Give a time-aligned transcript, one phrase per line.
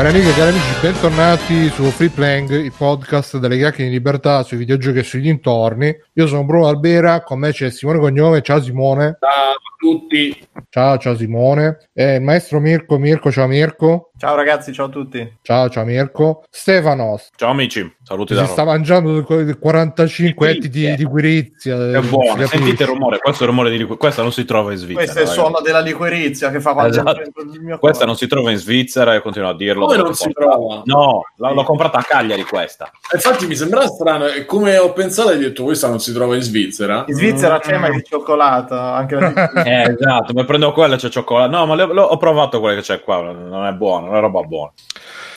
[0.00, 4.42] Cari amiche e cari amici, bentornati su Free Playing, il podcast delle chiacchiere in libertà
[4.42, 5.94] sui videogiochi e sui dintorni.
[6.14, 8.40] Io sono Bruno Albera, con me c'è Simone Cognome.
[8.40, 9.18] Ciao Simone.
[9.20, 10.36] Ciao tutti.
[10.68, 11.78] Ciao, ciao Simone.
[11.94, 12.98] E il maestro Mirko.
[12.98, 14.10] Mirko, ciao Mirko.
[14.18, 15.38] Ciao ragazzi, ciao a tutti.
[15.40, 16.44] Ciao, ciao Mirko.
[16.50, 17.30] Stefanos.
[17.36, 19.24] Ciao amici, saluti Si da sta mangiando
[19.58, 21.76] 45 etti di, di guirizia.
[21.76, 23.98] È buono, Si sentite il rumore, questo è il rumore di liquid.
[23.98, 24.98] Questa non si trova in Svizzera.
[25.04, 27.12] Questo è il suono della liquirizia che fa quando Esatto.
[27.32, 29.86] prendo il mio Questa non si trova in Svizzera e continuo a dirlo.
[29.86, 30.40] Come non si un po'.
[30.40, 30.82] trova?
[30.84, 32.90] No, l'ho comprata a Cagliari questa.
[33.14, 36.42] Infatti mi sembrava strano, e come ho pensato hai detto questa non si trova in
[36.42, 37.04] Svizzera.
[37.08, 39.69] In Svizzera c'è ma è di cioccolato, anche la liquirizia.
[39.70, 41.50] Eh, esatto, mi prendo quella c'è cioccolato.
[41.50, 44.20] No, ma le- le- ho provato quella che c'è qua, non è buona, non è
[44.20, 44.72] roba buona.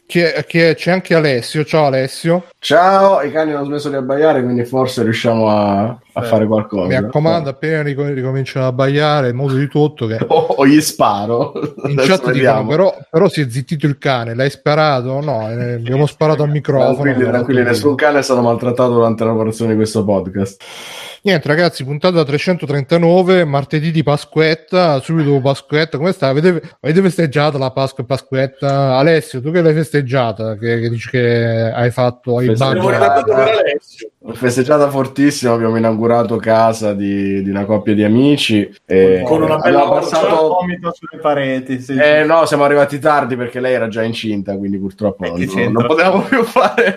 [0.06, 1.64] Chi è- c'è anche Alessio.
[1.64, 2.46] Ciao Alessio.
[2.60, 6.88] Ciao, i cani hanno smesso di abbaiare, quindi forse riusciamo a, a fare qualcosa.
[6.88, 10.80] Mi raccomando, appena rico- ricominciano a abbaiare, in modo di tutto che O, o gli
[10.82, 11.54] sparo.
[11.88, 15.20] in chat dicono però, però si è zittito il cane, l'hai sparato?
[15.22, 16.94] No, eh, abbiamo sparato al microfono.
[16.94, 20.64] Tranquilli, tranquilli, nessun cane è stato maltrattato durante la lavorazione di questo podcast.
[21.26, 26.28] Niente ragazzi, puntata 339, martedì di Pasquetta, subito dopo Pasquetta, come sta?
[26.28, 28.98] Avete, avete festeggiato la Pasqua e Pasquetta?
[28.98, 30.58] Alessio, tu che l'hai festeggiata?
[30.58, 33.54] Che, che dici che hai fatto i Festeggiata.
[34.34, 36.03] Festeggiata fortissimo, abbiamo inaugurato
[36.40, 38.70] casa di, di una coppia di amici.
[38.86, 40.48] E Con una bella passato...
[40.60, 41.80] vomito sulle pareti.
[41.82, 45.72] Sì, Eh, no, siamo arrivati tardi perché lei era già incinta, quindi purtroppo E non,
[45.72, 46.96] non potevamo più fare.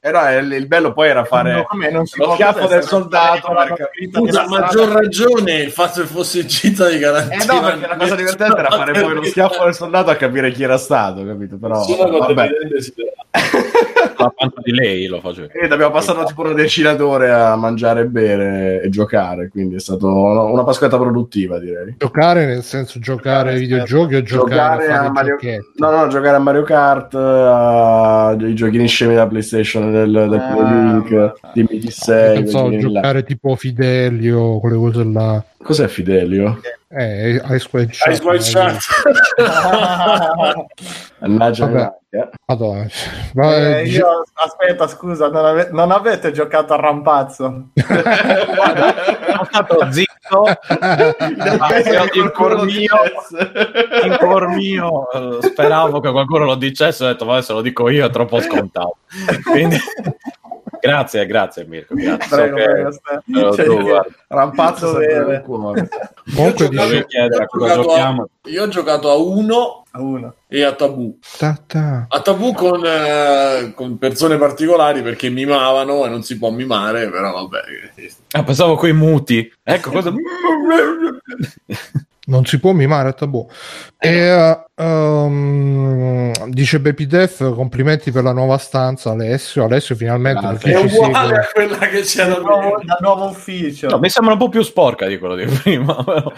[0.00, 1.66] Eh, no, il, il bello poi era No, fare
[2.04, 3.50] si lo schiaffo del soldato.
[3.50, 7.36] una perché- scritta Scusa, a nella maggior ragione il fatto che fosse incinta di garanzia.
[7.52, 10.50] Eh no, perché la cosa divertente era fare poi lo schiaffo del soldato a capire
[10.52, 11.58] chi era stato, capito?
[11.58, 12.48] Però vabbè.
[12.68, 13.14] desiderate.
[14.18, 15.48] La panza di lei lo facevo.
[15.52, 19.78] Ed abbiamo passato tipo una decina d'ore a mangiare e bere e giocare, quindi è
[19.80, 21.96] stata una una pasquetta produttiva, direi.
[21.98, 25.72] Giocare nel senso giocare ai videogiochi o giocare, Giocare a a Mario giochetti?
[25.76, 31.10] No, no, giocare a Mario Kart, ai giochini scemi da PlayStation del, del Ah, Playlink,
[31.10, 35.44] ma- di Miti 6, Pensavo giocare tipo Fidelio, quelle cose là.
[35.62, 36.58] Cos'è Fidelio?
[36.98, 38.08] Eh, Ice White Shot.
[38.10, 38.78] Ice White Shot.
[41.20, 41.94] Mannaggia.
[42.46, 42.86] Madonna.
[43.34, 47.68] Ma, Eh, dice- io, aspetta, scusa, non, ave- non avete giocato a rampazzo?
[47.74, 50.44] Sono stato zitto.
[52.14, 52.96] in cuor mio,
[54.04, 57.90] in cuor mio eh, speravo che qualcuno lo dicesse, ho detto, vabbè, se lo dico
[57.90, 58.96] io è troppo scontato.
[59.44, 59.76] Quindi,
[60.86, 62.36] grazie, grazie Mirko, grazie.
[62.36, 63.88] Prego, che- prego, cioè, tu,
[64.28, 64.92] Rampazzo
[65.44, 65.88] cuore.
[66.34, 68.28] Comunque Io ho giocato a- giochiamo.
[68.44, 70.34] Io ho giocato a uno a uno.
[70.48, 71.18] e a tabù.
[71.38, 72.06] Ta ta.
[72.08, 77.32] A tabù con, eh, con persone particolari perché mimavano e non si può mimare, però
[77.32, 77.60] vabbè.
[78.32, 79.50] Ah, pensavo coi muti.
[79.62, 80.12] Ecco cosa.
[82.28, 83.46] Non si può mimare a tabù.
[83.98, 89.64] E, um, dice Baby Def, complimenti per la nuova stanza Alessio.
[89.64, 90.72] Alessio finalmente Grazie.
[90.74, 91.38] È ci uguale segue.
[91.38, 93.88] a quella che c'era Da nuovo, da nuovo ufficio.
[93.88, 95.94] No, mi sembra un po' più sporca di quello di prima.
[96.04, 96.32] però.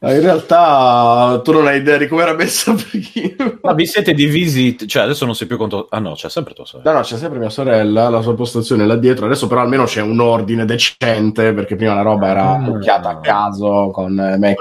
[0.00, 3.58] In realtà tu non hai idea di come era messa prima.
[3.62, 4.76] Ma vi siete divisi?
[4.86, 5.86] Cioè, adesso non sei più conto.
[5.90, 6.90] Ah, no, c'è sempre tua sorella.
[6.92, 9.24] No, no, c'è sempre mia sorella, la sua postazione là dietro.
[9.26, 12.64] Adesso però almeno c'è un ordine decente perché prima la roba era Mm.
[12.64, 14.56] bucchiata a caso con eh, Mac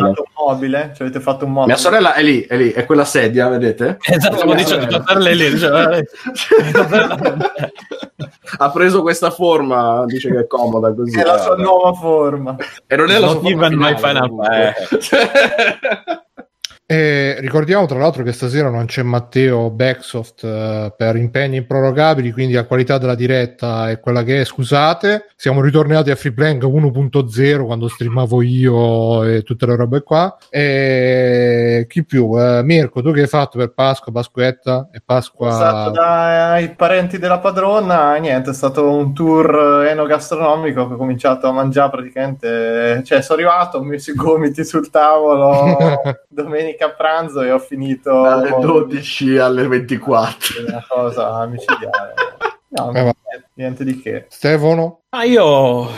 [0.00, 0.92] fatto un mobile?
[0.94, 1.72] Ci avete fatto un mobile?
[1.72, 3.98] Mia sorella è lì, è lì, è quella sedia, vedete?
[4.02, 4.86] Esatto, dicendo sorella.
[4.86, 5.58] tua sorella è lì.
[5.58, 6.02] Cioè,
[8.58, 11.18] ha preso questa forma, dice che è comoda così.
[11.18, 11.62] È la sua eh.
[11.62, 12.56] nuova forma.
[12.86, 14.74] E non è la sua Not forma even my finale, final- comunque.
[16.84, 22.52] E ricordiamo tra l'altro che stasera non c'è Matteo Backsoft eh, per impegni improrogabili, quindi
[22.52, 24.44] la qualità della diretta è quella che è.
[24.44, 30.36] Scusate, siamo ritornati a Freeplank 1.0 quando streamavo io e tutte le robe qua.
[30.50, 32.38] E chi più?
[32.38, 35.90] Eh, Mirko, tu che hai fatto per Pasqua, Pasquetta e Pasqua?
[35.90, 41.90] dai parenti della padrona, niente, è stato un tour enogastronomico che ho cominciato a mangiare
[41.90, 45.78] praticamente, cioè sono arrivato, ho messo i gomiti sul tavolo
[46.28, 50.62] domenica a pranzo e ho finito Dalle 12 alle 24.
[50.66, 52.14] una cosa micidiale.
[52.74, 53.12] No, Eh, va.
[53.52, 54.24] niente di che.
[54.30, 55.02] Stefano?
[55.10, 55.90] Ma io.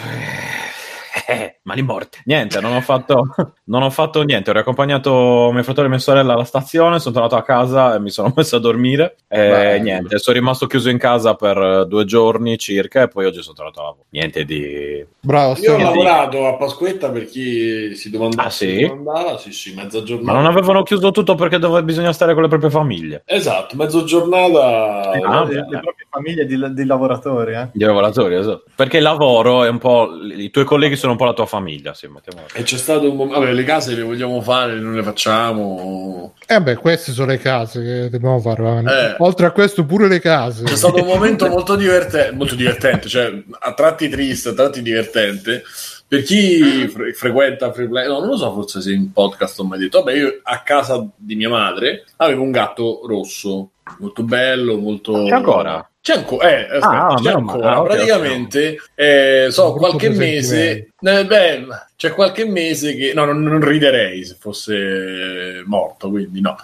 [1.26, 2.20] Eh, mali morti.
[2.24, 4.50] Niente, non ho fatto, non ho fatto niente.
[4.50, 6.98] Ho riaccompagnato mio fratello e mia sorella alla stazione.
[6.98, 9.16] Sono tornato a casa e mi sono messo a dormire.
[9.28, 9.82] E Bello.
[9.82, 13.02] niente, sono rimasto chiuso in casa per eh, due giorni circa.
[13.02, 14.04] E poi oggi sono tornato a lavoro.
[14.10, 15.04] Niente di.
[15.20, 18.86] Bravo, Io ho lavorato a Pasquetta per chi si domandava Ah, sì?
[18.86, 20.38] domandava, sì, sì, mezza Ma giornata.
[20.38, 23.22] non avevano chiuso tutto perché dove bisogna stare con le proprie famiglie.
[23.24, 25.10] Esatto, mezza giornata.
[25.10, 25.66] Ah, le, beh.
[25.70, 27.68] le proprie famiglie di, di lavoratori, eh.
[27.72, 28.64] Gli lavoratori, esatto.
[28.74, 30.10] Perché il lavoro è un po'.
[30.36, 31.94] I tuoi colleghi sono un po' la tua famiglia.
[31.94, 32.46] Sì, mettiamola.
[32.52, 36.34] E c'è stato un momento, vabbè, le case le vogliamo fare, non le facciamo.
[36.46, 38.82] Eh beh, queste sono le case che dobbiamo fare.
[38.84, 39.16] Eh.
[39.18, 40.64] Oltre a questo, pure le case.
[40.64, 45.62] C'è stato un momento molto, diverte- molto divertente, cioè a tratti triste, a tratti divertente.
[46.06, 49.64] Per chi fre- frequenta Free Play, no, non lo so, forse se in podcast ho
[49.64, 50.02] mai detto.
[50.02, 55.24] Vabbè, io a casa di mia madre avevo un gatto rosso, molto bello, molto.
[55.24, 55.88] C'è ancora?
[56.04, 57.70] C'è ancora, eh, aspetta, Ah, c'è ancora.
[57.70, 61.66] Ah, ok, praticamente, eh, so, qualche mese, eh, beh,
[61.96, 66.56] c'è qualche mese che, no, non, non riderei se fosse morto, quindi no.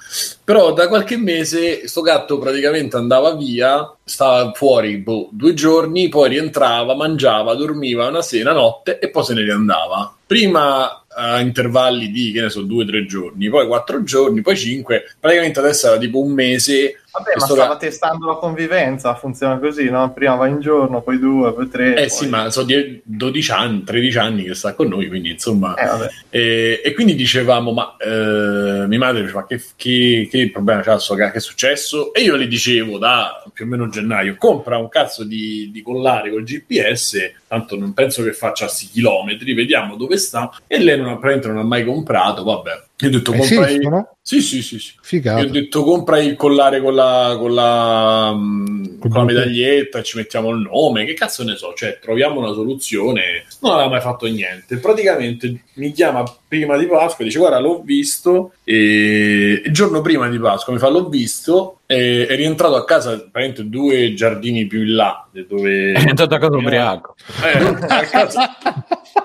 [0.44, 6.28] Però da qualche mese sto gatto praticamente andava via, stava fuori boh, due giorni, poi
[6.28, 10.16] rientrava, mangiava, dormiva una sera, notte e poi se ne riandava.
[10.26, 14.56] Prima a intervalli di, che ne so, due o tre giorni, poi quattro giorni, poi
[14.56, 19.58] cinque, praticamente adesso era tipo un mese Vabbè, ma stava ga- testando la convivenza, funziona
[19.58, 20.12] così, no?
[20.12, 21.90] Prima va in giorno, poi due, poi tre.
[21.90, 25.30] Eh poi- sì, ma sono die- 12 anni, 13 anni che sta con noi, quindi
[25.30, 25.74] insomma...
[25.74, 26.08] Eh.
[26.30, 31.14] E, e quindi dicevamo, ma eh, mia madre diceva, che, che, che problema c'ha sto
[31.14, 32.12] che è successo?
[32.14, 36.30] E io le dicevo da più o meno gennaio, compra un cazzo di, di collare
[36.30, 40.50] col GPS, tanto non penso che faccia sti chilometri, vediamo dove sta.
[40.66, 42.88] E lei non non ha mai comprato, vabbè.
[43.00, 44.16] Io ho detto, compra Esistono?
[44.20, 44.92] Sì, sì, sì, sì.
[44.94, 45.40] Io Figata.
[45.40, 50.50] ho detto compra il collare con la, con la, Col con la medaglietta, ci mettiamo
[50.50, 53.46] il nome, che cazzo ne so, cioè troviamo una soluzione.
[53.60, 54.76] Non aveva mai fatto niente.
[54.78, 60.28] Praticamente mi chiama prima di Pasqua e dice guarda l'ho visto e il giorno prima
[60.28, 64.82] di Pasqua mi fa l'ho visto e è rientrato a casa praticamente due giardini più
[64.82, 67.14] in là dove È entrato a casa ubriaco.
[67.42, 68.56] eh, a casa,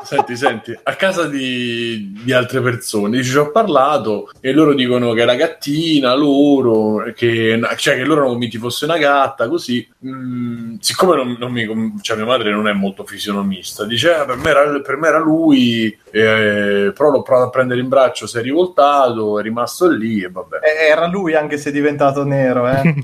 [0.04, 5.22] senti, senti, a casa di, di altre persone ci ho parlato e loro dicono che
[5.22, 9.88] era gattina loro, che, cioè che loro erano convinti fosse una gatta, così.
[10.06, 14.38] Mm, siccome non, non mi, cioè mia madre non è molto fisionomista, dice "Ah, per,
[14.38, 18.38] me era, per me era lui, eh, però l'ho provato a prendere in braccio, si
[18.38, 20.58] è rivoltato, è rimasto lì e vabbè.
[20.62, 22.96] Eh, Era lui anche se è diventato nero, eh.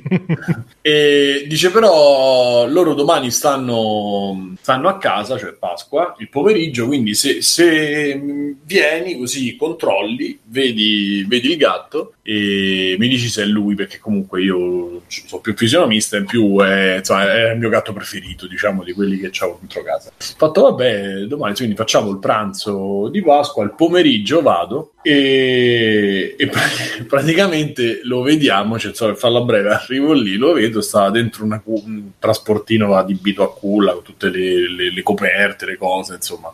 [0.82, 7.42] E dice però loro domani stanno, stanno a casa, cioè Pasqua, il pomeriggio, quindi se,
[7.42, 13.98] se vieni così controlli, vedi, vedi il gatto e mi dici se è lui, perché
[13.98, 18.84] comunque io sono più fisionomista in più è, insomma, è il mio gatto preferito, diciamo,
[18.84, 20.12] di quelli che ho dentro casa.
[20.18, 26.62] Fatto vabbè, domani quindi facciamo il pranzo di Pasqua, il pomeriggio vado e, e pra-
[27.08, 31.62] praticamente lo vediamo, cioè, insomma, per farla breve, arrivo lì, lo vedo, stava dentro una
[31.64, 36.54] un trasportino adibito a culla con tutte le, le- le coperte, le cose, insomma.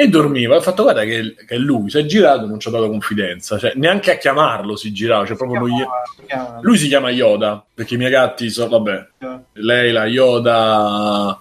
[0.00, 2.88] E dormiva, ho fatto guarda che, che lui, si è girato, non ci ha dato
[2.88, 5.84] confidenza, cioè neanche a chiamarlo si girava, cioè proprio non gli-
[6.26, 9.06] chiama- lui si chiama Yoda, perché i miei gatti sono, vabbè,
[9.54, 11.38] lei la Yoda,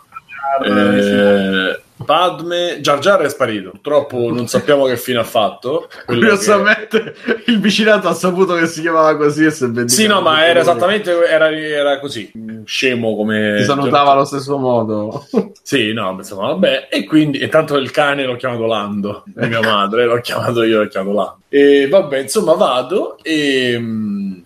[0.66, 5.88] eh, Padme, Jar Jar è sparito, purtroppo non sappiamo che fine ha fatto.
[6.08, 7.14] Quello che- Curiosamente,
[7.46, 9.94] il vicinato ha saputo che si chiamava così e si è vendicato.
[9.94, 12.32] Sì, no, ma era esattamente era, era così,
[12.66, 13.58] scemo come...
[13.60, 15.24] Si salutava allo stesso modo.
[15.62, 16.88] Sì, no, insomma, vabbè.
[16.90, 20.82] E quindi, e tanto il cane l'ho chiamato Lando, di mia madre, l'ho chiamato io,
[20.82, 21.38] l'ho chiamato Lando.
[21.48, 23.80] E vabbè, insomma, vado e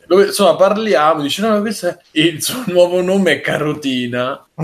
[0.05, 4.45] lo- insomma, parliamo, dice no, questo è il suo nuovo nome è Carotina.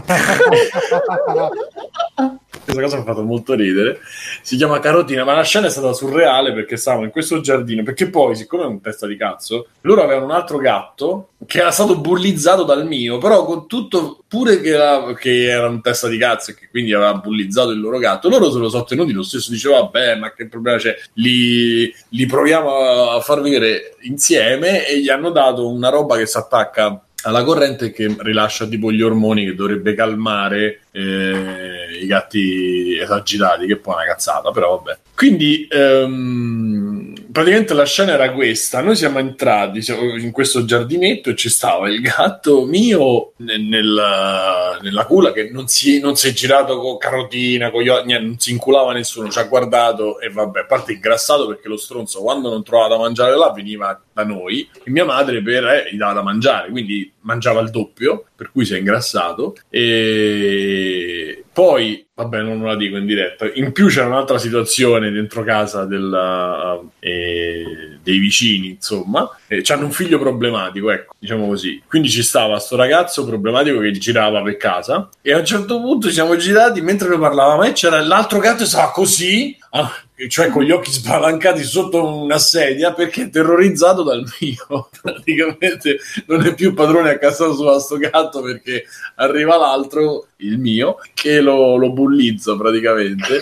[2.69, 3.99] Questa cosa mi ha fatto molto ridere.
[4.43, 7.81] Si chiama Carotina, ma la scena è stata surreale perché stavamo in questo giardino.
[7.81, 11.71] Perché poi, siccome è un testa di cazzo, loro avevano un altro gatto che era
[11.71, 16.19] stato bullizzato dal mio, però con tutto, pure che era, che era un testa di
[16.19, 19.23] cazzo e che quindi aveva bullizzato il loro gatto, loro se lo sono tenuti lo
[19.23, 19.49] stesso.
[19.49, 20.95] Diceva, vabbè, ma che problema c'è?
[21.13, 26.37] Li, li proviamo a far vedere insieme e gli hanno dato una roba che si
[26.37, 33.65] attacca alla corrente che rilascia tipo gli ormoni che dovrebbe calmare eh, i gatti esagitati,
[33.65, 34.97] che poi è una cazzata, però vabbè.
[35.15, 39.83] Quindi ehm, praticamente la scena era questa: noi siamo entrati
[40.19, 45.67] in questo giardinetto e ci stava il gatto mio nel- nella, nella culla che non
[45.67, 49.39] si, non si è girato con carotina, con gli niente, non si inculava nessuno, ci
[49.39, 53.35] ha guardato e vabbè, a parte ingrassato perché lo stronzo quando non trovava da mangiare
[53.35, 57.61] là veniva da noi e mia madre per eh, gli dava da mangiare, quindi mangiava
[57.61, 63.49] il doppio, per cui si è ingrassato e poi vabbè non la dico in diretta
[63.53, 69.91] in più c'era un'altra situazione dentro casa della, eh, dei vicini insomma e hanno un
[69.91, 71.81] figlio problematico ecco diciamo così.
[71.85, 76.07] Quindi ci stava sto ragazzo problematico che girava per casa e a un certo punto
[76.07, 79.91] ci siamo girati mentre noi parlavamo e c'era l'altro gatto e stava così ah,
[80.27, 86.45] cioè con gli occhi spalancati sotto una sedia perché è terrorizzato dal mio praticamente non
[86.45, 88.85] è più padrone a casa sua sto gatto perché
[89.15, 93.41] arriva l'altro il mio che lo, lo bullizza praticamente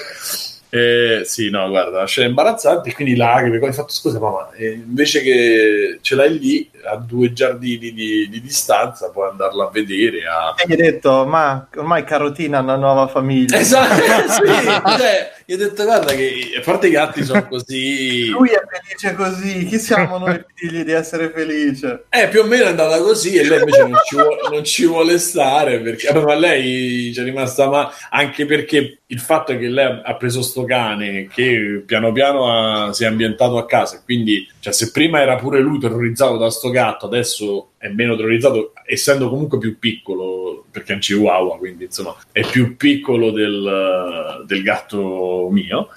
[0.69, 3.59] Eh, sì, no, guarda, scena imbarazzante, quindi lacrime.
[3.59, 8.41] Poi ho fatto scusa, mamma, invece che ce l'hai lì a due giardini di, di
[8.41, 10.25] distanza, puoi andarla a vedere.
[10.27, 10.55] A...
[10.57, 13.57] E gli hai detto, ma ormai Carotina ha una nuova famiglia.
[13.57, 13.95] Esatto,
[14.31, 18.29] sì, cioè, gli ho detto, guarda, che a parte i gatti sono così.
[18.29, 22.05] Lui è felice così, chi siamo noi figli di essere felice?
[22.09, 24.85] Eh, più o meno è andata così e lei invece non ci vuole, non ci
[24.85, 29.69] vuole stare perché, ma lei ci è rimasta ma anche perché il fatto è che
[29.69, 34.45] lei ha preso sto cane che piano piano ha, si è ambientato a casa quindi
[34.59, 39.29] cioè, se prima era pure lui terrorizzato da sto gatto adesso è meno terrorizzato essendo
[39.29, 45.49] comunque più piccolo perché è un chihuahua quindi insomma è più piccolo del, del gatto
[45.51, 45.89] mio.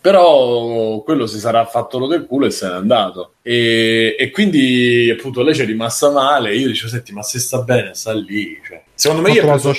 [0.00, 3.34] Però quello si sarà fatto lo del culo e se n'è andato.
[3.42, 6.54] E, e quindi appunto lei ci è rimasta male.
[6.54, 9.74] Io dicevo senti ma se sta bene sta lì cioè, secondo me preso,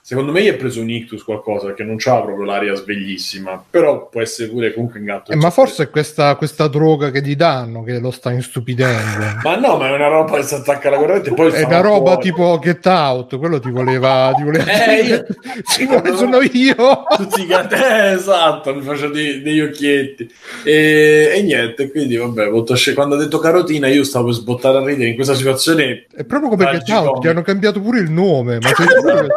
[0.00, 4.08] secondo me gli è preso un ictus qualcosa perché non c'ha proprio l'aria sveglissima però
[4.08, 7.34] può essere pure comunque un gatto Eh, ma forse è questa, questa droga che gli
[7.34, 9.40] danno che lo sta instupidendo.
[9.42, 12.12] ma no ma è una roba che si attacca alla corrente poi È una roba
[12.12, 12.22] fuori.
[12.30, 15.24] tipo Get Out, quello ti voleva, ti voleva Eh, io-
[15.64, 17.02] Sì, ma sono io.
[17.16, 20.30] tutti gatti eh, esatto mi faccio dei- degli occhietti
[20.62, 24.78] e, e niente quindi vabbè molto sce- quando ha detto carotina io stavo per sbottare
[24.78, 26.88] a ridere in questa situazione È proprio come Get.
[26.90, 29.28] Out, ti hanno cambiato pure il nome, ma sia pure lui?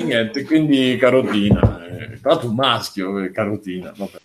[0.06, 4.18] niente quindi carotina eh, tra l'altro un maschio eh, carotina vabbè.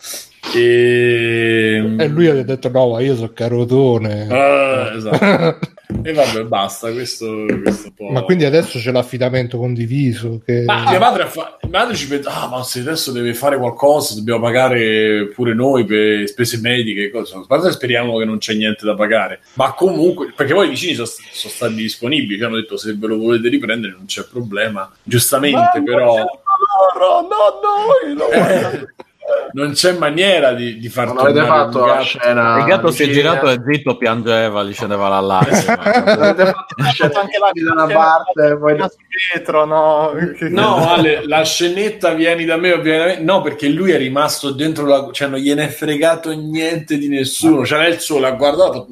[0.54, 1.94] E...
[1.98, 4.28] E lui ha detto no, ma io sono carotone.
[4.30, 5.58] Ah, esatto.
[6.02, 7.92] e vabbè basta questo, questo.
[8.10, 10.62] Ma quindi adesso c'è l'affidamento condiviso che...
[10.64, 14.14] Ma mia madre, fa- mia madre ci pensa, ah, ma se adesso deve fare qualcosa,
[14.14, 17.36] dobbiamo pagare pure noi per spese mediche cose.
[17.36, 20.94] A parte speriamo che non c'è niente da pagare, ma comunque, perché poi i vicini
[20.94, 24.90] sono, sono stati disponibili, ci hanno detto se ve lo volete riprendere non c'è problema.
[25.02, 26.16] Giustamente, però
[26.58, 28.28] Loro, no, noi, no.
[28.28, 28.86] eh,
[29.52, 32.58] non c'è maniera di, di far Non avete tornare fatto un la scena.
[32.58, 35.82] il gatto si è girato e zitto piangeva, gli scendeva la Non lacrima.
[35.82, 38.90] avete fatto la scena anche la da una parte, poi da
[39.32, 40.12] dietro, no?
[40.50, 43.18] No, Ale, la scenetta vieni da me o vieni da me?
[43.20, 45.08] No, perché lui è rimasto dentro la...
[45.12, 47.62] cioè non gliene è fregato niente di nessuno.
[47.62, 48.88] C'era il sole, ha guardato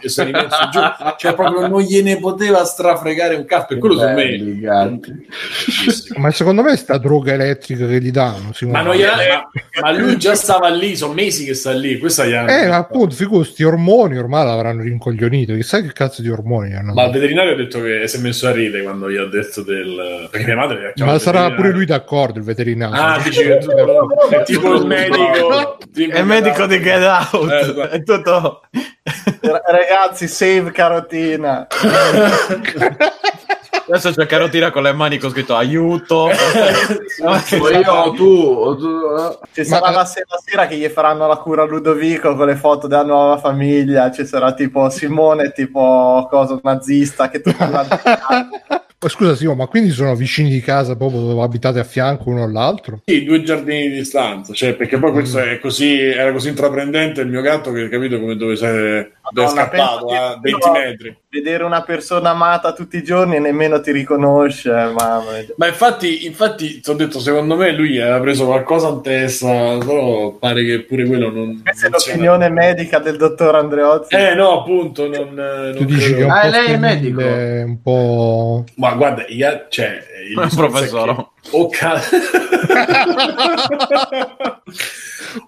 [0.00, 0.80] e si è rimesso giù.
[1.16, 3.66] Cioè proprio non gliene poteva strafregare un cazzo.
[3.68, 4.60] Per quello secondo me...
[6.16, 8.52] Ma secondo me è sta droga elettrica che gli danno.
[8.52, 8.78] Simone.
[8.78, 11.98] Ma, non gliela- ma- ma lui già stava lì, sono mesi che sta lì.
[11.98, 15.54] Questa gli hanno- Eh, ma appunto, figurati, sti ormoni ormai l'avranno rincoglionito.
[15.54, 16.92] Chissà che cazzo di ormoni hanno.
[16.94, 19.62] Ma il veterinario ha detto che si è messo a ridere quando gli ha detto
[19.62, 20.28] del...
[20.30, 23.00] Perché mia madre gli ha Ma sarà pure lui d'accordo, il veterinario.
[23.00, 25.78] Ah, dici che è tutto- è tipo il medico.
[25.92, 27.50] tipo È il medico di Get Out.
[27.50, 27.88] Eh.
[27.96, 28.62] È tutto...
[29.40, 31.66] Ragazzi, save carotina.
[33.94, 36.28] Adesso c'è Carotina con le mani con scritto aiuto.
[37.22, 39.38] O io o tu, o tu eh.
[39.52, 42.46] Ci Ma- sarà la sera, la sera che gli faranno la cura a Ludovico con
[42.46, 44.10] le foto della nuova famiglia.
[44.10, 47.52] Ci sarà tipo Simone, tipo cosa nazista che tu
[49.02, 52.44] Ma Scusa, Simo, ma quindi sono vicini di casa proprio dove abitate a fianco uno
[52.44, 53.00] all'altro?
[53.04, 57.26] Sì, due giardini di distanza, cioè, perché poi questo è così, era così intraprendente il
[57.28, 61.16] mio gatto che capito come dove sei dove è scappato a che- 20 metri.
[61.32, 64.70] Vedere una persona amata tutti i giorni e nemmeno ti riconosce.
[64.70, 65.46] Mamma mia.
[65.56, 70.32] Ma infatti, infatti, ti ho detto, secondo me lui aveva preso qualcosa in testa, però
[70.32, 71.62] pare che pure quello non...
[71.64, 74.14] Questa è non sia- l'opinione medica del dottor Andreozzi.
[74.14, 76.16] Eh no, appunto, non, non Tu dici credo.
[76.16, 77.20] che è un Ah, po' lei è medico?
[77.22, 78.64] un po'...
[78.76, 81.14] Ma guarda, i gatti- cioè, il Professore.
[81.14, 82.00] che O, ca-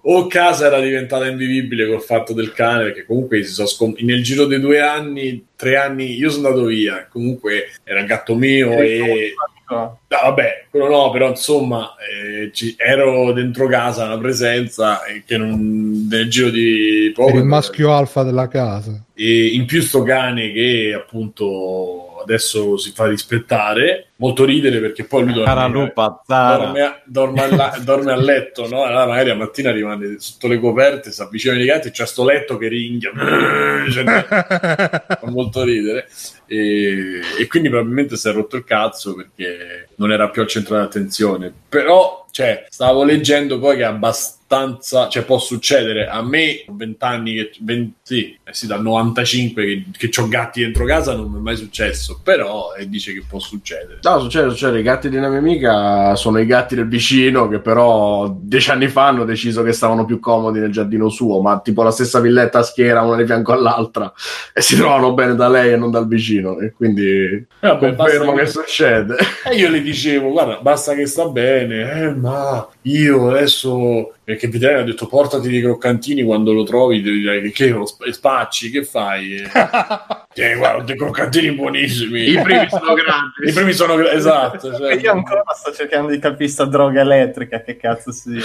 [0.03, 4.23] o casa era diventata invivibile col fatto del cane, perché comunque si sono scom- nel
[4.23, 7.07] giro dei due anni, tre anni, io sono andato via.
[7.09, 9.33] Comunque era il gatto mio e.
[9.67, 16.05] No, vabbè, quello no, però insomma, eh, ci- ero dentro casa, una presenza che non,
[16.07, 17.35] nel giro di poco.
[17.37, 19.03] il maschio alfa della casa.
[19.15, 25.23] E in più sto cane che appunto adesso si fa rispettare, molto ridere perché poi
[25.23, 28.83] lui dorme, lupa, dorme, a, dorme a dorme a letto, no?
[28.83, 32.25] Allora magari a mattina rimane sotto le coperte, si avvicina ai gatti e c'è sto
[32.25, 33.11] letto che ringhia,
[33.89, 36.07] Cioè, fa molto ridere.
[36.47, 40.75] E, e quindi probabilmente si è rotto il cazzo perché non era più al centro
[40.75, 41.53] dell'attenzione.
[41.69, 47.03] Però, cioè, stavo leggendo poi che è abbast- abbastanza, cioè può succedere a me, 20
[47.03, 51.31] anni, che, 20, sì, eh sì, dal 95 che, che ho gatti dentro casa non
[51.31, 53.99] mi è mai successo, però eh, dice che può succedere.
[54.01, 54.79] No, succede, succede.
[54.79, 58.87] I gatti di una mia amica sono i gatti del vicino che però dieci anni
[58.87, 62.59] fa hanno deciso che stavano più comodi nel giardino suo, ma tipo la stessa villetta
[62.59, 64.11] a schiera, una di fianco all'altra,
[64.53, 66.59] e si trovano bene da lei e non dal vicino.
[66.59, 69.15] E quindi Eh, confermo basta che succede.
[69.45, 74.75] E io le dicevo, guarda, basta che sta bene, eh, ma io adesso, perché Vitale
[74.75, 79.41] ha detto portati dei croccantini quando lo trovi, direi che, lo sp- spacci, che fai?
[80.37, 82.31] Eh, guarda, dei croccantini buonissimi.
[82.31, 83.47] I primi sono grandi.
[83.49, 84.75] I primi sono esatto.
[84.75, 88.41] cioè- Io ancora sto cercando di capire sta droga elettrica, che cazzo sia.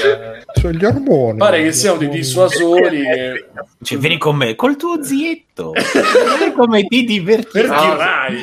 [0.53, 1.39] Sono gli ormoni.
[1.39, 3.47] Pare che siano dei dissuasori che-
[3.83, 5.73] Cioè, vieni con me, col tuo zietto.
[5.73, 7.49] Vieni come ti diverti.
[7.61, 7.97] per No,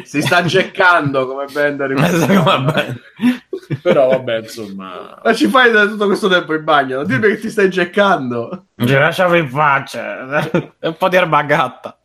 [0.03, 1.93] si sta geccando come Bender.
[3.81, 5.19] Però vabbè, insomma.
[5.23, 6.97] Ma ci fai da tutto questo tempo in bagno?
[6.97, 8.65] Non dirmi che ti stai geccando.
[8.75, 10.39] Ci lasciamo in faccia.
[10.79, 11.99] È un po' di erba gatta.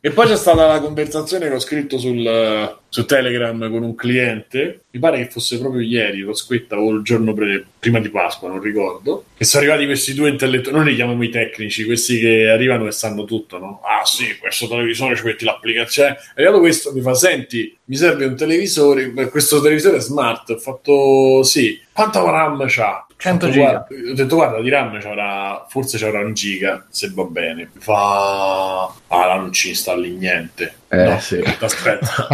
[0.00, 4.84] E poi c'è stata la conversazione che ho scritto sul, su Telegram con un cliente.
[4.90, 8.48] Mi pare che fosse proprio ieri, l'ho scritta o il giorno pre- prima di Pasqua,
[8.48, 9.24] non ricordo.
[9.36, 12.92] Che sono arrivati questi due intellettuali, non li chiamiamo i tecnici, questi che arrivano e
[12.92, 13.80] sanno tutto, no?
[13.84, 16.16] Ah sì, questo televisore ci metti l'applicazione.
[16.34, 20.58] È arrivato questo, mi fa, senti, mi serve un televisore, questo televisore è smart, ho
[20.58, 23.02] fatto, sì, quanta RAM c'ha?
[23.20, 23.70] 100 Ho detto, giga.
[23.88, 27.68] guarda- Ho detto, guarda, di RAM c'avrà, forse c'avrà un giga, se va bene.
[27.74, 30.74] Mi fa, ah, là non ci installi niente.
[30.88, 31.42] Eh, no, sì.
[31.58, 32.28] aspetta.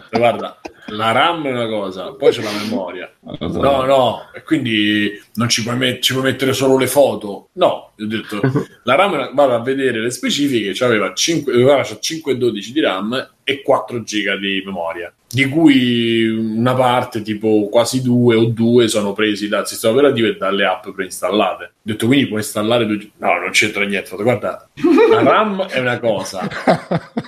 [0.10, 0.58] Guarda,
[0.90, 3.10] la RAM è una cosa, poi c'è la memoria.
[3.38, 7.48] No, no, e quindi non ci puoi, met- ci puoi mettere solo le foto.
[7.52, 8.40] No, ho detto,
[8.84, 13.30] la RAM, una- vado a vedere le specifiche, c'aveva 5, guarda, c'ha 512 di RAM
[13.50, 19.12] e 4 giga di memoria, di cui una parte, tipo quasi due o due, sono
[19.12, 21.64] presi dal sistema operativo e dalle app preinstallate.
[21.64, 23.10] Ho detto, quindi puoi installare due...
[23.16, 24.14] No, non c'entra niente.
[24.14, 24.68] Ho detto, guarda,
[25.10, 26.48] la RAM è una cosa,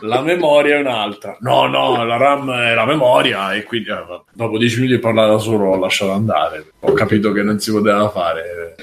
[0.00, 1.37] la memoria è un'altra.
[1.41, 5.31] No, no, la RAM è la memoria e quindi eh, dopo 10 minuti di parlare
[5.31, 6.73] da solo ho lasciato andare.
[6.81, 8.76] Ho capito che non si poteva fare.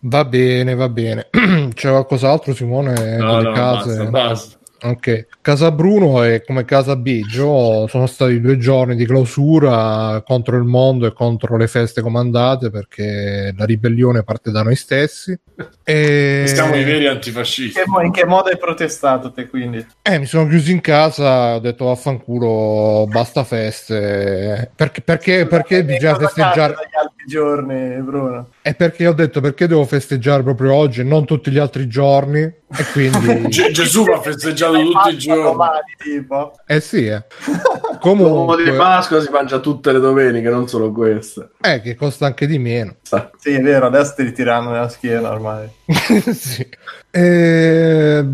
[0.00, 1.28] Va bene, va bene.
[1.74, 3.16] C'è qualcos'altro, Simone?
[3.18, 4.58] No, no, basta, basta.
[4.82, 10.64] Ok, Casa Bruno e come Casa Biggio sono stati due giorni di clausura contro il
[10.64, 15.38] mondo e contro le feste comandate perché la ribellione parte da noi stessi.
[15.88, 16.46] E...
[16.48, 17.80] Siamo i veri antifascisti.
[18.02, 19.86] In che modo hai protestato te quindi?
[20.02, 24.68] Eh, mi sono chiuso in casa, ho detto vaffanculo, basta feste.
[24.74, 26.74] Perché, perché, perché bisogna festeggiare?
[26.74, 28.48] dagli altri giorni, Bruno?
[28.62, 32.40] È perché ho detto perché devo festeggiare proprio oggi e non tutti gli altri giorni.
[32.42, 35.42] E quindi, Ge- Gesù va festeggiato tutti i giorni.
[35.44, 36.52] domani, tipo.
[36.66, 37.22] eh sì, eh.
[38.02, 41.50] L'uomo di Comunque, Pasqua si mangia tutte le domeniche, non solo queste.
[41.60, 42.96] eh, che costa anche di meno.
[43.38, 45.75] Sì, è vero, adesso ti ritiranno nella schiena ormai.
[46.34, 46.66] sì.
[47.10, 48.24] Eh,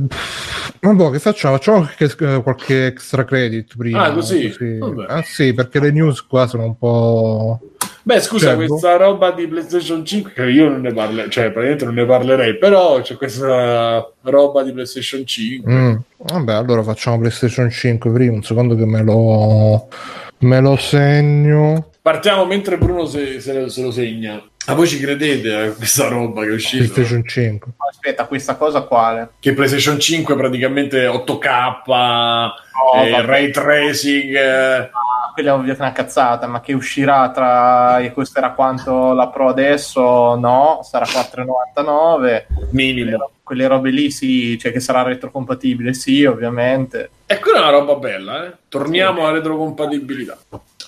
[0.80, 1.56] vabbè, che facciamo?
[1.56, 4.04] Facciamo qualche, qualche extra credit prima.
[4.04, 4.54] Ah, così?
[4.78, 5.06] Vabbè.
[5.08, 7.60] Ah, sì, perché le news qua sono un po'.
[8.04, 8.66] Beh, scusa, Certo.
[8.66, 12.58] questa roba di PlayStation 5, che io non ne parlerei, cioè praticamente non ne parlerei,
[12.58, 15.72] però c'è questa roba di PlayStation 5.
[15.72, 15.94] Mm.
[16.16, 18.32] Vabbè, allora facciamo PlayStation 5 prima.
[18.34, 19.88] Un secondo che me lo,
[20.38, 21.90] me lo segno.
[22.02, 24.42] Partiamo mentre Bruno se, se se lo segna.
[24.66, 26.84] Ma voi ci credete a questa roba che è uscita?
[26.92, 27.72] PlayStation 5.
[27.76, 29.30] Ma Aspetta, questa cosa quale?
[29.40, 34.34] Che PlayStation 5 praticamente 8K, No, eh, ray tracing.
[34.34, 38.52] eh, Ah, quella è ovvio che è una cazzata, ma che uscirà tra e costerà
[38.52, 40.34] quanto la Pro adesso?
[40.36, 42.46] No, sarà 4,99.
[42.70, 43.30] minimo.
[43.42, 47.10] Quelle robe lì sì, cioè che sarà retrocompatibile, sì, ovviamente.
[47.26, 48.52] E quella è una roba bella, eh?
[48.68, 50.38] Torniamo alla retrocompatibilità.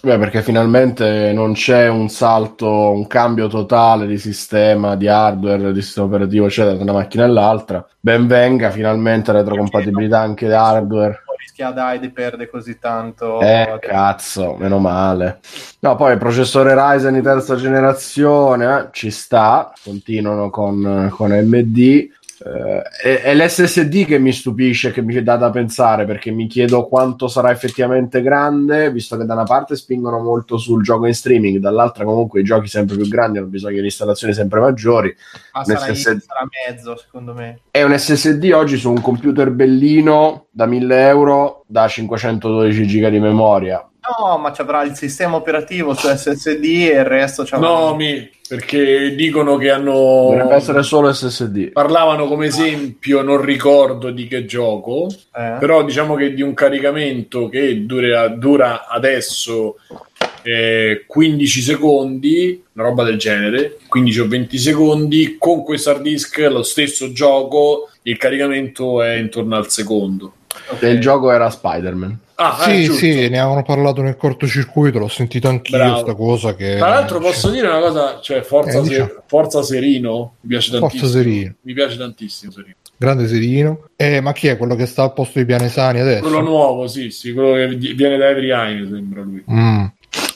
[0.04, 5.80] Beh, perché finalmente non c'è un salto, un cambio totale di sistema, di hardware, di
[5.80, 7.82] sistema operativo, eccetera, da una macchina all'altra.
[8.00, 11.22] Ben venga, finalmente retrocompatibilità anche di hardware.
[11.38, 13.40] Rischia dai di perdere così tanto.
[13.40, 15.40] Eh, cazzo, meno male.
[15.78, 22.08] No, poi il processore Ryzen di terza generazione eh, ci sta, continuano con, con AMD.
[22.46, 26.87] Eh, è, è l'SSD che mi stupisce, che mi dà da pensare perché mi chiedo
[26.87, 31.57] quanto sarà effettivamente grande, visto che da una parte spingono molto sul gioco in streaming,
[31.57, 35.16] dall'altra comunque i giochi sempre più grandi hanno bisogno di installazioni sempre maggiori.
[35.54, 37.61] Ma sarà, senso- sarà mezzo, secondo me.
[37.70, 43.20] È un SSD oggi su un computer bellino da 1000 euro da 512 giga di
[43.20, 43.88] memoria.
[44.18, 47.68] No, ma ci avrà il sistema operativo su SSD e il resto ci avrà.
[47.68, 50.52] No, mi, perché dicono che Dovrebbe hanno.
[50.52, 51.72] essere solo SSD.
[51.72, 55.56] Parlavano come esempio, non ricordo di che gioco, Eh?
[55.58, 59.76] però diciamo che di un caricamento che dura, dura adesso
[60.42, 66.38] eh, 15 secondi, una roba del genere, 15 o 20 secondi, con questo hard disk
[66.50, 70.34] lo stesso gioco, il caricamento è intorno al secondo.
[70.78, 72.18] E il gioco era Spider-Man.
[72.36, 75.92] Ah, sì, sì, ne avevano parlato nel cortocircuito, l'ho sentito anch'io Bravo.
[75.92, 76.76] questa cosa che...
[76.76, 79.10] Tra l'altro posso dire una cosa, cioè Forza, Eh, diciamo.
[79.26, 81.10] Forza Serino, mi piace Forza tantissimo.
[81.10, 81.54] Serino.
[81.60, 82.74] Mi piace tantissimo Serino.
[82.96, 83.88] Grande Serino.
[83.96, 86.22] Eh, ma chi è quello che sta al posto di Pianesani adesso?
[86.22, 89.44] Quello nuovo, sì, sì, quello che viene da Every Eye, sembra lui.
[89.50, 89.84] Mm.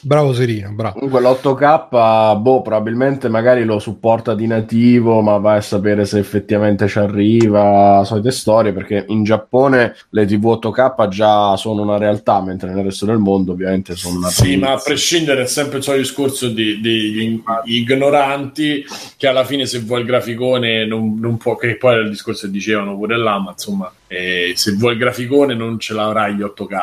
[0.01, 0.99] Bravo Serino, bravo.
[1.01, 6.87] Comunque l'8K, boh, probabilmente magari lo supporta di nativo, ma vai a sapere se effettivamente
[6.87, 12.73] ci arriva, solite storie, perché in Giappone le TV 8K già sono una realtà, mentre
[12.73, 16.49] nel resto del mondo ovviamente sono una Sì, ma a prescindere è sempre il discorso
[16.49, 18.85] di- degli ignoranti
[19.17, 22.47] che alla fine se vuoi il graficone non, non può, che poi era il discorso
[22.47, 26.41] che dicevano pure là, ma insomma eh, se vuoi il graficone non ce l'avrai gli
[26.43, 26.77] 8K.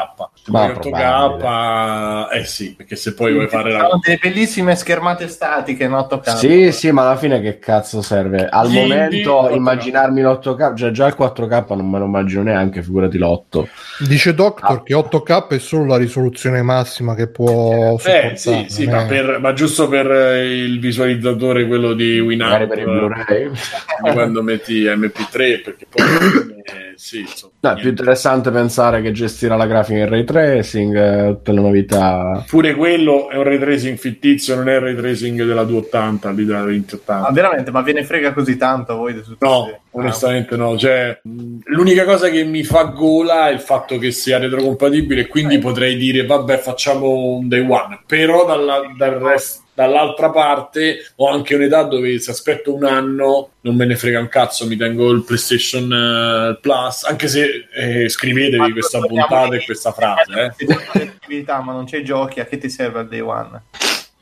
[0.43, 3.79] Se Ma vuoi 8K, eh sì, perché se poi vuoi fare la...
[3.89, 6.35] Sono delle bellissime schermate statiche in 8K.
[6.35, 8.47] Sì, sì, ma alla fine che cazzo serve?
[8.47, 9.55] Al Gli momento indie, 8K.
[9.55, 13.65] immaginarmi l'8K, cioè già il 4K non me lo immagino neanche, figurati l'8.
[14.07, 14.83] Dice Doctor Ah.
[14.83, 17.97] che 8K è solo la risoluzione massima che può.
[18.03, 22.63] Eh sì, sì, non ma, per- ma giusto per eh, il visualizzatore quello di Magari
[22.65, 23.49] Winamp per il Blu-ray.
[23.49, 26.03] di quando metti MP3 perché poi
[26.63, 30.95] eh, sì, insomma, No, è più interessante pensare che gestirà la grafica in ray tracing,
[30.95, 32.43] eh, tutte le novità.
[32.47, 36.45] pure quello è un ray tracing fittizio non è il ray tracing della 280 lì
[36.45, 39.61] della Ma 2080 veramente, ma ve ne frega così tanto a voi di tutte no
[39.63, 44.11] queste- onestamente no cioè, mh, l'unica cosa che mi fa gola è il fatto che
[44.11, 50.31] sia retrocompatibile quindi potrei dire vabbè facciamo un day one però dalla, dal rest- dall'altra
[50.31, 54.65] parte ho anche un'età dove se aspetto un anno non me ne frega un cazzo
[54.65, 60.53] mi tengo il PlayStation eh, Plus anche se eh, scrivetevi questa puntata e questa frase
[60.57, 61.45] eh.
[61.47, 63.61] Ma non c'è giochi, a che ti serve il day one?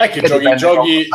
[0.04, 1.08] è che Che giochi giochi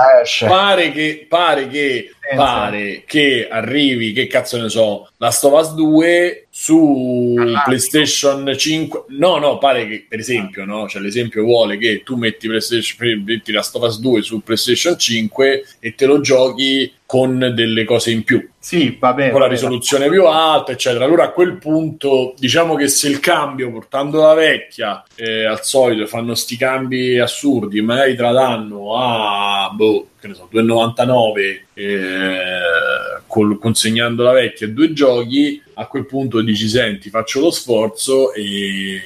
[0.46, 2.14] pare che pare che.
[2.36, 7.62] Pare che arrivi che cazzo ne so la Stovas 2 su Ah.
[7.64, 12.48] PlayStation 5 no no pare che per esempio no cioè l'esempio vuole che tu metti,
[12.48, 18.10] PlayStation, metti la Stovas 2 su PlayStation 5 e te lo giochi con delle cose
[18.10, 19.30] in più Sì, va bene.
[19.30, 21.06] con la risoluzione più alta, eccetera.
[21.06, 26.06] Allora a quel punto diciamo che se il cambio portando la vecchia eh, al solito
[26.06, 33.20] fanno sti cambi assurdi, magari te la danno a boh, che ne so, 2,99 eh,
[33.26, 38.32] col- consegnando la vecchia e due giochi, a quel punto dici senti, faccio lo sforzo
[38.32, 38.42] e,
[38.96, 39.00] e-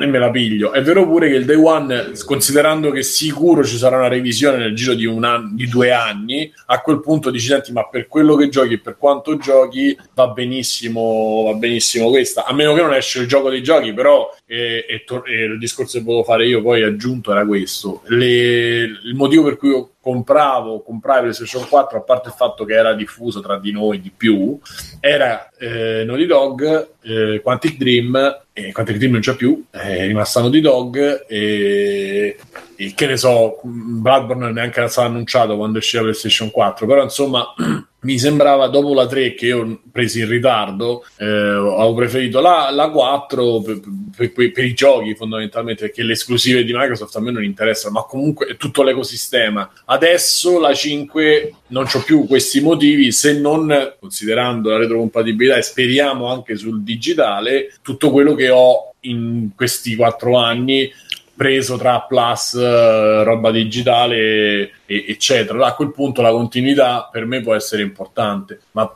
[0.00, 0.72] e me la piglio.
[0.72, 4.74] È vero pure che il day one, considerando che sicuro ci sarà una revisione nel
[4.74, 8.36] giro di, un anno, di due anni, a quel punto dici senti, ma per quello
[8.36, 12.44] che giochi e per quanto giochi va benissimo, va benissimo questa.
[12.44, 15.58] A meno che non esce il gioco dei giochi, però e, e tor- e il
[15.58, 18.02] discorso che volevo fare io poi aggiunto era questo.
[18.08, 22.72] Le- il motivo per cui io compravo, comprai PlayStation 4, a parte il fatto che
[22.72, 24.58] era diffuso tra di noi di più,
[25.00, 30.40] era eh, Naughty Dog, eh, Quantic Dream, e Quantic Dream non c'è più, è rimasta
[30.40, 32.36] Naughty Dog e,
[32.76, 37.54] e che ne so, Bloodborne neanche era stato annunciato quando usciva PlayStation 4, però insomma
[38.00, 42.90] mi sembrava dopo la 3 che io presi in ritardo eh, avevo preferito la, la
[42.90, 43.80] 4 per,
[44.16, 47.94] per- per- per i giochi fondamentalmente perché le esclusive di Microsoft a me non interessano
[47.94, 49.68] ma comunque è tutto l'ecosistema.
[49.86, 56.26] Adesso la 5 non c'ho più questi motivi se non considerando la retrocompatibilità e speriamo
[56.30, 60.90] anche sul digitale tutto quello che ho in questi 4 anni
[61.38, 65.66] preso tra plus, eh, roba digitale, eccetera.
[65.66, 68.92] A quel punto la continuità per me può essere importante, ma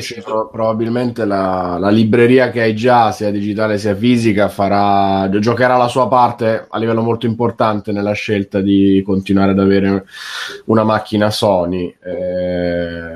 [0.00, 5.76] sì, pro- probabilmente la, la libreria che hai già, sia digitale sia fisica, farà, giocherà
[5.76, 10.06] la sua parte a livello molto importante nella scelta di continuare ad avere
[10.66, 11.94] una macchina Sony.
[12.02, 13.15] Eh,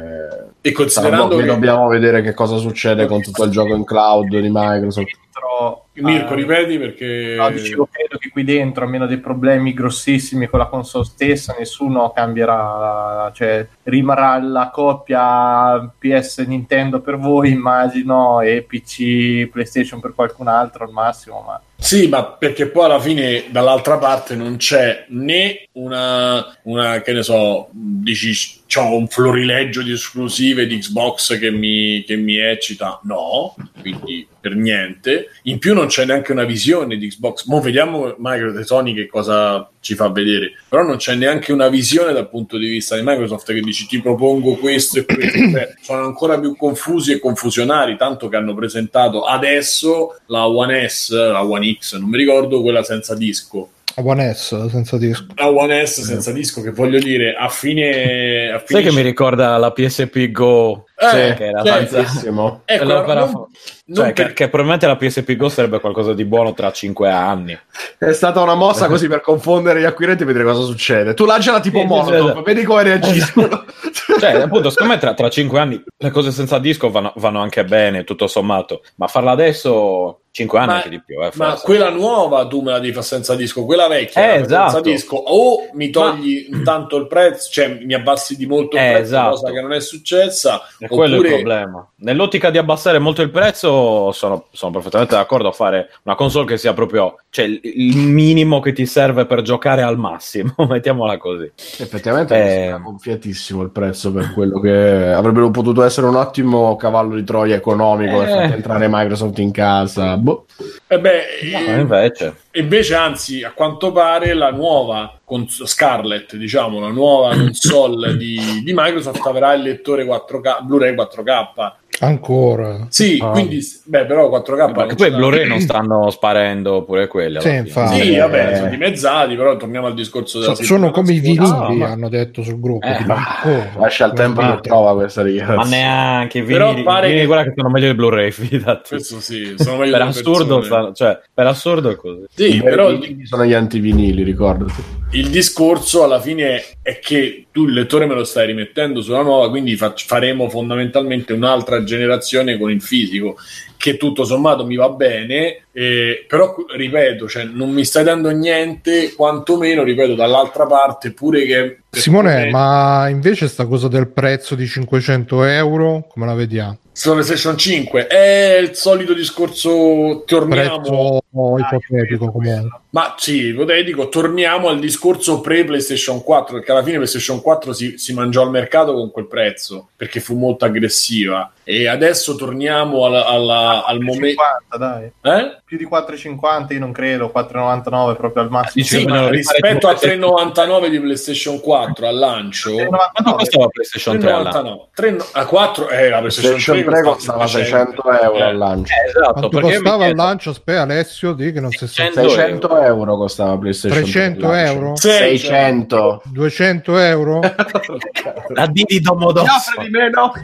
[0.62, 4.48] e considerando che dobbiamo vedere che cosa succede con tutto il gioco in cloud di
[4.50, 5.18] Microsoft.
[5.32, 9.74] Dentro- Mirko, ah, ripeti perché No, dicevo, credo che qui dentro, a meno dei problemi
[9.74, 17.50] grossissimi con la console stessa, nessuno cambierà, cioè rimarrà la coppia PS Nintendo per voi,
[17.50, 23.00] immagino, e PC PlayStation per qualcun altro al massimo, ma Sì, ma perché poi alla
[23.00, 29.82] fine dall'altra parte non c'è né una, una che ne so, dici c'ho un florileggio
[29.82, 35.30] di esclusive di Xbox che mi, che mi eccita, no, quindi per niente.
[35.44, 37.46] In più non c'è neanche una visione di Xbox.
[37.46, 41.68] Mo vediamo Microsoft e Sony che cosa ci fa vedere, però non c'è neanche una
[41.68, 45.38] visione dal punto di vista di Microsoft che dici ti propongo questo e questo.
[45.50, 51.10] Cioè, sono ancora più confusi e confusionari, tanto che hanno presentato adesso la One S,
[51.10, 53.70] la One X, non mi ricordo, quella senza disco.
[53.96, 55.26] One S senza disco.
[55.34, 58.50] La One S senza disco, che voglio dire, a fine...
[58.50, 60.84] A Sai fine che mi ricorda la PSP Go?
[60.96, 62.62] Eh, che era cioè, Tantissimo.
[62.66, 63.48] ecco, per- non- non
[63.96, 67.58] cioè, che, per- che probabilmente la PSP Go sarebbe qualcosa di buono tra 5 anni.
[67.98, 71.14] È stata una mossa così per confondere gli acquirenti e vedere cosa succede.
[71.14, 72.42] Tu lanciala tipo Sì, sì.
[72.44, 73.64] vedi come reagiscono.
[74.20, 77.64] Cioè, appunto, secondo me tra, tra 5 anni le cose senza disco vanno, vanno anche
[77.64, 78.82] bene, tutto sommato.
[78.96, 81.20] Ma farla adesso, 5 anni Ma- anche di più.
[81.22, 84.38] Eh, Ma quella nuova tu me la devi fare senza disco, quella vecchia Eh, fai
[84.38, 84.80] senza esatto.
[84.80, 89.02] disco, o mi togli tanto il prezzo, cioè mi abbassi di molto il Eh, prezzo,
[89.04, 89.30] esatto.
[89.30, 91.88] cosa che non è successa, E quello è il oppure problema.
[91.96, 96.56] Nell'ottica di abbassare molto il prezzo, sono, sono perfettamente d'accordo a fare una console che
[96.58, 101.50] sia proprio cioè, il, minimo che ti serve per giocare al massimo, mettiamola così.
[101.78, 102.48] Effettivamente Eh.
[102.66, 104.70] era gonfiatissimo il prezzo per quello che
[105.12, 108.30] avrebbero potuto essere un ottimo cavallo di Troia economico per Eh.
[108.32, 110.18] far entrare Microsoft in casa.
[110.20, 110.46] Boh.
[110.86, 112.36] Eh beh, No, eh, invece.
[112.52, 118.72] invece anzi a quanto pare la nuova cons- Scarlett, diciamo, la nuova console di, di
[118.74, 121.72] Microsoft avrà il lettore 4K, Blu-ray 4K.
[122.02, 122.86] Ancora.
[122.88, 123.28] Sì, Ah.
[123.30, 125.10] quindi beh, però 4K Perché non poi.
[125.10, 127.36] Blu-ray non stanno sparendo pure quelli.
[127.36, 128.00] alla Sì, infatti.
[128.00, 128.18] Sì, Eh.
[128.20, 131.88] vabbè, sono dimezzati, però torniamo al discorso della So- sono come i vinili, Ah, ma-
[131.90, 132.86] hanno detto sul gruppo.
[132.86, 133.70] Eh, tipo, ma- ancora.
[133.78, 135.62] Lascia il tempo che trova questa Ma richiesta.
[135.64, 138.88] neanche i Però vinili, pare i vinili che- guarda che sono meglio i Blu-ray, fidati.
[138.88, 142.24] Questo sì, sono meglio Per assurdo, stanno- cioè, per assurdo è così.
[142.34, 142.90] Sì, I però
[143.24, 144.72] sono gli antivinili, ricordati.
[145.12, 149.50] Il discorso alla fine è che tu il lettore me lo stai rimettendo sulla nuova,
[149.50, 153.36] quindi fac- faremo fondamentalmente un'altra generazione con il fisico,
[153.76, 159.12] che tutto sommato mi va bene, eh, però ripeto, cioè, non mi stai dando niente,
[159.14, 161.79] quantomeno, ripeto, dall'altra parte, pure che...
[161.90, 166.78] Simone, ma invece sta cosa del prezzo di 500 euro, come la vediamo?
[166.92, 170.80] Sulla PlayStation 5 è il solito discorso, torniamo...
[170.80, 172.80] Prezzo ipotetico comunque.
[172.90, 178.12] Ma sì, ipotetico, torniamo al discorso pre-PlayStation 4, perché alla fine PlayStation 4 si, si
[178.12, 181.52] mangiò al mercato con quel prezzo, perché fu molto aggressiva.
[181.62, 184.42] E adesso torniamo alla- alla- al momento...
[184.68, 185.04] 50, dai.
[185.22, 185.58] Eh?
[185.64, 188.84] Più di 4,50 io non credo, 4,99 proprio al massimo.
[188.84, 192.70] Sì, rifare rispetto a tipo 3,99 di PlayStation 4 al lancio...
[192.70, 192.88] 3,99.
[193.12, 194.88] Quanto costava la PlayStation 3 all'anno?
[194.96, 198.42] 3,99 3, a 4 eh, la PlayStation, PlayStation 3 costava 600 euro Eh.
[198.42, 198.92] al lancio.
[198.92, 200.50] Eh, esatto, Quanto io costava al lancio?
[200.50, 201.86] Aspetta Alessio, di che non si sa.
[201.86, 204.78] 600 600 euro costava PlayStation 300 3 al lancio.
[204.80, 204.96] euro?
[204.96, 207.40] 600 200 euro?
[208.54, 210.32] La D di di meno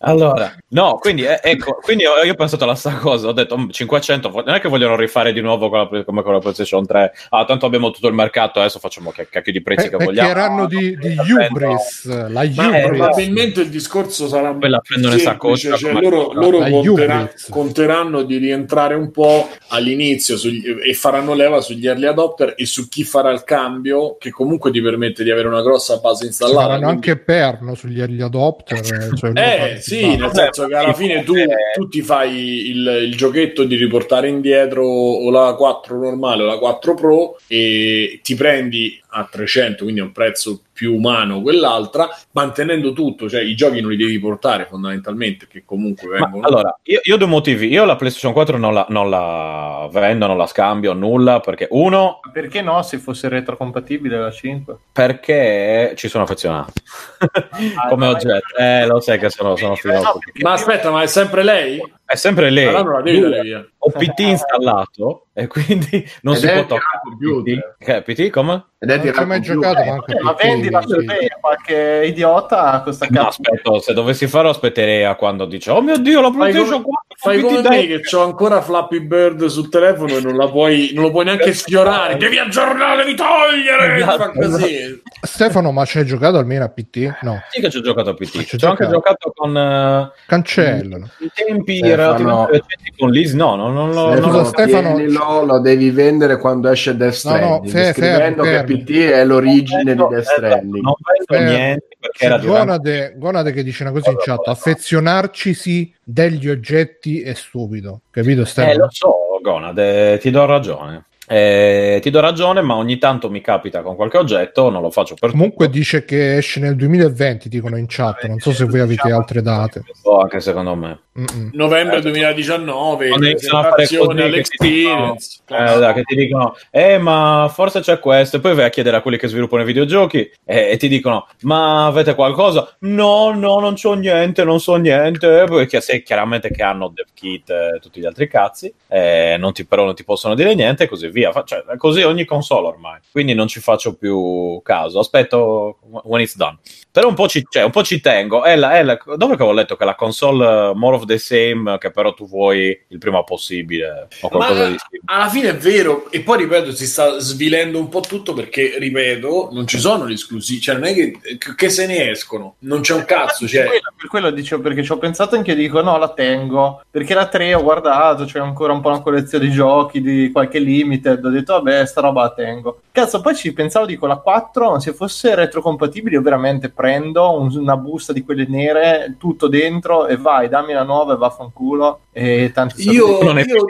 [0.00, 3.56] Allora, no, quindi eh, ecco, quindi ho- io ho pensato alla stessa cosa, ho detto
[3.58, 6.38] "Mm, 500, vo- non è che vogliono rifare di nuovo con la- come con la
[6.38, 9.96] PlayStation 3, ah, tanto abbiamo tutto il mercato, adesso facciamo che cacchio di prezzi Eh,
[9.96, 10.28] che vogliamo.
[10.28, 12.84] erano di, di Prendo- Hubris, la Ma Hubris.
[12.86, 17.48] probabilmente il discorso sarà Quella prendono semplice, cioè loro, loro Hubris.
[17.50, 22.88] conteranno di rientrare un po' all'inizio sugli- e faranno leva sugli early adopter e su
[22.88, 26.86] chi farà il cambio che comunque ti permette di avere una grossa base installata faranno
[26.88, 28.80] quindi- anche perno sugli early adopter.
[28.80, 32.68] Cioè lui eh sì, nel senso che alla ma fine tu, eh, tu ti fai
[32.70, 38.20] il, il giochetto di riportare indietro o la 4 normale o la 4 Pro e
[38.22, 43.54] ti prendi a 300, quindi a un prezzo più umano quell'altra, mantenendo tutto, cioè i
[43.54, 46.46] giochi non li devi portare fondamentalmente, che comunque Ma, vengono...
[46.46, 47.68] allora, io, io ho due motivi.
[47.68, 52.20] Io la PlayStation 4 non la, non la vendo, non la scambio, nulla, perché uno,
[52.30, 54.76] Perché no, se fosse retrocompatibile la 5?
[54.92, 56.72] perché ci sono affezionato
[57.88, 58.14] come dai.
[58.14, 58.56] oggetto.
[58.58, 60.18] Eh, lo sai che sono, sono filosofo.
[60.42, 61.80] Ma aspetta, ma è sempre lei?
[62.04, 62.66] È sempre lei.
[62.74, 63.66] Allora devi Due, dare via.
[63.78, 68.02] Ho PT installato e quindi non Ed si è può toccare PT.
[68.02, 68.64] PT come?
[68.78, 72.02] ed è Non ci ho mai giocato Eh, ma perché- vendila su eBay a qualche
[72.06, 73.40] idiota a questa No, cazzo.
[73.42, 76.98] aspetta, se dovessi farlo aspetterei a quando dice "Oh mio Dio, la Fai PlayStation come,
[77.06, 78.00] 4 fai come me dai".
[78.00, 81.52] che ho ancora Flappy Bird sul telefono e non la puoi, non lo puoi neanche
[81.54, 82.16] sfiorare.
[82.16, 83.96] Devi aggiornare, devi togliere.
[83.96, 85.02] Esatto, Fa così.
[85.22, 87.16] Stefano, ma ci hai giocato almeno a PT?
[87.22, 88.44] No, Sì che ci ho giocato a PT.
[88.44, 89.32] Ci ho anche giocato.
[89.34, 91.08] con eh, cancellano.
[91.18, 91.96] in tempi Stefano.
[92.02, 93.32] relativamente recenti con Liz.
[93.32, 94.44] No, no, no, no, Eh, no, scusa, no.
[94.44, 98.84] Stefano- tienilo, lo devi vendere quando esce Death No, no, Stranding fe- scrivendo fermi, che
[99.06, 101.56] PT è l'origine di Esatto, Death esatto, Stranding Non vendo Fermi.
[101.64, 107.34] niente perché era Gonade, Gonade che dice una cosa in chat: affezionarcisi degli oggetti è
[107.34, 108.42] stupido, capito?
[108.42, 108.78] Eh, Stefano?
[108.78, 111.04] lo so, Gonad, ti do ragione.
[111.28, 115.16] Eh, ti do ragione, ma ogni tanto mi capita con qualche oggetto, non lo faccio
[115.18, 115.78] per Comunque tutto.
[115.78, 118.24] dice che esce nel 2020, dicono in chat.
[118.26, 119.82] Non so se voi avete altre date.
[120.02, 121.00] Oh, anche secondo me.
[121.18, 121.50] Mm-mm.
[121.54, 125.40] novembre 2019, presentazione ti dicono, all'experience.
[125.46, 128.36] eh, dai, che ti dicono, eh, ma forse c'è questo.
[128.36, 131.26] E poi vai a chiedere a quelli che sviluppano i videogiochi eh, e ti dicono,
[131.42, 132.76] ma avete qualcosa?
[132.80, 135.44] No, no, non c'ho niente, non so niente.
[135.48, 139.64] Perché sai chiaramente che hanno dev kit e tutti gli altri cazzi, eh, non ti,
[139.64, 141.32] però non ti possono dire niente e così via.
[141.44, 143.00] Cioè, così ogni console ormai.
[143.10, 144.98] Quindi non ci faccio più caso.
[144.98, 146.58] Aspetto when it's done.
[146.90, 148.44] Però un po' ci, cioè, un po' ci tengo.
[148.44, 151.18] È la, è la- dove che ho letto che la console eh, more of the
[151.18, 155.02] same, che però tu vuoi il prima possibile o qualcosa Ma di simile.
[155.06, 159.48] alla fine è vero, e poi ripeto, si sta svilendo un po' tutto perché, ripeto,
[159.52, 161.18] non ci sono gli esclusivi, cioè non è che,
[161.56, 163.46] che se ne escono, non c'è un cazzo.
[163.46, 166.82] Cioè, Quello- per quello dicevo perché ci ho pensato anche io dico no la tengo
[166.90, 170.58] perché la 3 ho guardato c'è ancora un po' una collezione di giochi di qualche
[170.58, 174.78] limited ho detto vabbè sta roba la tengo cazzo poi ci pensavo dico la 4
[174.80, 180.16] se fosse retrocompatibile io veramente prendo un- una busta di quelle nere tutto dentro e
[180.16, 183.66] vai dammi la nuova e vaffanculo e tanti io, Non è io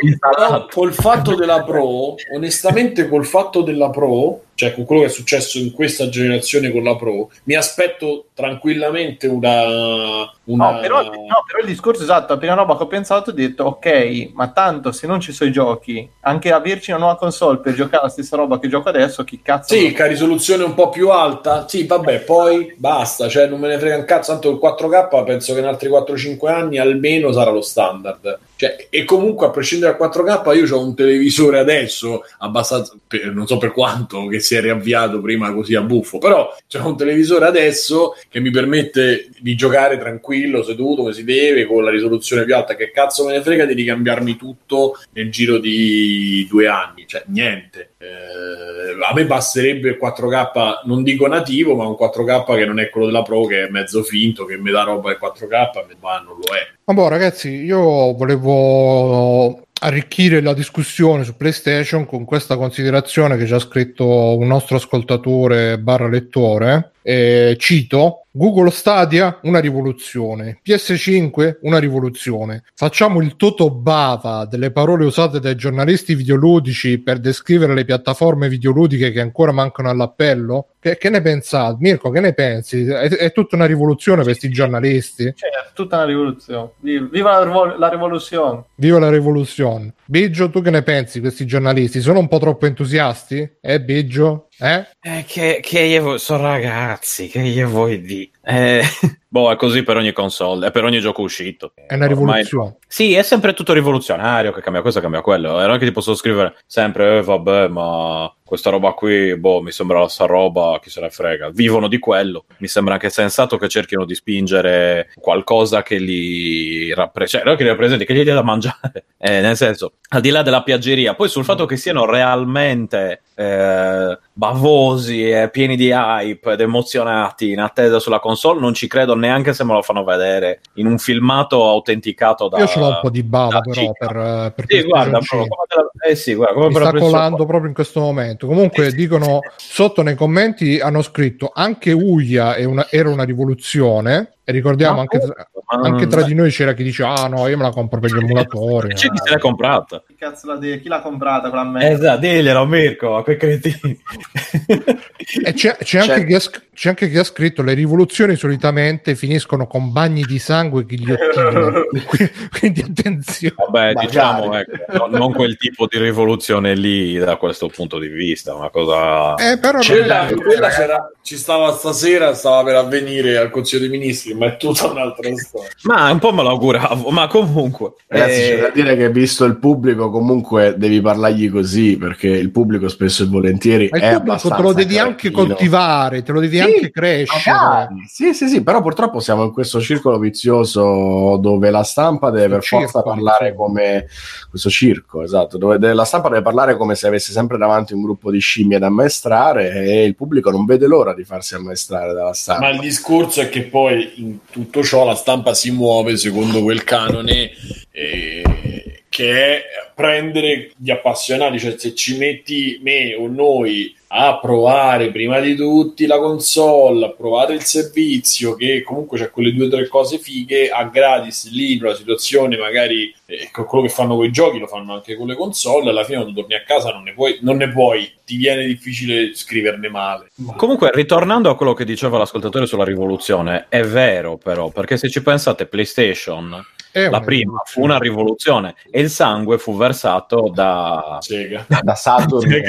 [0.72, 5.58] col fatto della Pro, onestamente col fatto della Pro, cioè con quello che è successo
[5.58, 10.30] in questa generazione con la Pro, mi aspetto tranquillamente una...
[10.44, 10.70] una...
[10.70, 13.64] No però, no, però il discorso esatto, la prima roba che ho pensato ho detto
[13.64, 17.74] ok, ma tanto se non ci sono i giochi, anche averci una nuova console per
[17.74, 20.88] giocare la stessa roba che gioco adesso, chi cazzo Sì, che ha risoluzione un po'
[20.88, 21.68] più alta.
[21.68, 25.52] Sì, vabbè, poi basta, cioè non me ne frega un cazzo, tanto il 4K penso
[25.52, 28.38] che in altri 4-5 anni almeno sarà lo standard.
[28.56, 33.46] Cioè, e comunque a prescindere dal 4K io ho un televisore adesso abbastanza per- non
[33.46, 37.44] so per quanto che si è riavviato prima così a buffo, però c'è un televisore
[37.44, 42.54] adesso che mi permette di giocare tranquillo, seduto come si deve, con la risoluzione più
[42.56, 42.76] alta.
[42.76, 47.06] Che cazzo me ne frega di ricambiarmi tutto nel giro di due anni?
[47.06, 47.90] Cioè, niente.
[47.98, 52.88] Eh, a me basterebbe il 4K, non dico nativo, ma un 4K che non è
[52.88, 56.36] quello della Pro, che è mezzo finto, che mi dà roba il 4K, ma non
[56.38, 56.75] lo è.
[56.88, 63.58] Vabbè, ragazzi, io volevo arricchire la discussione su PlayStation con questa considerazione che ci ha
[63.58, 66.92] scritto un nostro ascoltatore barra lettore.
[67.08, 75.04] Eh, cito Google Stadia una rivoluzione PS5 una rivoluzione facciamo il toto bava delle parole
[75.04, 81.08] usate dai giornalisti videoludici per descrivere le piattaforme videoludiche che ancora mancano all'appello che, che
[81.08, 85.50] ne pensate Mirko che ne pensi è, è tutta una rivoluzione per questi giornalisti Cioè,
[85.50, 86.70] è tutta una rivoluzione.
[86.80, 88.64] Viva viva la, rivol- la rivoluzione.
[88.76, 89.94] Viva la rivoluzione.
[90.06, 91.20] Biggio, tu che ne pensi?
[91.20, 93.56] Questi giornalisti sono un po' troppo entusiasti?
[93.60, 94.45] Eh, Biggio?
[94.58, 94.86] Eh?
[95.02, 98.30] Eh, che, che io sono ragazzi, che io vuoi di.
[98.48, 98.80] Eh,
[99.26, 101.72] boh, è così per ogni console, è per ogni gioco uscito.
[101.74, 102.76] È una Ormai- rivoluzione.
[102.86, 105.60] Sì, è sempre tutto rivoluzionario, che cambia questo, cambia quello.
[105.60, 109.60] E non è che ti posso scrivere sempre, eh, vabbè, ma questa roba qui, boh,
[109.60, 111.50] mi sembra la sta roba, chi se ne frega.
[111.50, 112.44] Vivono di quello.
[112.58, 117.64] Mi sembra anche sensato che cerchino di spingere qualcosa che li rappresenti, cioè, non che
[117.64, 119.04] li rappresenti, che gli dia da mangiare.
[119.18, 124.18] Eh, nel senso, al di là della piaggeria, poi sul fatto che siano realmente eh,
[124.32, 129.52] bavosi e pieni di hype ed emozionati in attesa sulla console, non ci credo neanche
[129.54, 132.58] se me lo fanno vedere in un filmato autenticato da...
[132.58, 135.66] Io ce l'ho un po' di bava però per, eh, per Sì, guarda, proprio come
[135.68, 138.46] della- eh sì, guarda, come mi per la sta colando proprio in questo momento.
[138.46, 139.72] Comunque Sì, sì, dicono sì.
[139.72, 144.32] sotto nei commenti hanno scritto anche Uia è una- era una rivoluzione.
[144.48, 147.56] E ricordiamo Ma anche, ma- anche tra di noi c'era chi dice: Ah no, io
[147.56, 148.94] me la compro per gli emulatori.
[148.94, 150.04] C'è chi se l'è comprata.
[150.06, 151.88] Chi cazzo l'ha, de- chi l'ha comprata quella merda?
[151.90, 153.98] Esatto, diglielo Mirko, a quei cretini.
[155.42, 156.40] E c'è, c'è anche chi ha,
[156.74, 161.86] c'è anche chi ha scritto: Le rivoluzioni solitamente finiscono con bagni di sangue e ghigliottine.
[162.06, 163.54] Qui- Quindi attenzione.
[163.56, 164.06] Vabbè, Magari.
[164.06, 168.68] diciamo, ecco, no- non quel tipo di rivoluzione lì da questo punto di vista, una
[168.70, 169.34] cosa...
[169.36, 173.98] Eh, però Quella, non- quella c'era- ci stava stasera, stava per avvenire al Consiglio dei
[173.98, 175.70] Ministri, ma è tutta un'altra storia.
[175.84, 177.92] Ma un po' me lo auguravo, ma comunque...
[178.06, 182.50] Ragazzi, eh, c'è da dire che visto il pubblico, comunque devi parlargli così, perché il
[182.50, 186.56] pubblico spesso e volentieri Ma è abbastanza te lo devi anche coltivare, te lo devi
[186.56, 187.56] Sì, anche crescere.
[187.56, 188.04] Magari.
[188.06, 192.62] Sì, sì, sì, però purtroppo siamo in questo circolo vizioso dove la stampa deve per
[192.62, 194.06] Circo, forza parlare come
[194.48, 198.30] questo circo, esatto, dove la stampa deve parlare come se avesse sempre davanti un gruppo
[198.30, 202.66] di scimmie da ammaestrare e il pubblico non vede l'ora di farsi ammaestrare dalla stampa.
[202.66, 206.84] Ma il discorso è che poi in tutto ciò la stampa si muove secondo quel
[206.84, 207.50] canone
[207.90, 209.62] eh, che è
[209.96, 216.04] prendere gli appassionati, cioè se ci metti me o noi a provare prima di tutti
[216.04, 220.68] la console, a provare il servizio, che comunque c'è quelle due o tre cose fighe
[220.68, 224.92] a gratis lì, la situazione magari eh, quello che fanno con i giochi lo fanno
[224.92, 227.72] anche con le console, alla fine quando torni a casa non ne puoi, non ne
[227.72, 230.28] puoi ti viene difficile scriverne male.
[230.56, 235.22] Comunque, ritornando a quello che diceva l'ascoltatore sulla rivoluzione, è vero però, perché se ci
[235.22, 236.62] pensate, PlayStation
[237.10, 241.18] La prima fu una rivoluzione e il sangue fu versato da...
[241.20, 241.64] Sega.
[241.82, 242.60] Da Saturn e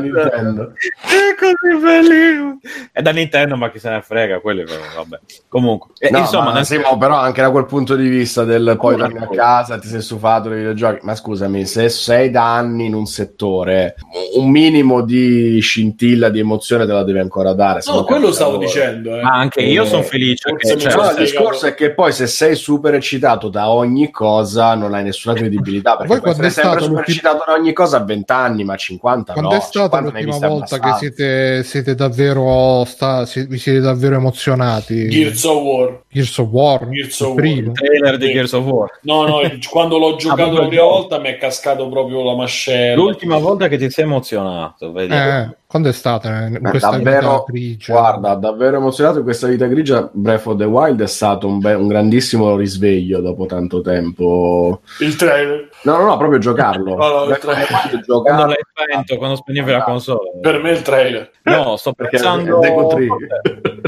[0.00, 0.72] Nintendo.
[1.00, 2.58] È così bellissimo!
[2.92, 5.18] È da Nintendo, ma chi se ne frega, quelli vabbè.
[5.48, 8.76] Comunque, eh, No, insomma, ma, nel- Simo, però anche da quel punto di vista del
[8.78, 12.86] poi torni a casa, ti sei stufato dei videogiochi, ma scusami, se sei da anni
[12.86, 13.94] in un settore,
[14.36, 17.80] un minimo di scintilla, di emozione te la devi ancora dare.
[17.86, 18.66] No, quello stavo lavoro.
[18.68, 19.16] dicendo.
[19.16, 19.22] Eh.
[19.22, 22.12] ma anche io Eh, sono felice forse che cioè, No, il discorso è che poi
[22.12, 26.46] se sei super eccitato da ogni cosa non hai nessuna credibilità perché Voi puoi quando
[26.48, 29.50] essere sempre stato super l'ultimo- eccitato da ogni cosa a 20 anni ma 50 Quando
[29.52, 33.58] no è stata 50 ne hai l'ultima volta che siete, siete davvero sta- si- vi
[33.58, 35.06] siete davvero emozionati?
[35.08, 36.00] Gears of War.
[36.10, 37.70] Gears of War, Gears il of primo.
[37.70, 38.32] il trailer di.
[38.32, 38.98] Gears of War.
[39.02, 42.94] No, no, quando l'ho giocato la prima volta mi è cascato proprio la mascella.
[42.96, 45.14] L'ultima volta che ti sei emozionato, vedi?
[45.14, 47.92] Eh, quando è stata in Eh, questa davvero, vita grigia?
[47.92, 50.08] guarda, davvero emozionato in questa vita grigia.
[50.10, 54.80] Breath of the Wild è stato un, be- un grandissimo risveglio dopo tanto tempo.
[55.00, 55.68] Il trailer.
[55.82, 56.96] No, no, no, proprio giocarlo.
[56.96, 57.66] No, no, il trailer.
[57.66, 58.46] Quando giocarlo.
[58.46, 60.30] l'hai spento, quando spegnevi la console.
[60.40, 61.30] Per me il trailer.
[61.42, 63.08] No, sto Perché pensando è Tree.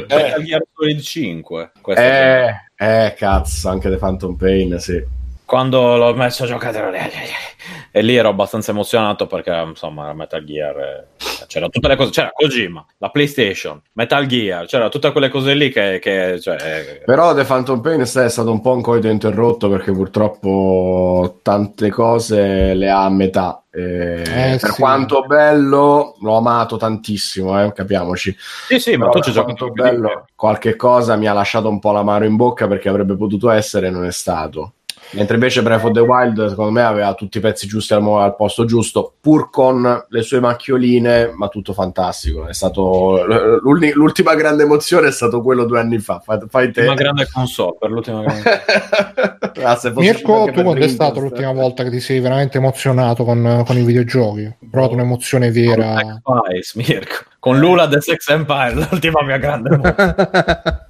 [0.06, 1.70] Metal Gear Solid 5.
[1.80, 5.02] questo Eh, eh, cazzo, anche The Phantom Pain, sì.
[5.50, 6.78] Quando l'ho messo a giocare
[7.90, 11.06] e lì ero abbastanza emozionato perché insomma era Metal Gear eh,
[11.48, 15.72] c'era tutte le cose c'era Kojima la PlayStation Metal Gear c'era tutte quelle cose lì
[15.72, 19.90] che, che cioè, Però The Phantom Pain è stato un po' un coito interrotto perché
[19.90, 23.64] purtroppo tante cose le ha a metà.
[23.72, 24.22] Eh,
[24.60, 24.80] per sì.
[24.80, 28.16] quanto bello, l'ho amato tantissimo, eh, capiamono.
[28.16, 28.34] sì
[28.78, 31.92] sì ma tu per ci giochi quanto bello, qualche cosa mi ha lasciato un po'
[31.92, 34.74] l'amaro in bocca perché avrebbe potuto essere e non è stato.
[35.12, 38.36] Mentre invece Breath of the Wild, secondo me, aveva tutti i pezzi giusti al, al
[38.36, 42.46] posto giusto, pur con le sue macchioline, ma tutto fantastico.
[42.46, 43.24] È stato
[43.62, 46.20] l'ulti- l'ultima grande emozione è stato quello due anni fa.
[46.20, 46.82] Fai, fai te.
[46.82, 48.62] una grande console per l'ultima grande
[49.62, 53.76] Ah, Mirko, tu quando è stata l'ultima volta che ti sei veramente emozionato con, con
[53.76, 54.44] i videogiochi?
[54.44, 56.20] Hai provato un'emozione vera?
[56.22, 59.80] Spice, Mirko con Lula The Sex Empire l'ultima mia grande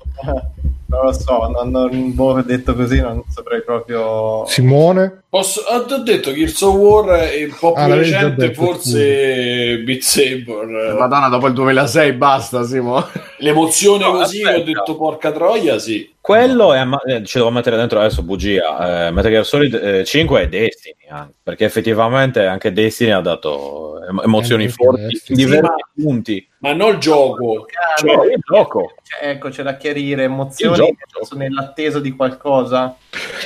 [0.90, 4.44] Non lo so, non, non, boh, detto così non saprei proprio...
[4.46, 5.22] Simone?
[5.30, 8.16] Posso, ah, ti ho detto Gears of War e un po' più Ah, l'avevi già
[8.18, 10.96] recente detto, forse Beat Saber.
[10.98, 13.06] Madonna, dopo il 2006 basta, Simo.
[13.38, 14.60] L'emozione No, così aspetta.
[14.60, 16.12] ho detto porca troia, sì.
[16.20, 19.06] Quello è, ma- eh, ci devo mettere dentro adesso bugia.
[19.06, 24.02] Eh, Metal Gear Solid eh, 5 è Destiny, anche, perché effettivamente anche Destiny ha dato
[24.06, 26.48] em- emozioni Eh, forti in Sì, diversi ma- punti.
[26.58, 27.64] Ma non il gioco.
[27.96, 28.92] Cioè, il gioco.
[29.02, 31.36] Cioè, ecco, c'è da chiarire emozioni Gioco.
[31.36, 32.96] nell'attesa di qualcosa.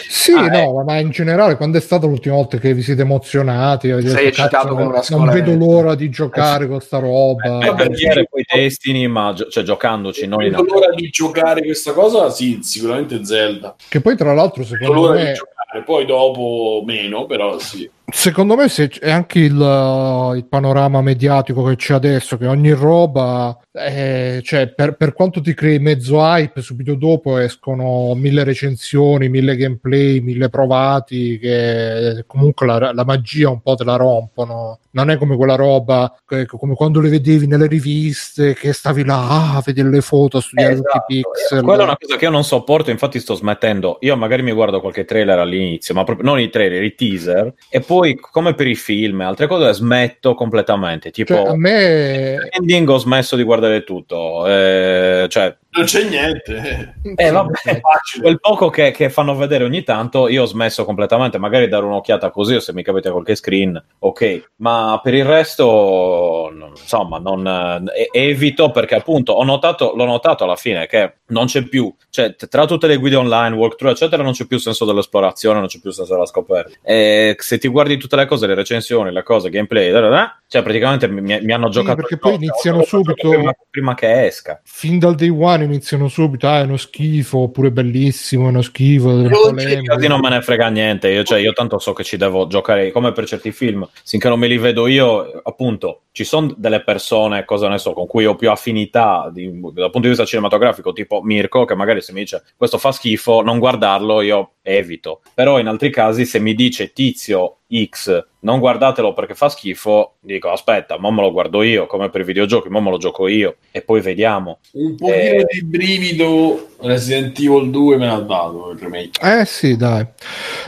[0.08, 3.88] Sì, Ah, no, ma in generale, quando è stata l'ultima volta che vi siete emozionati?
[3.88, 7.58] Sei detto, eccitato "Cazzo, come una Non vedo scoletta." l'ora di giocare con sta roba.
[7.58, 11.08] Eh, per dire poi Destiny, ma gio- cioè, giocandoci, non in Non vedo l'ora di
[11.10, 13.74] giocare questa cosa, sì, sicuramente Zelda.
[13.88, 17.88] Che poi, tra l'altro, secondo l'ora di me, giocare, poi dopo meno, però sì.
[18.06, 22.72] Secondo me se è anche il, uh, il panorama mediatico che c'è adesso, che ogni
[22.72, 29.28] roba, eh, cioè, per, per quanto ti crei mezzo hype, subito dopo escono mille recensioni,
[29.28, 34.78] mille gameplay, mille provati, che comunque la, la magia un po' te la rompono.
[34.92, 39.56] Non è come quella roba, che- come quando le vedevi nelle riviste, che stavi là
[39.56, 41.30] a vedere le foto, a studiare tutti i Esatto.
[41.32, 41.62] pixel.
[41.64, 43.98] Quella è una cosa che io non sopporto, infatti sto smettendo.
[44.02, 47.80] Io magari mi guardo qualche trailer all'inizio, ma proprio non i trailer, i teaser, e
[47.80, 51.10] poi come per i film e altre cose smetto completamente.
[51.10, 54.46] Tipo, Cioè, a me ending ho smesso di guardare tutto.
[54.46, 56.94] eh, cioè, Non c'è niente.
[57.16, 57.80] eh, vabbè,
[58.20, 61.38] quel poco che, che fanno vedere ogni tanto, io ho smesso completamente.
[61.38, 64.50] Magari dare un'occhiata così, o se mi capita qualche screen, ok.
[64.56, 67.46] Ma per il resto, insomma, non
[67.92, 72.36] eh, evito perché appunto ho notato, l'ho notato alla fine che non c'è più, cioè
[72.36, 75.90] tra tutte le guide online, walkthrough, eccetera, non c'è più senso dell'esplorazione, non c'è più
[75.90, 76.70] senso della scoperta.
[76.82, 80.38] E se ti guardi tutte le cose, le recensioni, le cose, gameplay, da- da- da,
[80.46, 84.60] cioè praticamente mi, mi hanno giocato perché il poi iniziano subito- prima, prima che esca.
[84.64, 89.28] fin dal day one iniziano subito, ah, è uno schifo, oppure bellissimo, è uno schifo.
[89.28, 92.90] Così non me ne frega niente, io, cioè, io tanto so che ci devo giocare
[92.92, 97.44] come per certi film, finché non me li vedo io, appunto, ci sono delle persone,
[97.44, 101.20] cosa ne so, con cui ho più affinità di- dal punto di vista cinematografico, tipo
[101.22, 105.22] Mirko, che magari se mi dice questo fa schifo, non guardarlo, io evito.
[105.34, 110.50] Però in altri casi, se mi dice tizio X, non guardatelo perché fa schifo, dico
[110.50, 113.56] aspetta, ma me lo guardo io, come per i videogiochi, ma me lo gioco io,
[113.70, 114.58] e poi vediamo.
[114.72, 115.46] Un pochino Eh.
[115.50, 119.40] di brivido Resident Evil 2 me l'ha dato il remake.
[119.40, 120.06] Eh sì, dai.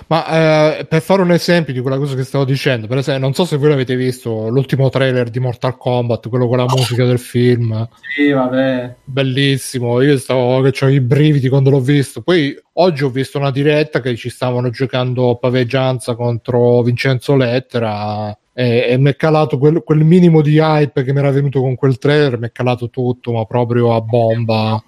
[0.06, 3.34] Ma eh, per fare un esempio di quella cosa che stavo dicendo, per esempio, non
[3.34, 7.18] so se voi l'avete visto l'ultimo trailer di Mortal Kombat, quello con la musica del
[7.18, 7.86] film.
[8.14, 8.94] Sì, vabbè.
[9.04, 12.22] Bellissimo, io stavo che avevo i brividi quando l'ho visto.
[12.22, 17.34] Poi oggi ho visto una diretta che ci stavano giocando Paveggianza contro Vincenzo
[17.66, 21.60] Lettera e, e mi è calato quel, quel minimo di hype che mi era venuto
[21.60, 24.82] con quel trailer, mi è calato tutto, ma proprio a bomba.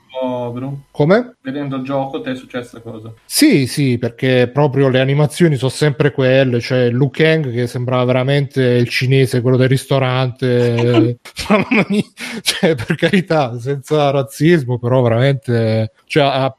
[0.53, 0.83] Bru.
[0.91, 1.37] Come?
[1.41, 3.13] Vedendo il gioco ti è successa cosa?
[3.25, 8.63] Sì, sì, perché proprio le animazioni sono sempre quelle, cioè Liu Kang che sembrava veramente
[8.63, 11.19] il cinese, quello del ristorante,
[11.49, 12.03] Mamma mia,
[12.43, 16.53] cioè, per carità, senza razzismo, però veramente, cioè,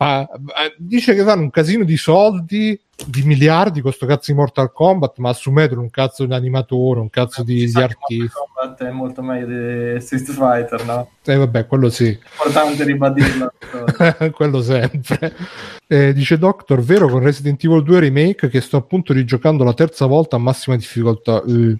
[0.78, 5.18] dice che fanno un casino di soldi, di miliardi con sto cazzo di Mortal Kombat,
[5.18, 8.40] ma assumetelo un cazzo di animatore, un cazzo di, di artista.
[8.40, 11.10] Mortal Kombat è molto meglio di Street Fighter, no?
[11.24, 12.08] E vabbè, quello sì.
[12.08, 13.54] Importante ribadirlo.
[14.34, 15.34] quello sempre.
[15.92, 20.06] Eh, dice Doctor, vero con Resident Evil 2 Remake che sto appunto rigiocando la terza
[20.06, 21.42] volta a massima difficoltà.
[21.48, 21.78] Eh,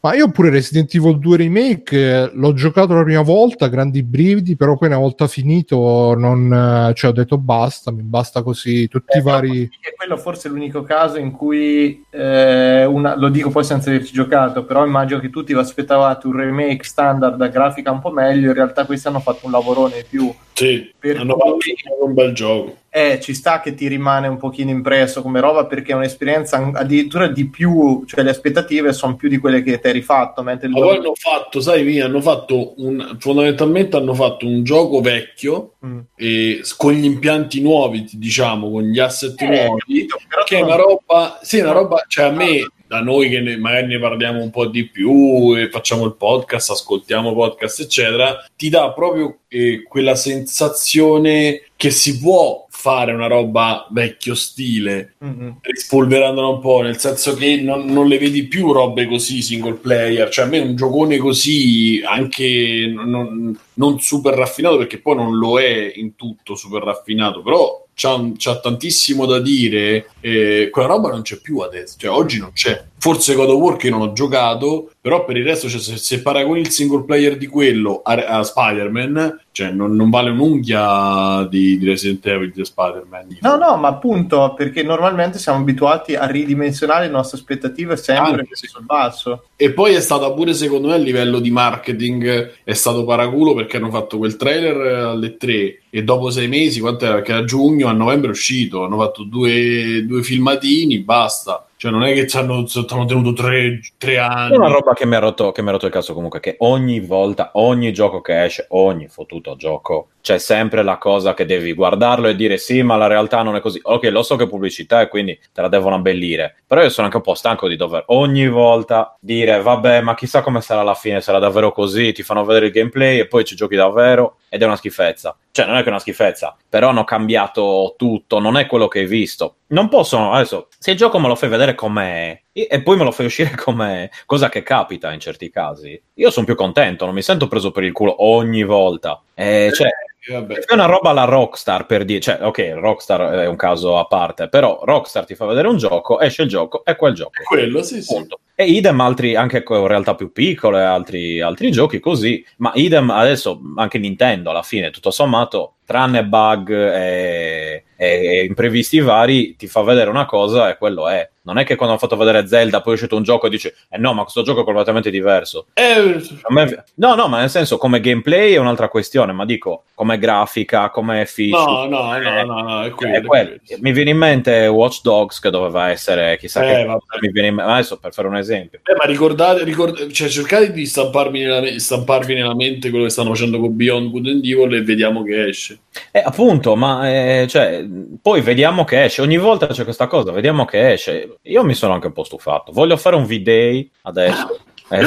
[0.00, 4.56] ma io pure Resident Evil 2 Remake eh, l'ho giocato la prima volta, grandi brividi,
[4.56, 9.16] però poi una volta finito non, eh, cioè ho detto basta, mi basta così, tutti
[9.16, 9.62] i Eh, vari...
[9.62, 14.12] E quello forse è l'unico caso in cui, eh, una- lo dico poi senza averci
[14.12, 18.48] giocato, però immagino che tutti vi aspettavate un remake standard a grafica un po' meglio,
[18.48, 20.30] in realtà questi hanno fatto un lavorone in più.
[20.52, 22.76] Sì, Per hanno cui- fatto un bel gioco.
[22.96, 27.26] Eh, ci sta che ti rimane un pochino impresso come roba perché è un'esperienza addirittura
[27.26, 30.80] di più, cioè le aspettative sono più di quelle che ti hai rifatto, mentre Ma
[30.80, 35.98] poi hanno fatto, sai, Via, hanno fatto un, fondamentalmente hanno fatto un gioco vecchio Mm.
[36.16, 40.76] e con gli impianti nuovi, diciamo, con gli asset Eh, nuovi, capito, che è una
[40.76, 44.50] roba, sì, una roba, cioè a me, da noi che ne- magari ne parliamo un
[44.50, 50.14] po' di più e facciamo il podcast, ascoltiamo podcast, eccetera, ti dà proprio eh, quella
[50.14, 55.56] sensazione che si può fare una roba vecchio stile Mm-mm.
[55.60, 60.28] rispolverandola un po', nel senso che non, non le vedi più robe così single player,
[60.28, 65.58] cioè a me un giocone così anche non, non super raffinato perché poi non lo
[65.58, 71.22] è in tutto super raffinato, però c'ha, c'ha tantissimo da dire, eh, quella roba non
[71.22, 72.84] c'è più adesso, cioè oggi non c'è.
[72.98, 76.22] Forse God of War che non ho giocato, però per il resto cioè, se, se
[76.22, 81.78] paragoni il single player di quello a, a Spider-Man, cioè non, non vale un'unghia di,
[81.78, 83.38] di Resident Evil di Spider-Man.
[83.40, 88.56] No, no, ma appunto perché normalmente siamo abituati a ridimensionare le nostre aspettative sempre Anche
[88.56, 89.44] sul basso.
[89.56, 93.76] E poi è stata pure, secondo me, a livello di marketing, è stato paraculo perché
[93.76, 94.76] hanno fatto quel trailer
[95.06, 97.14] alle 3 e dopo sei mesi, quant'era?
[97.14, 101.65] Perché a giugno, a novembre è uscito, hanno fatto due, due filmatini, basta.
[101.78, 104.54] Cioè non è che ci hanno, ci hanno tenuto tre, tre anni.
[104.54, 106.56] È una roba che mi ha rotto, che mi ha rotto il cazzo comunque, che
[106.60, 111.74] ogni volta, ogni gioco che esce, ogni fottuto gioco, c'è sempre la cosa che devi
[111.74, 113.78] guardarlo e dire sì, ma la realtà non è così.
[113.82, 117.06] Ok, lo so che è pubblicità e quindi te la devono abbellire, però io sono
[117.06, 120.94] anche un po' stanco di dover ogni volta dire vabbè, ma chissà come sarà alla
[120.94, 124.62] fine, sarà davvero così, ti fanno vedere il gameplay e poi ci giochi davvero ed
[124.62, 125.36] è una schifezza.
[125.50, 129.00] Cioè, non è che è una schifezza, però hanno cambiato tutto, non è quello che
[129.00, 129.56] hai visto.
[129.68, 133.04] Non possono, adesso, se il gioco me lo fai vedere com'è e e poi me
[133.04, 137.14] lo fai uscire com'è, cosa che capita in certi casi, io sono più contento, non
[137.14, 139.20] mi sento preso per il culo ogni volta.
[139.34, 139.88] Eh, cioè,
[140.32, 140.54] vabbè.
[140.54, 144.48] è una roba alla Rockstar per dire, cioè, ok, Rockstar è un caso a parte,
[144.48, 147.42] però Rockstar ti fa vedere un gioco, esce il gioco, è quel gioco.
[147.44, 148.14] Quello, sì, sì.
[148.14, 148.40] Punto.
[148.54, 153.60] E idem altri, anche con realtà più piccole, altri, altri giochi così, ma idem adesso
[153.76, 160.08] anche Nintendo alla fine, tutto sommato, tranne bug e, e imprevisti vari, ti fa vedere
[160.08, 161.28] una cosa e quello è.
[161.46, 163.68] Non è che quando hanno fatto vedere Zelda poi è uscito un gioco e dici,
[163.88, 165.66] eh no, ma questo gioco è completamente diverso.
[165.74, 170.18] Eh, me- no, no, ma nel senso come gameplay è un'altra questione, ma dico come
[170.18, 171.86] grafica, come feature.
[171.88, 173.14] no, no, no, no, no, è quello.
[173.14, 173.56] è è quello.
[173.80, 177.00] Mi viene in mente Watch Dogs che doveva essere chissà Eh, che vabbè.
[177.20, 178.80] mi viene in adesso per fare un esempio.
[178.82, 183.10] Eh, ma ricordate, ricord- cioè, cercate di stamparvi nella, me- stamparvi nella mente quello che
[183.10, 185.78] stanno facendo con Beyond Good and Evil e vediamo che esce.
[186.10, 187.86] Eh, appunto, ma eh, cioè,
[188.20, 189.22] poi vediamo che esce.
[189.22, 191.35] Ogni volta c'è questa cosa, vediamo che esce.
[191.42, 192.72] Io mi sono anche un po' stufato.
[192.72, 194.60] Voglio fare un V-Day adesso.
[194.88, 195.02] Eh,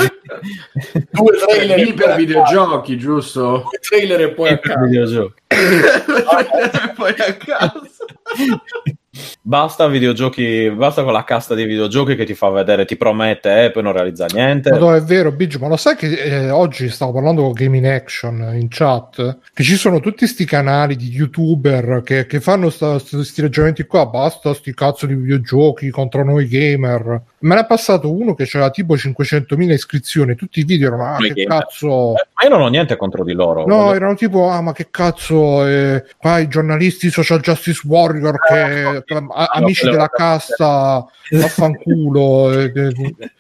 [1.12, 3.64] Due trailer, Lì e per videogiochi, giusto?
[3.70, 4.86] Due trailer e poi a casa.
[4.86, 5.42] videogiochi.
[6.96, 7.82] Poi a casa.
[9.42, 13.72] Basta videogiochi, basta con la casta di videogiochi che ti fa vedere, ti promette e
[13.72, 14.72] poi non realizza niente.
[14.72, 18.52] No, è vero, Biggio, ma lo sai che eh, oggi stavo parlando con Gaming Action
[18.54, 19.40] in chat?
[19.54, 24.06] Che ci sono tutti sti canali di youtuber che, che fanno questi ragionamenti qua.
[24.06, 27.22] Basta sti cazzo di videogiochi contro noi gamer.
[27.42, 30.36] Me ne è passato uno che aveva tipo 500.000 iscrizioni.
[30.36, 32.14] Tutti i video erano, ah, Noi che cazzo.
[32.14, 33.66] Ma io non ho niente contro di loro.
[33.66, 38.38] No, Voglio- erano tipo, ah, ma che cazzo, eh, qua i giornalisti social justice warrior
[38.40, 42.94] che, a- amici della casta, vaffanculo, eh, eh,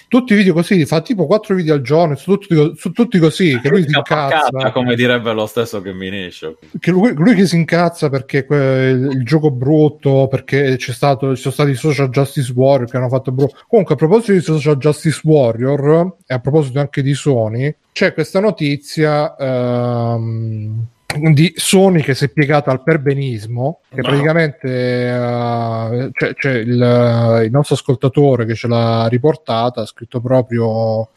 [0.07, 3.59] tutti i video così, fa tipo quattro video al giorno, su tutti, su tutti così,
[3.59, 4.71] che lui si incazza.
[4.71, 6.57] come direbbe lo stesso che Miniscio.
[6.79, 11.41] Che lui, lui che si incazza perché que- il gioco brutto, perché c'è stato, ci
[11.41, 13.57] sono stati i Social Justice Warrior che hanno fatto brutto.
[13.67, 18.39] Comunque, a proposito di Social Justice Warrior, e a proposito anche di Sony, c'è questa
[18.39, 19.35] notizia.
[19.37, 20.85] Ehm,
[21.31, 24.09] di Sony che si è piegata al perbenismo che No.
[24.09, 31.09] praticamente eh, c'è, c'è il, il nostro ascoltatore che ce l'ha riportata ha scritto proprio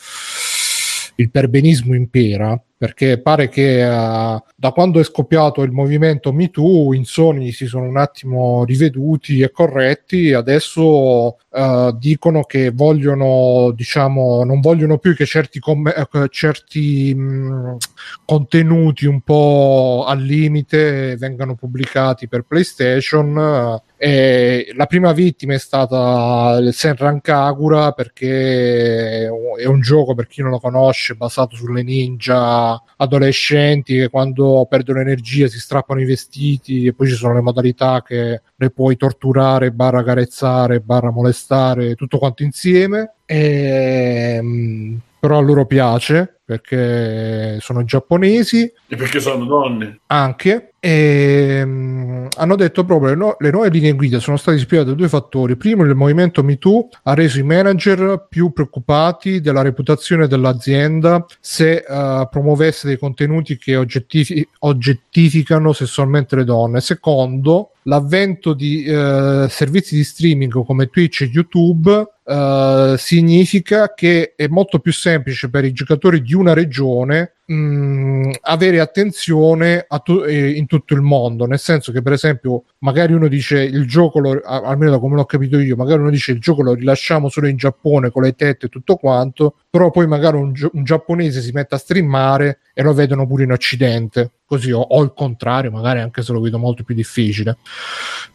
[1.17, 7.05] il perbenismo impera perché pare che eh, da quando è scoppiato il movimento MeToo in
[7.05, 10.33] Sony si sono un attimo riveduti e corretti.
[10.33, 17.77] Adesso eh, dicono che vogliono diciamo non vogliono più che certi, com- eh, certi mh,
[18.25, 23.81] contenuti un po' al limite vengano pubblicati per PlayStation.
[23.97, 30.43] E la prima vittima è stata il Senran Kagura perché è un gioco per chi
[30.43, 36.87] non lo conosce basato sulle ninja adolescenti che quando perdono energia si strappano i vestiti
[36.87, 42.19] e poi ci sono le modalità che le puoi torturare, barra carezzare, barra molestare, tutto
[42.19, 43.15] quanto insieme.
[43.25, 48.63] E, mm, però a loro piace perché sono giapponesi.
[48.89, 50.01] E perché sono donne?
[50.09, 50.73] anche.
[50.81, 54.95] E mm, hanno detto proprio le, no- le nuove linee guida sono state ispirate da
[54.95, 55.55] due fattori.
[55.55, 62.29] Primo il movimento MeToo ha reso i manager più preoccupati della reputazione dell'azienda se eh,
[62.29, 66.81] promuovesse dei contenuti che oggettifi- oggettificano sessualmente le donne.
[66.81, 74.47] Secondo l'avvento di eh, servizi di streaming come Twitch e YouTube eh, significa che è
[74.47, 80.67] molto più semplice per i giocatori di una regione mh, avere attenzione tu- eh, in
[80.67, 81.47] tutto il mondo.
[81.47, 85.25] Nel senso che per esempio magari uno dice il gioco lo, almeno da come l'ho
[85.25, 88.67] capito io magari uno dice il gioco lo rilasciamo solo in Giappone con le tette
[88.67, 92.83] e tutto quanto però poi magari un, gio- un giapponese si mette a streamare e
[92.83, 96.59] lo vedono pure in occidente così o, o il contrario magari anche se lo vedo
[96.59, 97.57] molto più difficile.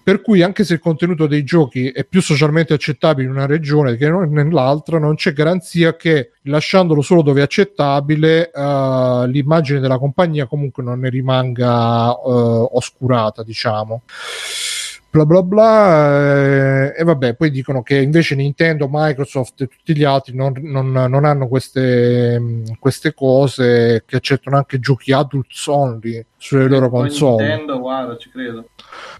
[0.02, 3.96] Per cui anche se il contenuto dei giochi è più socialmente accettabile in una regione
[3.98, 10.00] che non nell'altra non c'è garanzia che lasciandolo solo dove è accettabile eh, l'immagine della
[10.00, 12.20] compagnia comunque non ne rimanga eh,
[12.72, 14.02] oscurata diciamo
[15.26, 20.04] bla bla bla eh, e vabbè poi dicono che invece Nintendo, Microsoft e tutti gli
[20.04, 26.68] altri non, non- non hanno queste, queste cose che accettano anche giochi adults only sulle
[26.68, 28.70] loro Poi console Nintendo, guarda, ci credo.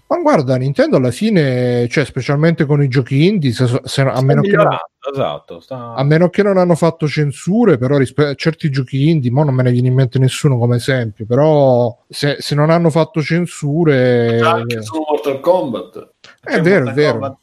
[0.06, 4.40] ma guarda Nintendo alla fine cioè specialmente con i giochi indie se- se- a, meno
[4.42, 4.66] che non,
[5.10, 5.60] esatto.
[5.60, 5.94] Sta...
[5.94, 9.62] a meno che non hanno fatto censure però rispe- certi giochi indie mo non me
[9.62, 14.82] ne viene in mente nessuno come esempio però se, se non hanno fatto censure Anche
[14.82, 16.12] su Mortal Kombat.
[16.42, 17.38] È vero è vero.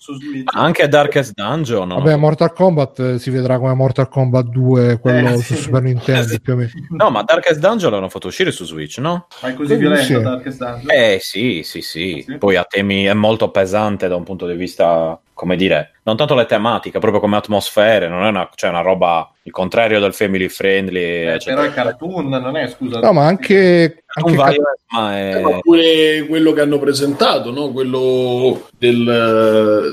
[0.54, 1.88] Anche Darkest Dungeon.
[1.88, 1.96] no?
[1.96, 5.62] Vabbè, Mortal Kombat eh, si vedrà come Mortal Kombat 2, quello Eh, su sì.
[5.64, 6.72] Super Nintendo più o meno.
[6.90, 9.28] No, ma Darkest Dungeon l'hanno fatto uscire su Switch, no?
[9.42, 10.22] Ma è così Quindi violento sì.
[10.22, 10.92] Darkest Dungeon?
[10.92, 12.24] Eh sì, sì, sì.
[12.26, 12.38] Sì.
[12.38, 16.36] Poi ha temi, è molto pesante da un punto di vista, come dire, non tanto
[16.36, 20.48] le tematiche, proprio come atmosfere, non è una, cioè una roba il contrario del family
[20.50, 21.00] friendly.
[21.00, 23.00] Eh, però è cartoon, non è scusa.
[23.00, 25.36] No, ma anche, anche violence, ma è...
[25.36, 27.72] Eh, ma pure quello che hanno presentato, no?
[27.72, 29.08] Quello del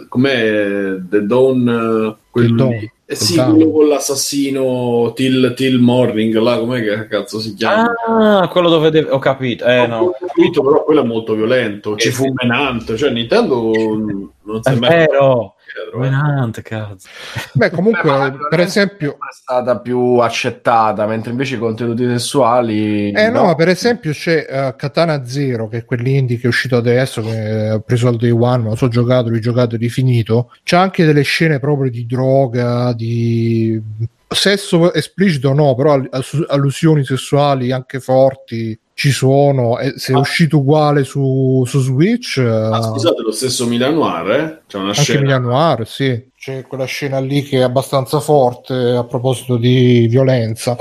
[0.04, 2.70] eh, com'è The Dawn, eh, quello Del Dawn.
[2.70, 2.92] lì.
[3.04, 7.92] Eh sì, quello con l'assassino Till, Till Morning, là, com'è che cazzo si chiama?
[8.08, 9.10] Ah, quello dove deve...
[9.10, 9.66] ho capito.
[9.66, 9.98] Eh, no.
[9.98, 13.70] ho capito, però quello è molto violento, ci fu menante, cioè Nintendo
[14.44, 15.51] non si È è mai vero.
[15.74, 16.00] Dietro, eh.
[16.00, 17.08] Venante, cazzo.
[17.52, 23.10] Beh, comunque, Beh, ma per esempio, è stata più accettata, mentre invece i contenuti sessuali.
[23.12, 26.76] eh no, ma per esempio c'è eh, Katana Zero, che è quell'indie che è uscito
[26.76, 30.52] adesso, che ho preso al day one, me lo so giocato, rigiocato e rifinito.
[30.62, 33.80] C'ha anche delle scene proprio di droga, di
[34.28, 39.78] sesso esplicito no, però all- allu- allusioni sessuali anche forti ci sono.
[39.78, 40.18] E se è Ah.
[40.20, 44.62] uscito uguale su, su Switch, Ah, eh, scusate, lo stesso Milan Noir, eh?
[44.66, 45.18] C'è una Anche scena.
[45.20, 46.30] Emilia Noir, sì.
[46.42, 50.76] C'è quella scena lì che è abbastanza forte a proposito di violenza.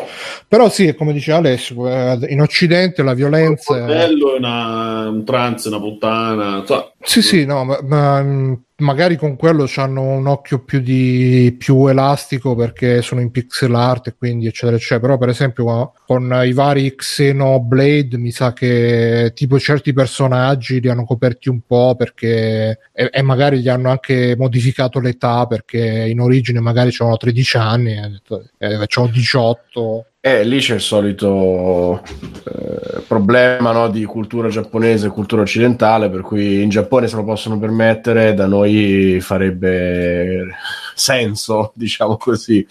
[0.47, 3.77] Però sì, come diceva Alessio, eh, in Occidente la Un violenza...
[3.77, 6.57] bordello, una, un trans, una puttana.
[6.57, 11.55] insomma, Sì, sì, no, ma, ma, mh, magari con quello hanno un occhio più, di,
[11.57, 14.99] più elastico perché sono in pixel art e quindi eccetera eccetera.
[14.99, 21.05] Però per esempio con- i vari Xenoblade mi sa che tipo certi personaggi li hanno
[21.05, 26.59] coperti un po' perché e, e magari gli hanno anche modificato l'età perché in origine
[26.59, 31.99] magari c'erano 13 anni e detto, eh, c'ho 18 Eh, lì c'è il solito
[32.43, 37.23] eh, problema no, di cultura giapponese e cultura occidentale, per cui in Giappone se lo
[37.23, 40.45] possono permettere, da noi farebbe
[40.93, 42.63] senso, diciamo così.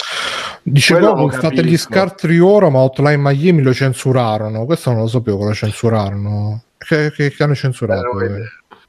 [0.63, 4.65] Dice Quello Goku, lo fate gli scartri ora, ma Hotline Miami lo censurarono.
[4.65, 6.63] Questo non lo sapevo che lo censurarono.
[6.79, 8.21] Che, che- che hanno censurato?
[8.21, 8.43] Eh.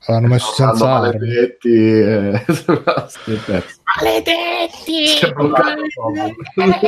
[0.07, 1.20] L'hanno messo senza armi.
[1.20, 2.45] maledetti, eh,
[5.34, 6.36] bloccato proprio.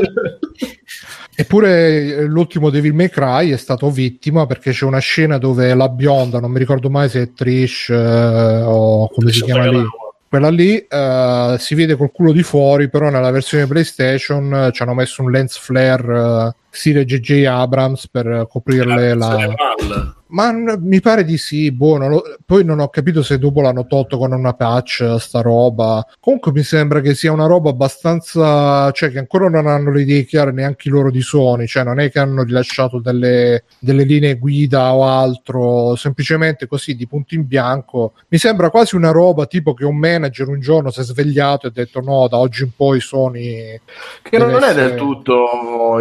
[1.35, 5.89] Eppure eh, l'ultimo Devil May Cry è stato vittima perché c'è una scena dove la
[5.89, 9.83] bionda, non mi ricordo mai se è Trish eh, o come si chiama lì,
[10.29, 14.83] quella lì eh, si vede col culo di fuori, però nella versione PlayStation eh, ci
[14.83, 19.37] hanno messo un lens flare eh, stile JJ Abrams per coprirle la...
[20.33, 23.61] Ma n- mi pare di sì, boh, non lo- poi non ho capito se dopo
[23.61, 26.03] l'hanno tolto con una patch sta roba.
[26.19, 30.25] Comunque mi sembra che sia una roba abbastanza, cioè che ancora non hanno le idee
[30.25, 34.39] chiare neanche i loro di Sony, cioè non è che hanno rilasciato delle, delle linee
[34.39, 38.13] guida o altro, semplicemente così di punto in bianco.
[38.29, 41.69] Mi sembra quasi una roba tipo che un manager un giorno si è svegliato e
[41.69, 43.79] ha detto no, da oggi in poi Sony
[44.23, 45.99] Che non deve è essere- del tutto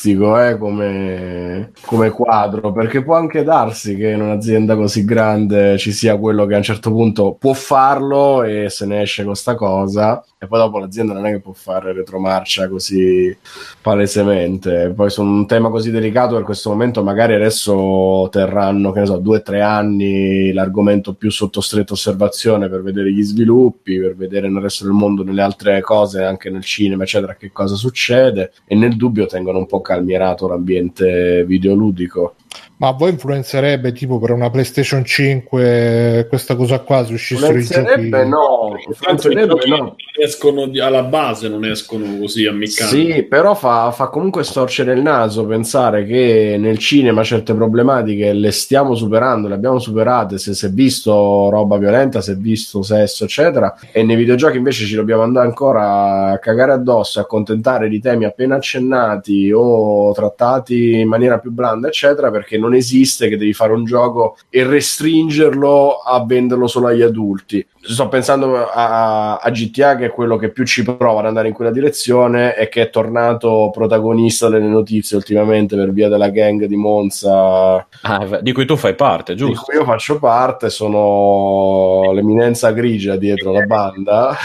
[0.00, 5.92] irrealistico eh, come, come quadro, perché può anche darsi che in un'azienda così grande ci
[5.92, 9.54] sia quello che a un certo punto può farlo e se ne esce con sta
[9.54, 13.36] cosa, e poi dopo l'azienda non è che può fare retromarcia così
[13.82, 14.90] palesemente.
[14.96, 19.18] Poi su un tema così delicato per questo momento, magari adesso terranno, che ne so,
[19.18, 24.48] due o tre anni l'argomento più sotto stretta osservazione per vedere gli sviluppi, per vedere
[24.48, 28.52] nel resto del mondo, nelle altre cose, anche nel cinema, eccetera, che cosa succede.
[28.64, 32.36] E nel dubbio tengono un po' calmierato l'ambiente videoludico.
[32.78, 37.62] Ma a voi influenzerebbe tipo per una PlayStation 5 questa cosa qua se uscissero i
[37.62, 37.78] giochi?
[37.78, 39.96] Influenzerebbe no, influenzerebbe no.
[40.30, 43.12] Escono alla base, non escono così ammiccati.
[43.12, 48.52] Sì, però fa, fa comunque storcere il naso pensare che nel cinema certe problematiche le
[48.52, 53.24] stiamo superando, le abbiamo superate, se si è visto roba violenta, si è visto sesso,
[53.24, 58.24] eccetera, e nei videogiochi invece ci dobbiamo andare ancora a cagare addosso, accontentare di temi
[58.24, 63.72] appena accennati o trattati in maniera più blanda, eccetera, perché non esiste che devi fare
[63.72, 67.66] un gioco e restringerlo a venderlo solo agli adulti.
[67.82, 71.54] Sto pensando a, a GTA, che è quello che più ci prova ad andare in
[71.54, 76.76] quella direzione e che è tornato protagonista delle notizie ultimamente per via della gang di
[76.76, 79.62] Monza Ah, di cui tu fai parte, di giusto?
[79.64, 84.36] cui io faccio parte, sono l'eminenza grigia dietro la banda.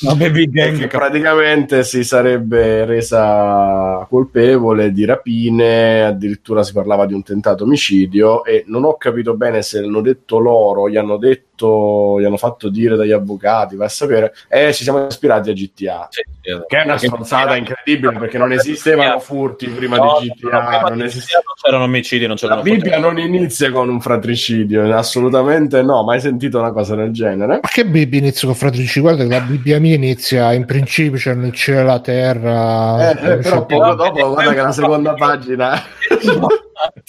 [0.00, 7.14] La baby e che praticamente si sarebbe resa colpevole di rapine, addirittura si parlava di
[7.14, 12.20] un tentato omicidio e non ho capito bene se l'hanno detto loro, gli hanno detto,
[12.20, 16.08] gli hanno fatto dire dagli avvocati, vai a sapere, e ci siamo ispirati a GTA.
[16.10, 21.54] Che è una stronzata incredibile perché non esistevano furti prima di GTA, non esisteva non
[21.62, 26.58] c'erano omicidi, non la c'erano Bibbia non inizia con un fratricidio, assolutamente no, mai sentito
[26.58, 27.60] una cosa del genere.
[27.62, 29.00] Ma che Bibbia inizia con fratrici?
[29.00, 33.10] Guarda che la Bibbia mia inizia in principio c'è il cielo e la terra.
[33.10, 35.82] Eh, eh, però poco dopo, guarda che la seconda pagina.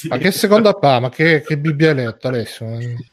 [0.09, 0.99] Ma che seconda pa?
[0.99, 2.65] Ma che, che Bibbia hai letto adesso?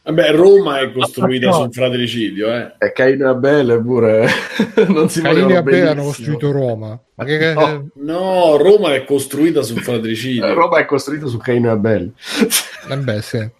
[0.03, 2.75] Vabbè, Roma è costruita su un fratricidio, eh.
[2.79, 4.27] E Caino e Abele pure
[4.89, 6.99] non si Caini e Abele hanno costruito Roma.
[7.15, 7.89] Ma che, che- No.
[7.95, 10.47] No, Roma è costruita su un fratricidio.
[10.47, 12.13] Eh, Roma è costruito su Caino e Abele.
[12.89, 13.51] eh beh, sì.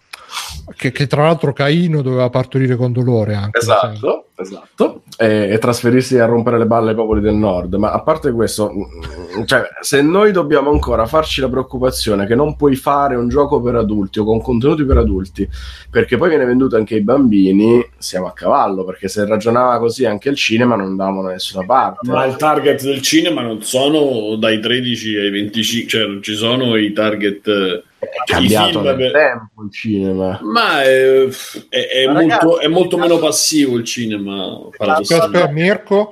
[0.75, 3.59] Che, che tra l'altro Caino doveva partorire con dolore anche.
[3.59, 5.03] Esatto, esatto.
[5.17, 7.75] E, e trasferirsi a rompere le balle ai popoli del nord.
[7.75, 12.55] Ma a parte questo, mm, cioè, se noi dobbiamo ancora farci la preoccupazione che non
[12.55, 15.47] puoi fare un gioco per adulti o con contenuti per adulti,
[15.89, 20.29] perché poi viene venduto anche ai bambini, siamo a cavallo, perché se ragionava così anche
[20.29, 22.09] il cinema non andavamo da nessuna parte.
[22.09, 26.75] Ma il target del cinema non sono dai 13 ai 25, cioè non ci sono
[26.75, 27.83] i target.
[28.05, 30.39] Eh, È cambiato i film nel per- tempo il cinema.
[30.41, 31.27] Ma è,
[31.69, 34.59] è- è Ma molto, ragazzi, è molto meno passivo il cinema.
[34.77, 36.09] Aspetta, Mirko,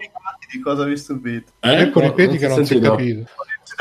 [0.52, 1.52] Di cosa vi stupite?
[1.62, 1.76] Eh?
[1.76, 3.30] Mirko no, ripeti non che non si è capito.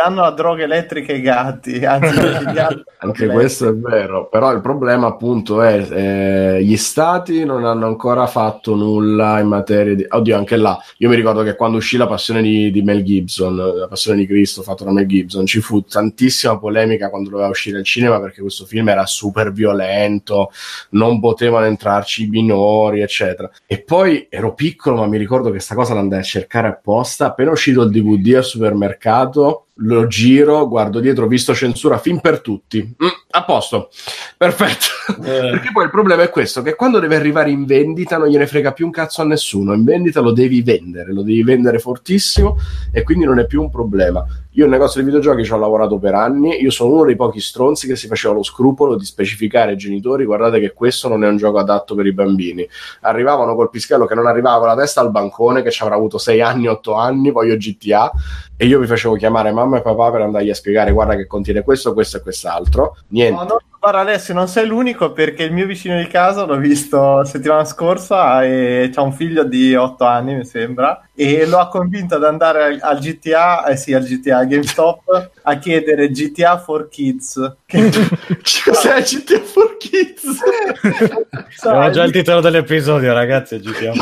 [0.02, 4.60] Danno la droga elettrica ai gatti, anzi i gatti Anche questo è vero, però il
[4.60, 10.04] problema appunto è eh, gli stati non hanno ancora fatto nulla in materia di...
[10.08, 13.56] Oddio, anche là, io mi ricordo che quando uscì la passione di, di Mel Gibson,
[13.56, 17.78] la passione di Cristo fatto da Mel Gibson, ci fu tantissima polemica quando doveva uscire
[17.78, 20.50] al cinema perché questo film era super violento,
[20.90, 23.50] non potevano entrarci i minori, eccetera.
[23.66, 27.50] E poi ero piccolo, ma mi ricordo che sta cosa l'andai a cercare apposta, appena
[27.50, 32.82] uscito il DVD al supermercato, lo giro, guardo dietro, visto censura film per tutti.
[32.82, 33.88] Mm, A posto,
[34.36, 34.84] perfetto.
[35.22, 35.50] Eh.
[35.50, 38.72] Perché poi il problema è questo: che quando deve arrivare in vendita non gliene frega
[38.72, 39.72] più un cazzo a nessuno.
[39.72, 42.58] In vendita lo devi vendere, lo devi vendere fortissimo
[42.92, 44.22] e quindi non è più un problema.
[44.56, 46.60] Io nel negozio di videogiochi ci ho lavorato per anni.
[46.60, 50.26] Io sono uno dei pochi stronzi che si faceva lo scrupolo di specificare ai genitori:
[50.26, 52.68] guardate che questo non è un gioco adatto per i bambini.
[53.00, 56.18] Arrivavano col pischello che non arrivava con la testa al bancone, che ci avrà avuto
[56.18, 58.12] 6 anni, 8 anni, voglio GTA.
[58.58, 61.62] E io vi facevo chiamare mamma e papà per andargli a spiegare: guarda che contiene
[61.62, 62.98] questo, questo e quest'altro.
[63.08, 63.20] Niente.
[63.30, 67.24] No, no, guarda Alessio, non sei l'unico perché il mio vicino di casa l'ho visto
[67.24, 72.14] settimana scorsa e c'ha un figlio di 8 anni, mi sembra, e lo ha convinto
[72.14, 76.88] ad andare al, al GTA, eh sì, al GTA, al GameStop, a chiedere GTA for
[76.88, 77.56] Kids.
[77.66, 77.90] Che,
[78.64, 80.38] Cos'è GTA for Kids?
[81.64, 83.58] Abbiamo già il titolo dell'episodio, ragazzi.
[83.58, 83.92] GTA.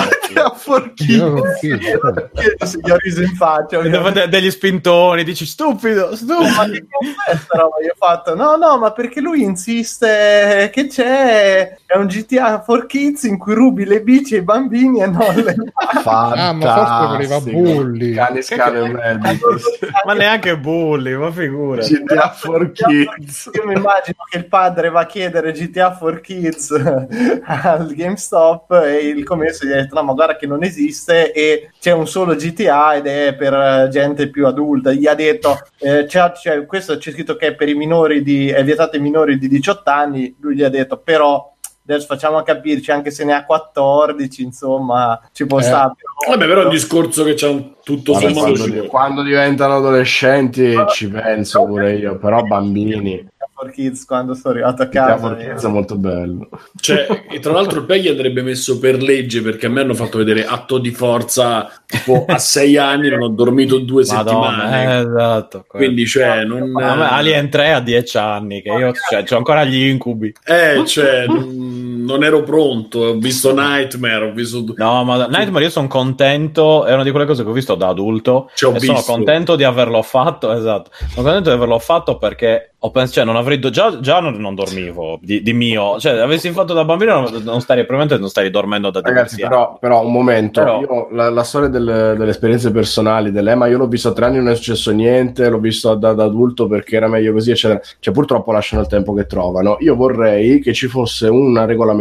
[0.54, 1.10] For Kids.
[1.10, 3.80] Io se gli ho riso in faccia.
[3.80, 6.70] De- degli spintoni, dici stupido, ma stupido.
[6.70, 7.76] che cazzo è sta roba?
[7.82, 12.86] Io ho fatto no, no, ma perché lui insiste che c'è è un GTA for
[12.86, 15.54] Kids in cui rubi le bici ai bambini e non le
[16.04, 18.12] Ah, ma forse voleva bulli.
[18.12, 18.90] Cani scale.
[20.06, 21.82] Ma neanche bulli, ma figura.
[21.82, 23.50] GTA for Kids.
[23.54, 26.70] Io mi immagino che il padre va a chiedere GTA for Kids
[27.44, 31.70] al GameStop e il commesso gli ha detto no ma guarda che non esiste e
[31.80, 36.04] c'è un solo GTA ed è per eh, gente più adulta gli ha detto eh,
[36.06, 39.38] c'è, c'è- questo c'è scritto che è per i minori di è vietato ai minori
[39.38, 41.48] di 18 anni lui gli ha detto però
[41.86, 45.62] adesso facciamo capirci anche se ne ha 14 insomma ci può Eh.
[45.62, 49.22] stare però- Vabbè, però è un discorso che c'è un tutto Vabbè, sommato quando, quando
[49.22, 53.26] diventano adolescenti ci penso pure io, però bambini.
[53.60, 56.48] For Kids quando sono arrivato a GTA casa for e- Kids è molto bello.
[56.80, 60.18] Cioè, e tra l'altro il Peggy andrebbe messo per legge perché a me hanno fatto
[60.18, 65.00] vedere atto di forza tipo a sei anni non ho dormito due Madonna, settimane eh,
[65.00, 65.64] esatto.
[65.66, 70.32] quindi cioè non Alien 3 a 10 anni, che io cioè, ho ancora gli incubi.
[70.44, 75.70] eh cioè non, non ero pronto ho visto Nightmare ho visto No, ma Nightmare io
[75.70, 78.80] sono contento, è una di quelle cose che ho visto da adulto Ci ho e
[78.80, 79.12] sono visto.
[79.12, 80.90] contento di averlo fatto, esatto.
[81.10, 84.34] Sono contento di averlo fatto perché ho pensato, cioè non avrei do- già, già non,
[84.36, 88.30] non dormivo di, di mio, cioè avessi fatto da bambino non, non starei probabilmente non
[88.30, 92.30] starei dormendo da Ragazzi, però, però un momento, Però- io, la, la storia delle, delle
[92.30, 95.94] esperienze personali dell'EMA, io l'ho visto a tre anni, non è successo niente, l'ho visto
[95.94, 97.80] da, da adulto perché era meglio così, eccetera.
[97.98, 99.76] Cioè, purtroppo lasciano il tempo che trovano.
[99.80, 101.99] Io vorrei che ci fosse una regolamentazione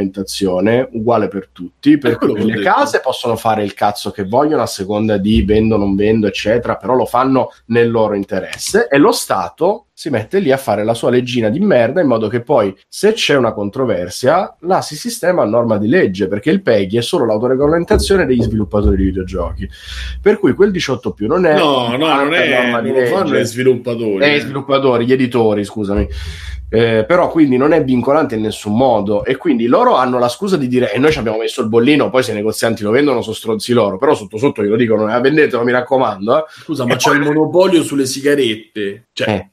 [0.91, 5.17] uguale per tutti, per cui le case possono fare il cazzo che vogliono a seconda
[5.17, 8.87] di vendo, non vendo, eccetera, però lo fanno nel loro interesse.
[8.87, 12.29] E lo Stato si mette lì a fare la sua leggina di merda in modo
[12.29, 16.61] che poi se c'è una controversia la si sistema a norma di legge perché il
[16.61, 19.67] PEGI è solo l'autoregolamentazione degli sviluppatori di videogiochi
[20.21, 23.05] per cui quel 18 più non è no no non è norma di non lo
[23.07, 26.07] fanno gli sviluppatori Eh, gli sviluppatori, gli editori, scusami.
[26.71, 30.55] Eh, però quindi non è vincolante in nessun modo e quindi loro hanno la scusa
[30.55, 33.21] di dire e noi ci abbiamo messo il bollino poi se i negozianti lo vendono
[33.23, 36.43] sono stronzi loro però sotto sotto glielo dicono eh, vendetelo mi raccomando eh.
[36.47, 39.49] scusa ma E c'è poi- il monopolio sulle sigarette cioè Eh.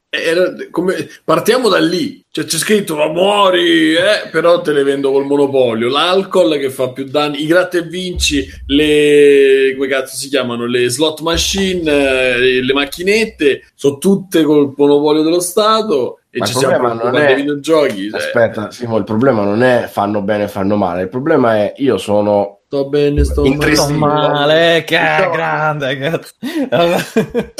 [0.70, 2.24] Come- partiamo da lì.
[2.30, 5.88] Cioè, c'è scritto ma muori eh, però te le vendo col monopolio.
[5.88, 10.88] L'alcol che fa più danni i gratta e vinci le come cazzo si chiamano le
[10.90, 11.90] slot machine
[12.36, 16.20] eh, le macchinette sono tutte col monopolio dello Stato.
[16.30, 20.20] E Ma ci siamo non è- videogiochi cioè, aspetta Simo, il problema non è fanno
[20.20, 21.02] bene fanno male.
[21.02, 23.94] Il problema è io sono sto bene sto male.
[23.94, 25.30] male, che No.
[25.30, 26.32] grande, cazzo.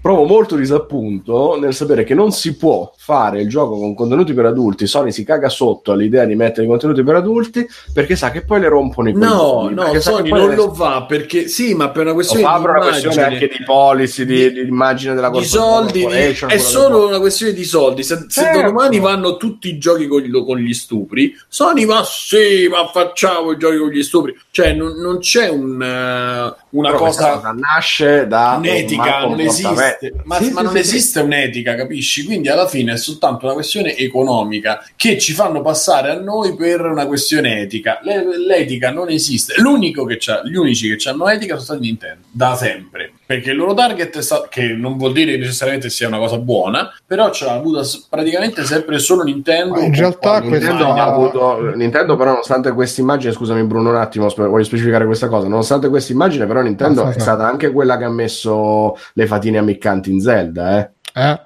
[0.00, 4.46] provo molto disappunto nel sapere che non si può fare il gioco con contenuti per
[4.46, 8.42] adulti Sony si caga sotto all'idea di mettere i contenuti per adulti perché sa che
[8.44, 11.90] poi le rompono i No, no, che Sony non le- lo fa perché sì, ma
[11.90, 13.34] per una Lo questione fa di per una questione immagine.
[13.42, 17.52] anche di policy, di, di immagine della di soldi di- corporation, è solo una questione
[17.52, 18.62] di soldi se, se Certo.
[18.62, 23.50] domani vanno tutti i giochi con, gli- con gli stupri Sony ma sì ma facciamo
[23.52, 24.36] i giochi con gli stupri.
[24.50, 29.38] Cioè non, non c'è un, eh, una Però questa cosa nasce da un un'etica non
[29.40, 30.12] esiste.
[30.24, 32.24] Ma, Sì, ma sì, non sì, esiste un'etica capisci?
[32.24, 36.80] Quindi alla fine è soltanto una questione economica che ci fanno passare a noi per
[36.80, 38.00] una questione etica.
[38.02, 39.54] Le- l'etica non esiste.
[39.58, 43.58] L'unico che c'ha, gli unici che hanno etica sono stati Nintendo da sempre perché il
[43.58, 47.44] loro target è stato che non vuol dire necessariamente sia una cosa buona però ce
[47.44, 52.72] l'ha avuta praticamente sempre solo Nintendo Ma in realtà Nintendo, ha avuto, Nintendo però nonostante
[52.72, 57.04] questa immagine scusami Bruno un attimo voglio specificare questa cosa nonostante questa immagine però Nintendo
[57.04, 60.90] Ah, è stata anche quella che ha messo le fatine ammiccanti in Zelda eh.
[61.14, 61.40] Eh?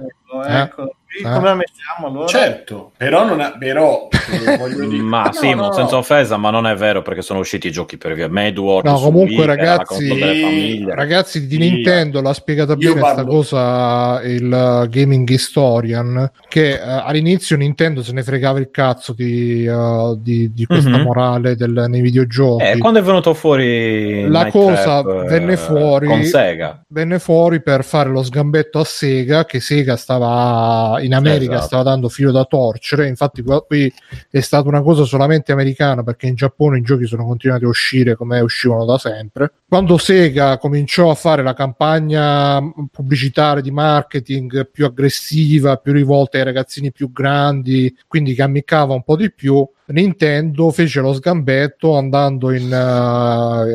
[0.47, 1.04] Ecco, Eh.
[1.17, 2.27] Sì, come la mettiamo allora?
[2.27, 4.57] Certo, però non è, però, eh,
[4.99, 5.73] Ma No, sì, no, no.
[5.73, 8.85] senza offesa, ma non è vero perché sono usciti i giochi per via Medward.
[8.87, 10.85] No, comunque, Wii, ragazzi-.
[10.89, 11.71] Ragazzi di Sì.
[11.71, 14.45] Nintendo l'ha spiegata bene questa cosa il
[14.85, 20.53] uh, Gaming Historian che uh, all'inizio Nintendo se ne fregava il cazzo di, uh, di,
[20.53, 21.03] di questa Mhm.
[21.03, 22.65] morale del- nei videogiochi.
[22.65, 26.84] Eh, quando è venuto fuori La Night cosa Trap, venne eh, fuori- con Sega.
[26.95, 31.67] Venne fuori per fare lo sgambetto a Sega che Sega stava in America Esatto.
[31.67, 33.93] stava dando filo da torcere infatti qui
[34.31, 38.15] è stata una cosa solamente americana perché in Giappone i giochi sono continuati a uscire
[38.15, 42.61] come uscivano da sempre quando Sega cominciò a fare la campagna
[42.93, 49.03] pubblicitaria di marketing più aggressiva più rivolta ai ragazzini più grandi quindi che ammiccava un
[49.03, 52.75] po' di più Nintendo fece lo sgambetto andando in, eh,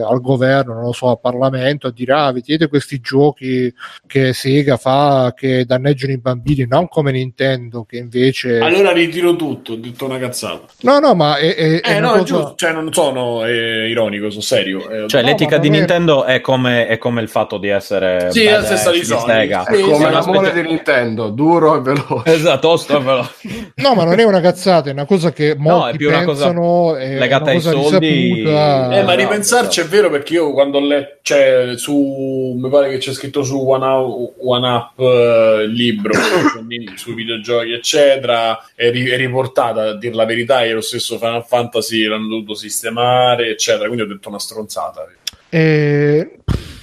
[0.01, 3.71] al governo, non lo so, al Parlamento a dire ah, vedete questi giochi
[4.07, 8.59] che Sega fa che danneggiano i bambini, non come Nintendo che invece...
[8.59, 10.65] Allora ritiro tutto, ho detto una cazzata.
[10.81, 13.45] No, no, ma è, è- è Eh una no, è cosa- giusto, cioè non sono
[13.45, 14.89] eh, ironico, sono serio.
[14.89, 18.31] Eh, Cioè, No, l'etica di è- Nintendo è come, è come il fatto di essere
[18.31, 19.25] Sì, è la stessa di Sony.
[19.31, 19.63] Sega.
[19.67, 22.23] Sì, È come sì, l'amore specie- di Nintendo, duro e veloce.
[22.39, 23.71] Esatto, tosto e veloce.
[23.75, 26.49] No, ma non è una cazzata, è una cosa che molti è più una cosa
[26.97, 28.07] è legata una ai cosa soldi.
[28.07, 28.97] risaputa.
[28.97, 32.89] Eh, ma no, ripensarci è vero perché io quando ho letto, cioè, su, mi pare
[32.89, 36.11] che c'è scritto su One, Up- One Up eh, il libro
[36.65, 40.63] quindi sui videogiochi, eccetera, è, ri- è riportata a dire la verità.
[40.63, 43.87] Io lo stesso Final Fantasy l'hanno dovuto sistemare, eccetera.
[43.87, 45.05] Quindi ho detto una stronzata.
[45.49, 46.39] E...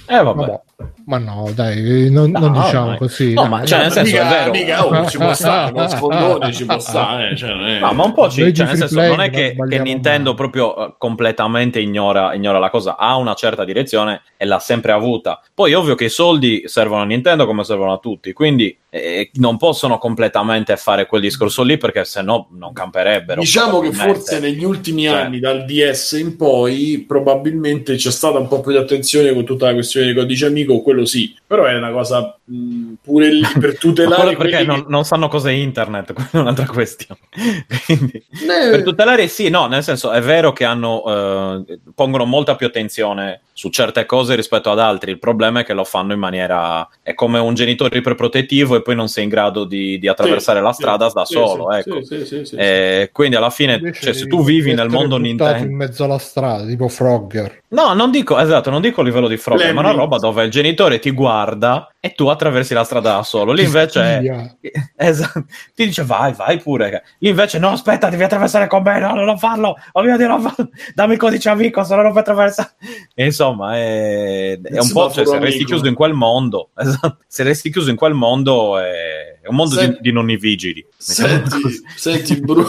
[0.07, 0.45] Eh, vabbè.
[0.45, 0.61] vabbè.
[1.05, 2.97] Ma no, dai, non, No, non diciamo dai.
[2.99, 3.33] così.
[3.33, 4.51] No, ma cioè, nel senso, mica, è vero.
[4.51, 7.35] mica, oh, ci può stare, uno sfondone ci può stare.
[7.35, 9.79] cioè, non è- No, ma un po' ci, cioè, nel senso, non è che, che
[9.79, 10.35] Nintendo mai.
[10.37, 15.41] proprio eh, completamente ignora, ignora la cosa, ha una certa direzione e l'ha sempre avuta.
[15.51, 19.57] Poi ovvio che i soldi servono a Nintendo come servono a tutti, quindi eh, non
[19.57, 23.41] possono completamente fare quel discorso lì perché se no non camperebbero.
[23.41, 25.17] Diciamo che forse negli ultimi Cioè.
[25.21, 29.65] anni, dal DS in poi, probabilmente c'è stata un po' più di attenzione con tutta
[29.67, 33.77] la questione dei codici amico, quello sì, però è una cosa mh, pure lì per
[33.77, 37.19] tutelare perché non, non sanno cos'è internet, quella è un'altra questione.
[37.85, 42.55] Quindi, che- per tutelare sì, no, nel senso è vero che hanno, eh, pongono molta
[42.55, 46.19] più attenzione su certe cose rispetto ad altri, il problema è che lo fanno in
[46.19, 50.59] maniera, è come un genitore iperprotettivo e poi non sei in grado di, di attraversare
[50.59, 52.03] Sì, la sì, strada da sì, solo, sì, ecco.
[52.03, 52.55] sì, sì, sì, sì.
[52.55, 56.65] Eh, quindi alla fine, cioè, se tu vivi nel mondo Nintendo, in mezzo alla strada,
[56.65, 57.63] tipo Frogger.
[57.69, 60.51] No, non dico, esatto, non dico a livello di frode, ma una roba dove il
[60.61, 63.51] genitore ti guarda e tu attraversi la strada da solo.
[63.51, 64.55] Lì invece è-
[64.97, 65.45] esatto,
[65.75, 67.03] ti dice vai, vai pure.
[67.19, 69.75] Lì invece no, aspetta, devi attraversare con me, no, non lo farlo.
[69.93, 70.69] Oh mio Dio, non farlo.
[70.95, 72.75] Dammi il codice amico, se no non puoi attraversare.
[73.13, 75.65] E insomma, è, è un po', cioè, se resti amico.
[75.69, 79.75] chiuso in quel mondo, esatto, se resti chiuso in quel mondo è, è un mondo
[79.75, 80.85] Se- di, di nonni vigili.
[80.97, 81.61] Senti,
[81.95, 82.65] senti, Bruno,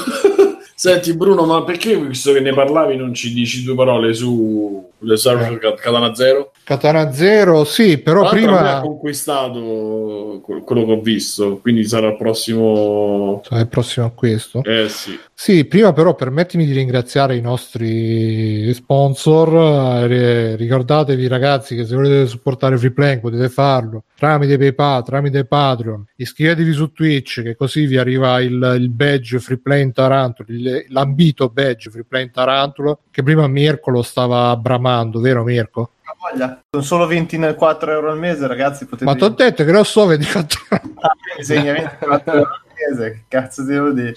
[0.78, 5.16] senti Bruno, ma perché visto che ne parlavi non ci dici due parole su le
[5.16, 6.52] server Katana Zero?
[6.62, 8.80] Katana Zero, sì, però Tra l'altro a me ha prima...
[8.80, 13.42] conquistato que- quello che ho visto, quindi sarà il prossimo...
[13.48, 14.62] È il prossimo acquisto.
[14.64, 15.18] Eh sì.
[15.34, 20.10] Sì, prima però permettimi di ringraziare i nostri sponsor.
[20.10, 26.04] Eh, ricordatevi ragazzi che se volete supportare Freeplank potete farlo tramite PayPal, tramite Patreon.
[26.16, 31.90] Iscrivetevi su Twitch che così vi arriva il, il badge Freeplane Tarantulo, il- l'ambito badge
[31.90, 35.90] Freeplane Tarantulo che prima Mirko lo stava bramando, vero Mirko?
[36.18, 36.60] Voglia.
[36.68, 38.84] Sono solo 24 euro al mese, ragazzi.
[38.86, 42.90] Potete Ma ti ho detto che non so 24 Ah, mi segna 24 euro al
[42.90, 43.10] mese.
[43.12, 44.14] Che cazzo devo dire?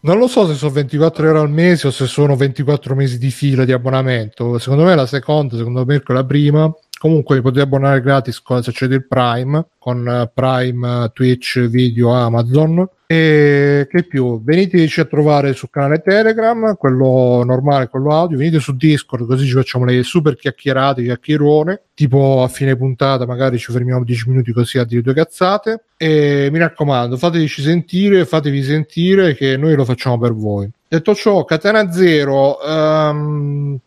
[0.00, 3.30] Non lo so se sono 24 euro al mese o se sono 24 mesi di
[3.30, 4.58] fila di abbonamento.
[4.58, 6.72] Secondo me è la seconda, secondo me è la prima.
[6.98, 11.66] Comunque vi potete abbonare gratis con, se c'è il Prime, con eh, Prime, eh, Twitch,
[11.68, 12.88] Video, Amazon.
[13.08, 14.42] E che più?
[14.42, 18.36] Veniteci a trovare sul canale Telegram, quello normale, quello audio.
[18.38, 21.82] Venite su Discord, così ci facciamo le super chiacchierate, chiacchierone.
[21.94, 25.84] Tipo a fine puntata, magari ci fermiamo 10 minuti così a dire due cazzate.
[25.96, 30.68] E mi raccomando, fatevi sentire, fatevi sentire che noi lo facciamo per voi.
[30.88, 32.58] Detto ciò, Catena Zero.
[32.60, 33.84] s-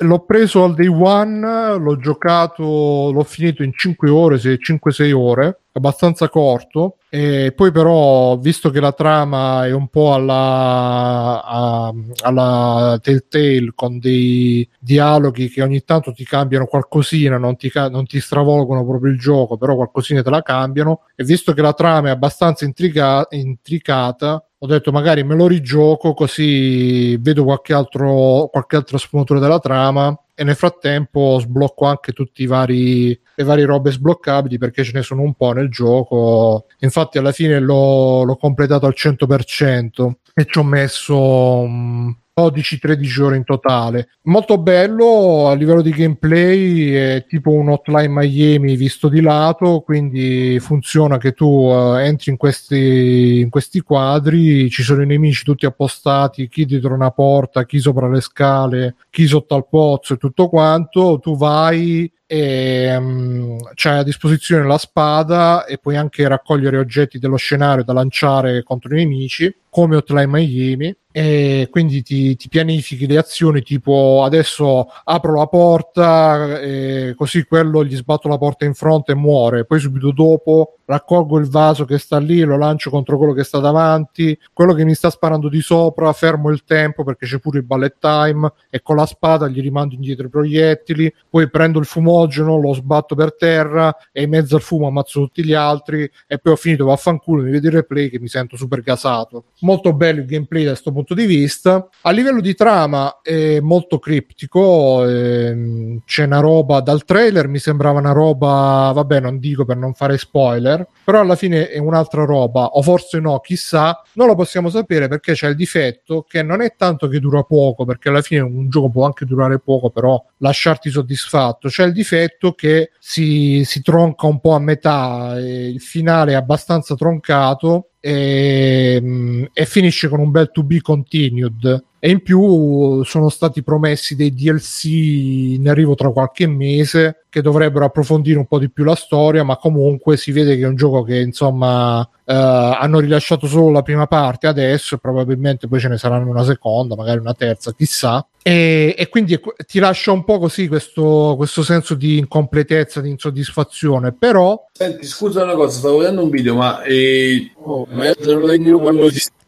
[0.00, 6.28] L'ho preso al day one, l'ho giocato, l'ho finito in 5 ore, 5-6 ore, abbastanza
[6.28, 6.96] corto.
[7.08, 11.92] E poi però, visto che la trama è un po' alla, a-
[12.22, 18.18] alla Telltale con dei dialoghi che ogni tanto ti cambiano qualcosina, non ti, non ti
[18.20, 21.02] stravolgono proprio il gioco, però qualcosina te la cambiano.
[21.14, 26.12] E visto che la trama è abbastanza intriga- intricata, ho detto magari me lo rigioco
[26.12, 30.14] così vedo qualche altro qualche altra sfumatura della trama.
[30.34, 35.02] E nel frattempo sblocco anche tutti i vari le varie robe sbloccabili perché ce ne
[35.02, 36.66] sono un po' nel gioco.
[36.80, 43.36] Infatti alla fine l'ho, l'ho completato al 100% e ci ho messo mh, 12-13 ore
[43.36, 44.08] in totale.
[44.22, 50.58] Molto bello a livello di gameplay, è tipo un hotline Miami visto di lato, quindi
[50.60, 55.66] funziona che tu uh, entri in questi, in questi quadri, ci sono i nemici tutti
[55.66, 60.48] appostati, chi dietro una porta, chi sopra le scale, chi sotto al pozzo e tutto
[60.48, 67.18] quanto, tu vai e um, c'hai a disposizione la spada e puoi anche raccogliere oggetti
[67.18, 73.08] dello scenario da lanciare contro i nemici come Hotline Miami e quindi ti, ti, pianifichi
[73.08, 78.74] le azioni tipo adesso apro la porta e così quello gli sbatto la porta in
[78.74, 83.16] fronte e muore poi subito dopo raccolgo il vaso che sta lì lo lancio contro
[83.16, 84.36] quello che sta davanti.
[84.52, 87.96] Quello che mi sta sparando di sopra fermo il tempo perché c'è pure il ballet
[87.98, 91.12] time e con la spada gli rimando indietro i proiettili.
[91.28, 95.44] Poi prendo il fumogeno lo sbatto per terra e in mezzo al fumo ammazzo tutti
[95.44, 98.80] gli altri e poi ho finito vaffanculo mi vedo il replay che mi sento super
[98.80, 99.44] gasato.
[99.60, 101.88] Molto bello il gameplay da questo punto di vista.
[102.02, 108.00] A livello di trama è molto criptico, ehm, c'è una roba dal trailer, mi sembrava
[108.00, 112.66] una roba, vabbè non dico per non fare spoiler, però alla fine è un'altra roba,
[112.66, 116.74] o forse no, chissà, non lo possiamo sapere perché c'è il difetto che non è
[116.76, 120.90] tanto che dura poco, perché alla fine un gioco può anche durare poco, però lasciarti
[120.90, 126.36] soddisfatto, c'è il difetto che si, si tronca un po' a metà, il finale è
[126.36, 131.84] abbastanza troncato e, mm, e, finisce con un bel to be continued.
[132.02, 137.84] E in più sono stati promessi dei DLC in arrivo tra qualche mese che dovrebbero
[137.84, 141.02] approfondire un po' di più la storia ma comunque si vede che è un gioco
[141.02, 145.98] che insomma eh, hanno rilasciato solo la prima parte adesso e probabilmente poi ce ne
[145.98, 150.66] saranno una seconda magari una terza chissà e, e quindi ti lascia un po' così
[150.66, 156.30] questo, questo senso di incompletezza di insoddisfazione però senti scusa una cosa stavo vedendo un
[156.30, 157.86] video ma eh, oh,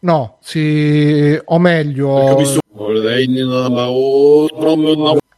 [0.01, 2.37] No, sì, o meglio...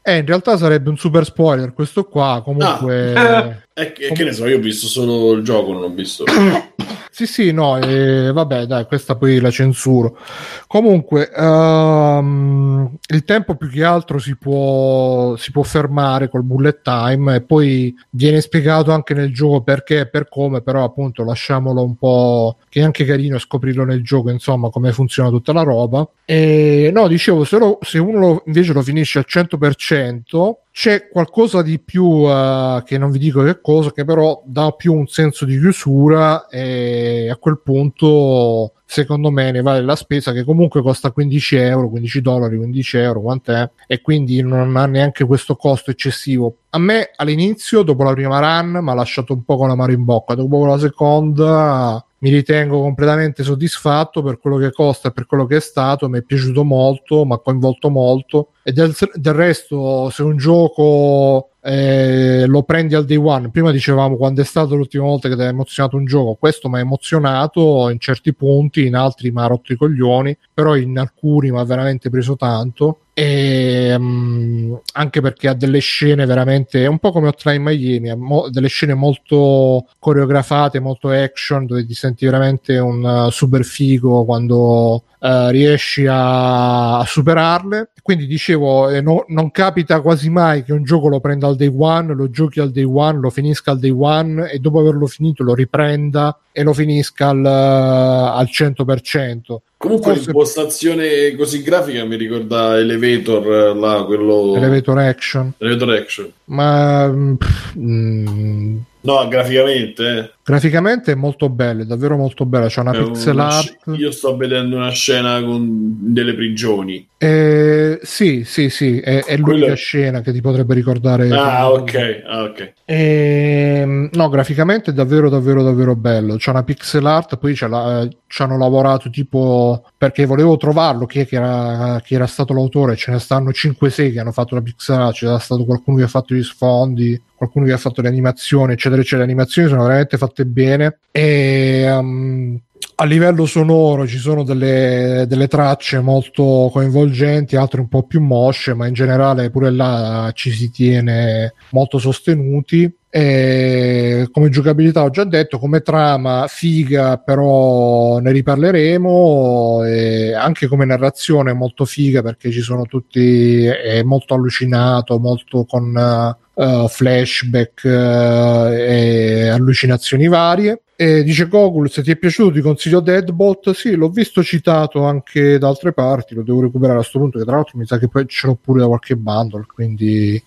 [0.07, 3.15] Eh, in realtà sarebbe un super spoiler questo qua, comunque...
[3.15, 3.63] Ah.
[3.77, 6.23] Eh, che, che ne so, io ho visto solo il gioco, non ho visto...
[7.17, 10.19] Sì, sì, no, eh, vabbè, dai, questa poi la censuro.
[10.67, 17.37] Comunque, um, il tempo più che altro si può, si può fermare col bullet time
[17.37, 21.95] e poi viene spiegato anche nel gioco perché e per come, però appunto lasciamolo un
[21.95, 26.05] po' che è anche carino scoprirlo nel gioco, insomma, come funziona tutta la roba.
[26.25, 31.63] E no, dicevo, se, lo, se uno lo, invece lo finisce al 100%, c'è qualcosa
[31.63, 35.45] di più uh, che non vi dico che cosa, che però dà più un senso
[35.45, 41.13] di chiusura e a quel punto secondo me ne vale la spesa che comunque costa
[41.13, 43.71] 15 euro, 15 dollari, 15 euro, quant'è?
[43.87, 46.57] E quindi non ha neanche questo costo eccessivo.
[46.71, 49.93] A me all'inizio, dopo la prima run, mi ha lasciato un po' con la mano
[49.93, 55.27] in bocca, dopo la seconda mi ritengo completamente soddisfatto per quello che costa e per
[55.27, 59.35] quello che è stato, mi è piaciuto molto, mi ha coinvolto molto e del, del
[59.35, 63.51] resto se un gioco eh, lo prendi al day one.
[63.51, 66.35] Prima dicevamo quando è stata l'ultima volta che ti ha emozionato un gioco.
[66.35, 70.77] Questo mi ha emozionato in certi punti, in altri mi ha rotto i coglioni, però
[70.77, 72.99] in alcuni mi ha veramente preso tanto.
[73.17, 78.49] E, um, anche perché ha delle scene veramente un po' come Hotline Miami ha mo-
[78.51, 85.05] delle scene molto coreografate molto action dove ti senti veramente un uh, super figo quando
[85.21, 90.83] uh, riesci a, a, superarle quindi dicevo eh, no, non capita quasi mai che un
[90.85, 93.91] gioco lo prenda al day one lo giochi al day one lo finisca al day
[93.91, 100.13] one e dopo averlo finito lo riprenda e lo finisca al, uh, al 100% Comunque
[100.15, 100.31] Forse...
[100.31, 104.55] l'impostazione così grafica mi ricorda Elevator, là, quello...
[104.57, 105.53] Elevator Action.
[105.59, 106.33] Elevator Action.
[106.45, 107.37] Ma...
[107.37, 110.03] Pff, mm, No, graficamente.
[110.03, 110.31] Eh.
[110.47, 112.67] Graficamente è molto bello, è davvero molto bella.
[112.67, 113.79] C'è una è pixel una art.
[113.81, 117.09] Sc- io sto vedendo una scena con delle prigioni.
[117.17, 119.75] Eh, sì, sì, sì, è, è l'unica Quello...
[119.75, 121.31] scena che ti potrebbe ricordare.
[121.31, 122.23] Ah, ok.
[122.27, 122.73] Ah, okay.
[122.85, 126.37] Eh, no, graficamente è davvero, davvero, davvero bello.
[126.37, 131.99] C'è una pixel art, poi la, ci hanno lavorato tipo perché volevo trovarlo chi, era,
[132.05, 132.97] chi era stato l'autore.
[132.97, 135.15] Ce ne stanno 5-6 che hanno fatto la pixel art.
[135.15, 139.01] C'è stato qualcuno che ha fatto gli sfondi, qualcuno che ha fatto le animazioni, eccetera,
[139.01, 139.25] eccetera.
[139.25, 140.99] Le animazioni sono veramente fatte bene.
[141.13, 142.61] E um,
[142.97, 148.75] a livello sonoro ci sono delle, delle, tracce molto coinvolgenti, altre un po' più mosce,
[148.75, 152.93] ma in generale pure là ci si tiene molto sostenuti.
[153.17, 159.85] E come giocabilità ho già detto, come trama figa, però ne riparleremo.
[159.85, 166.37] E anche come narrazione molto figa perché ci sono tutti, è molto allucinato, molto con
[166.55, 170.83] uh, flashback uh, e allucinazioni varie.
[170.97, 175.57] E dice Gogol, se ti è piaciuto ti consiglio Deadbolt, sì, l'ho visto citato anche
[175.59, 178.09] da altre parti, lo devo recuperare a questo punto, che tra l'altro mi sa che
[178.09, 180.43] poi ce l'ho pure da qualche bundle, quindi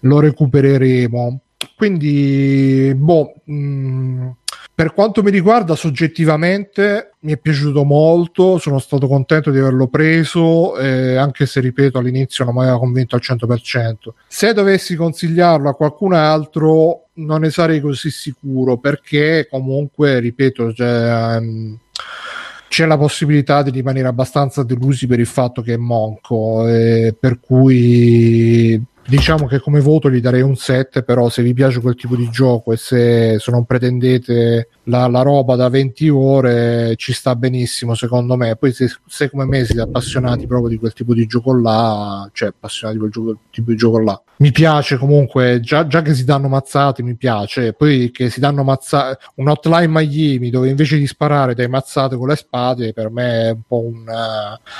[0.00, 1.40] lo recupereremo.
[1.76, 4.28] Quindi, boh, mh, mm,
[4.74, 10.78] per quanto mi riguarda, soggettivamente mi è piaciuto molto, sono stato contento di averlo preso,
[10.78, 14.14] eh, anche se ripeto all'inizio non mi aveva convinto al 100%.
[14.26, 21.36] Se dovessi consigliarlo a qualcun altro, non ne sarei così sicuro perché comunque, ripeto, cioè,
[21.36, 21.78] um,
[22.68, 27.38] c'è la possibilità di rimanere abbastanza delusi per il fatto che è monco, eh, per
[27.38, 32.16] cui diciamo che come voto gli darei un 7 però se vi piace quel tipo
[32.16, 37.34] di gioco e se, se non pretendete la, la, roba da 20 ore ci sta
[37.34, 38.56] benissimo secondo me.
[38.56, 42.48] Poi se, se come me siete appassionati proprio di quel tipo di gioco là cioè
[42.48, 46.24] appassionati di quel gioco, tipo di gioco là mi piace comunque già, già, che si
[46.24, 47.72] danno mazzate mi piace.
[47.74, 52.26] Poi che si danno mazzate un hotline Miami dove invece di sparare dai mazzate con
[52.26, 54.04] le spade per me è un po' un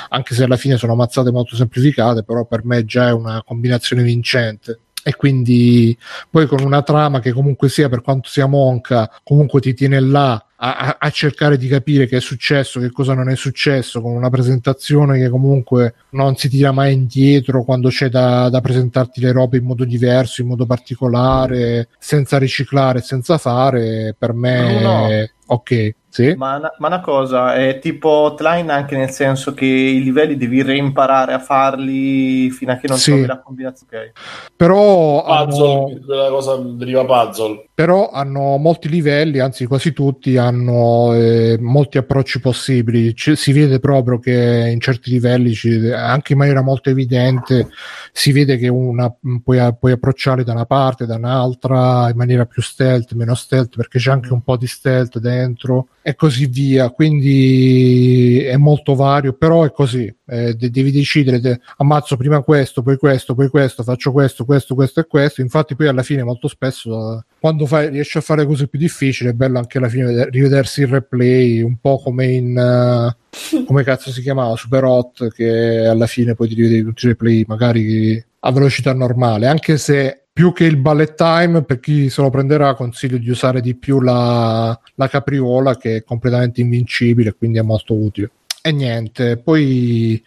[0.08, 4.02] anche se alla fine sono mazzate molto semplificate però per me già è una combinazione
[4.12, 5.96] vincente e quindi
[6.30, 10.46] poi con una trama che comunque sia per quanto sia monca comunque ti tiene là
[10.64, 14.30] a, a, cercare di capire che è successo, che cosa non è successo, con una
[14.30, 19.56] presentazione che comunque non si tira mai indietro quando c'è da, da presentarti le robe
[19.56, 25.28] in modo diverso, in modo particolare, senza riciclare, senza fare, per me no, no.
[25.46, 25.94] ok.
[26.12, 26.34] Sì.
[26.36, 31.32] Ma, ma, una cosa, è tipo hotline anche nel senso che i livelli devi reimparare
[31.32, 33.12] a farli fino a che non sì.
[33.12, 33.96] trovi la combinazione.
[33.96, 34.12] Okay.
[34.54, 36.28] Però puzzle, hanno...
[36.28, 37.68] cosa deriva puzzle.
[37.74, 43.14] Però hanno molti livelli, anzi quasi tutti hanno eh, molti approcci possibili.
[43.14, 47.70] C- si vede proprio che in certi livelli, ci, anche in maniera molto evidente,
[48.12, 49.10] si vede che una,
[49.42, 53.98] puoi, puoi approcciare da una parte, da un'altra, in maniera più stealth, meno stealth, perché
[53.98, 56.90] c'è anche un po' di stealth dentro e così via.
[56.90, 60.14] Quindi è molto vario, però è così.
[60.26, 64.74] Eh, de- devi decidere, de- ammazzo prima questo, poi questo, poi questo, faccio questo, questo,
[64.74, 65.40] questo e questo.
[65.40, 69.32] Infatti, poi alla fine, molto spesso, quando fai, riesci a fare cose più difficili, è
[69.32, 72.56] bello anche alla fine rivedersi il replay, un po' come in.
[72.56, 77.08] Uh, come cazzo si chiamava Super Hot che alla fine poi ti rivedi tutti i
[77.08, 82.20] replay magari a velocità normale anche se più che il ballet time per chi se
[82.20, 87.58] lo prenderà consiglio di usare di più la, la capriola che è completamente invincibile quindi
[87.58, 90.22] è molto utile e niente poi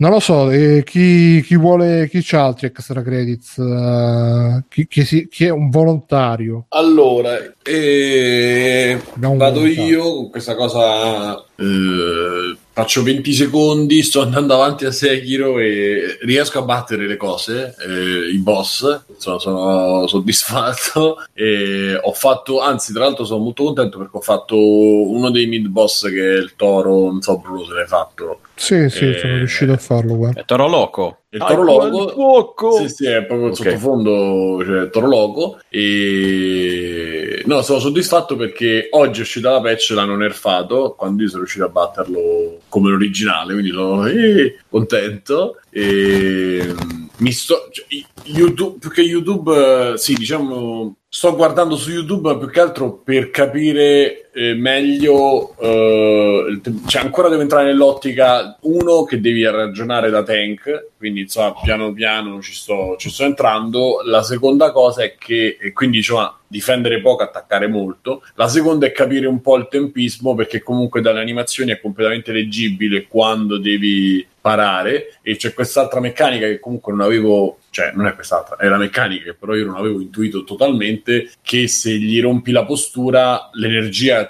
[0.00, 3.56] non lo so, eh, chi, chi, vuole, chi c'ha altri extra credits?
[3.58, 6.64] Uh, chi, chi, si, chi, è un volontario?
[6.70, 11.34] Allora, eh, vado io con questa cosa.
[11.54, 17.74] Eh, faccio 20 secondi, sto andando avanti a Sekiro e riesco a battere le cose,
[17.78, 19.02] eh, i boss.
[19.18, 21.18] Sono, sono soddisfatto.
[21.34, 25.66] E ho fatto, anzi, tra l'altro, sono molto contento perché ho fatto uno dei mid
[25.66, 27.10] boss che è il toro.
[27.10, 29.18] Non so, Bruno se l'hai fatto sì, sì, e...
[29.18, 30.16] sono riuscito a farlo.
[30.16, 30.40] Guarda.
[30.40, 31.20] È Toro Loco.
[31.30, 32.72] Il Toro Loco.
[32.72, 33.72] Sì, sì, è proprio il okay.
[33.72, 35.60] sottofondo, cioè Toro Loco.
[35.70, 40.94] E no, sono soddisfatto perché oggi è uscita la patch, l'hanno nerfato.
[40.94, 45.60] Quando io sono riuscito a batterlo come l'originale, quindi sono eh, contento.
[45.68, 46.74] E
[47.18, 47.68] mi sto.
[47.70, 47.86] Cioè,
[48.24, 54.30] YouTube, più che YouTube, sì, diciamo sto guardando su YouTube più che altro per capire
[54.32, 61.22] eh, meglio, eh, cioè ancora devo entrare nell'ottica, uno che devi ragionare da tank, quindi
[61.22, 66.38] insomma piano piano ci sto, ci sto entrando, la seconda cosa è che, quindi insomma
[66.46, 71.20] difendere poco, attaccare molto, la seconda è capire un po' il tempismo perché comunque dalle
[71.20, 75.18] animazioni è completamente leggibile quando devi parare.
[75.22, 79.24] E c'è quest'altra meccanica che comunque non avevo cioè non è quest'altra, è la meccanica
[79.24, 84.26] che però io non avevo intuito totalmente che se gli rompi la postura l'energia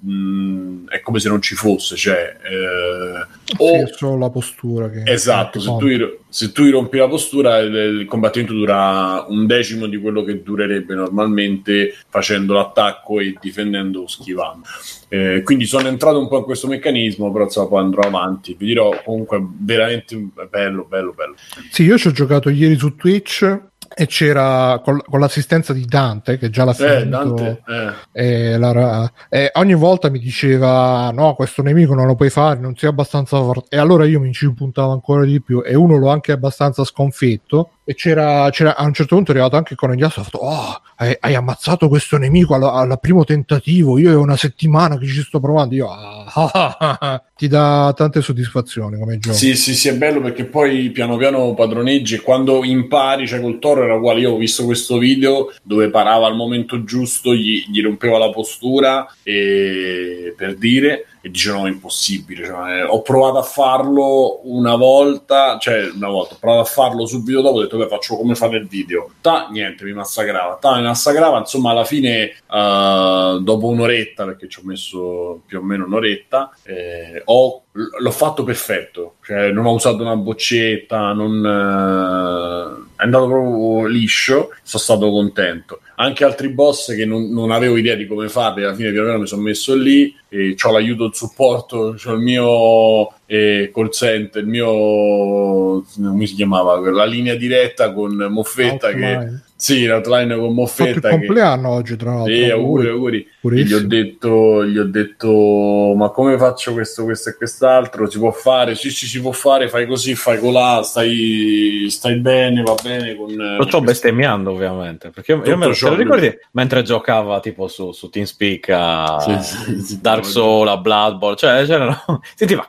[0.00, 4.88] mh, mm, è come se non ci fosse, cioè eh, o sì, solo la postura
[4.88, 5.88] che esatto, se tu,
[6.28, 10.94] se tu rompi la postura il, il, combattimento dura un decimo di quello che durerebbe
[10.94, 14.66] normalmente facendo l'attacco e difendendo o schivando.
[15.08, 18.54] Eh, quindi sono entrato un po' in questo meccanismo, però insomma, poi andrò avanti.
[18.56, 20.16] Vi dirò comunque veramente
[20.48, 21.34] bello, bello, bello.
[21.70, 26.38] Sì, io ci ho giocato ieri su Twitch e c'era con, con, l'assistenza di Dante
[26.38, 27.92] che già l'ha eh, Dante, eh.
[28.12, 32.76] E la, e ogni volta mi diceva no questo nemico non lo puoi fare non
[32.76, 36.08] sei abbastanza forte e allora io mi ci puntavo ancora di più e uno l'ho
[36.08, 40.02] anche abbastanza sconfitto e c'era, c'era, a un certo punto è arrivato anche con gli
[40.04, 44.96] ha fatto oh, hai, hai, ammazzato questo nemico al, primo tentativo io è una settimana
[44.96, 45.74] che ci sto provando.
[45.74, 49.34] Io ah, ah, ah, ti dà tante soddisfazioni come gioco.
[49.34, 53.58] Sì sì sì è bello perché poi piano piano padroneggi e quando impari cioè col
[53.58, 54.20] toro era uguale.
[54.20, 59.12] Io ho visto questo video dove parava al momento giusto gli, gli rompeva la postura
[59.24, 62.46] e, per dire e dicevano impossibile.
[62.46, 67.40] Cioè, ho provato a farlo una volta, cioè una volta, ho provato a farlo subito
[67.40, 69.10] dopo, ho detto, beh, faccio come fate il video.
[69.20, 70.56] Ta, niente, mi massacrava.
[70.60, 75.62] Ta, mi massacrava, insomma, alla fine, uh, dopo un'oretta, perché ci ho messo più o
[75.62, 79.16] meno un'oretta, eh, ho, l'ho fatto perfetto.
[79.22, 85.80] Cioè, non ho usato una boccetta, non, uh, è andato proprio liscio, sono stato contento
[86.00, 89.20] anche altri boss che non, non, avevo idea di come farli, alla fine piano piano
[89.20, 94.42] mi sono messo lì, e ho l'aiuto, il supporto, ho il mio eh, call center,
[94.42, 99.48] il mio, come si chiamava, la linea diretta con Moffetta che...
[99.60, 101.00] Sì, l'outline con Moffetta.
[101.00, 102.32] Fatto il compleanno oggi, tra l'altro.
[102.32, 103.28] Sì, auguri, auguri.
[103.42, 108.08] Gli ho, detto, gli ho detto, ma come faccio questo, questo e quest'altro?
[108.08, 108.74] Si può fare?
[108.74, 113.14] Sì, sì, si può fare, fai così, fai colà, stai, stai bene, va bene.
[113.14, 117.68] Con, lo sto bestemmiando, ovviamente, perché io, io me lo, lo ricordi mentre giocava tipo
[117.68, 122.22] su, su TeamSpeak a sì, sì, sì, Dark Souls, a Blood Bowl, cioè c'erano...
[122.34, 122.66] Sentiva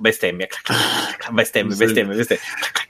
[0.00, 0.48] bestemmia,
[1.30, 2.24] bestemmia, bestemmia, bestemmia.
[2.24, 2.80] Sì.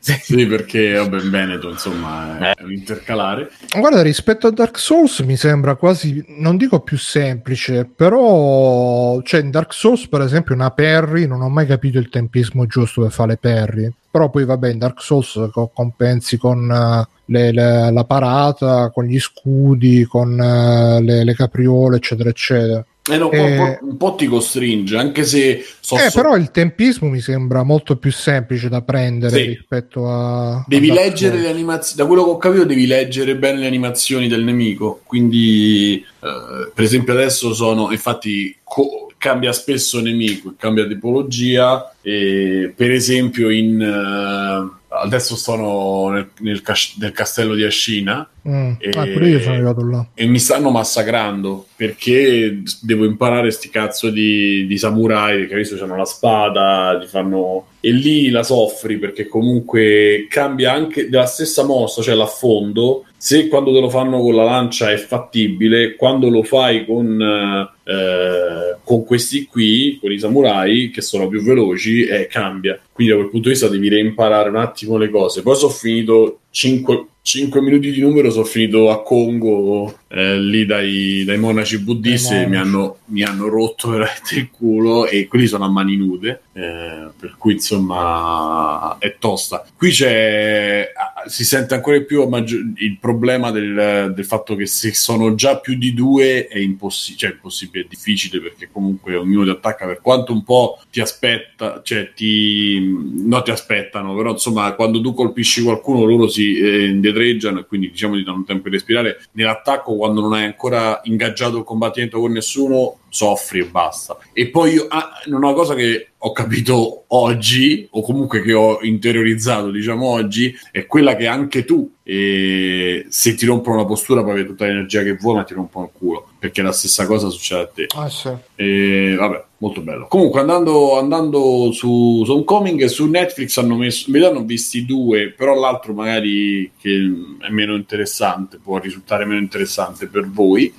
[0.00, 0.46] sì.
[0.46, 2.64] perché vabbè, Veneto insomma è, eh.
[2.64, 3.50] un intercalare.
[3.78, 9.50] Guarda, rispetto a Dark Souls mi sembra quasi, non dico più semplice, però cioè in
[9.50, 13.30] Dark Souls per esempio una parry, non ho mai capito il tempismo giusto per fare
[13.30, 15.38] le parry, però poi vabbè in Dark Souls
[15.72, 21.96] compensi con uh, le, le, la parata, con gli scudi, con uh, le, le capriole
[21.96, 22.84] eccetera eccetera.
[23.10, 25.64] Eh no, eh, un, po', ti costringe, anche se...
[25.80, 26.20] So, eh, so...
[26.20, 29.46] però il tempismo mi sembra molto più semplice da prendere sì.
[29.46, 30.64] rispetto a...
[30.66, 34.44] Devi leggere le animazioni, da quello che ho capito devi leggere bene le animazioni del
[34.44, 42.72] nemico, quindi eh, per esempio adesso sono, infatti co- cambia spesso nemico, cambia tipologia, e
[42.74, 43.80] per esempio in...
[43.80, 48.72] Uh, adesso sono nel, nel, cas- nel castello di Ascina mm.
[48.78, 53.70] e, ah, pure io sono arrivato là e mi stanno massacrando perché devo imparare sti
[53.70, 58.98] cazzo di, di samurai che adesso hanno la spada ti fanno e lì la soffri
[58.98, 64.34] perché comunque cambia anche della stessa mossa cioè l'affondo se quando te lo fanno con
[64.34, 70.90] la lancia è fattibile quando lo fai con eh, con questi qui con i samurai
[70.90, 72.80] che sono più veloci eh, cambia.
[72.92, 75.42] Quindi da quel punto di vista devi reimparare un attimo le cose.
[75.42, 81.22] Poi sono finito 5 5 minuti di numero sono finito a Congo eh, lì dai,
[81.24, 85.70] dai, monaci buddisti mi hanno, mi hanno, rotto veramente il culo e quelli sono a
[85.70, 89.64] mani nude eh, per cui insomma è tosta.
[89.76, 90.90] Qui c'è
[91.26, 92.28] si sente ancora più
[92.76, 97.30] il problema del, del, fatto che se sono già più di due è impossibile cioè
[97.32, 102.12] impossibile, è difficile perché comunque ognuno ti attacca per quanto un po' ti aspetta cioè
[102.14, 107.66] ti non ti aspettano però insomma quando tu colpisci qualcuno loro si eh, indietreggiano e
[107.66, 109.20] quindi diciamo ti danno tempo di respirare.
[109.32, 114.16] Nell'attacco quando non hai ancora ingaggiato il combattimento con nessuno soffri e basta.
[114.32, 119.70] E poi io, ah, una cosa che ho capito oggi, o comunque che ho interiorizzato,
[119.70, 124.46] diciamo oggi, è quella che anche tu, eh, se ti rompono la postura, puoi avere
[124.46, 127.66] tutta l'energia che vuoi, ma ti rompono il culo, perché la stessa cosa succede a
[127.66, 127.86] te.
[127.96, 128.30] Ah, sì.
[128.54, 130.06] E, vabbè, molto bello.
[130.08, 135.32] Comunque, andando, andando su, su Homecoming, su Netflix hanno messo, in verità hanno visti due,
[135.34, 140.72] però l'altro magari che è meno interessante, può risultare meno interessante per voi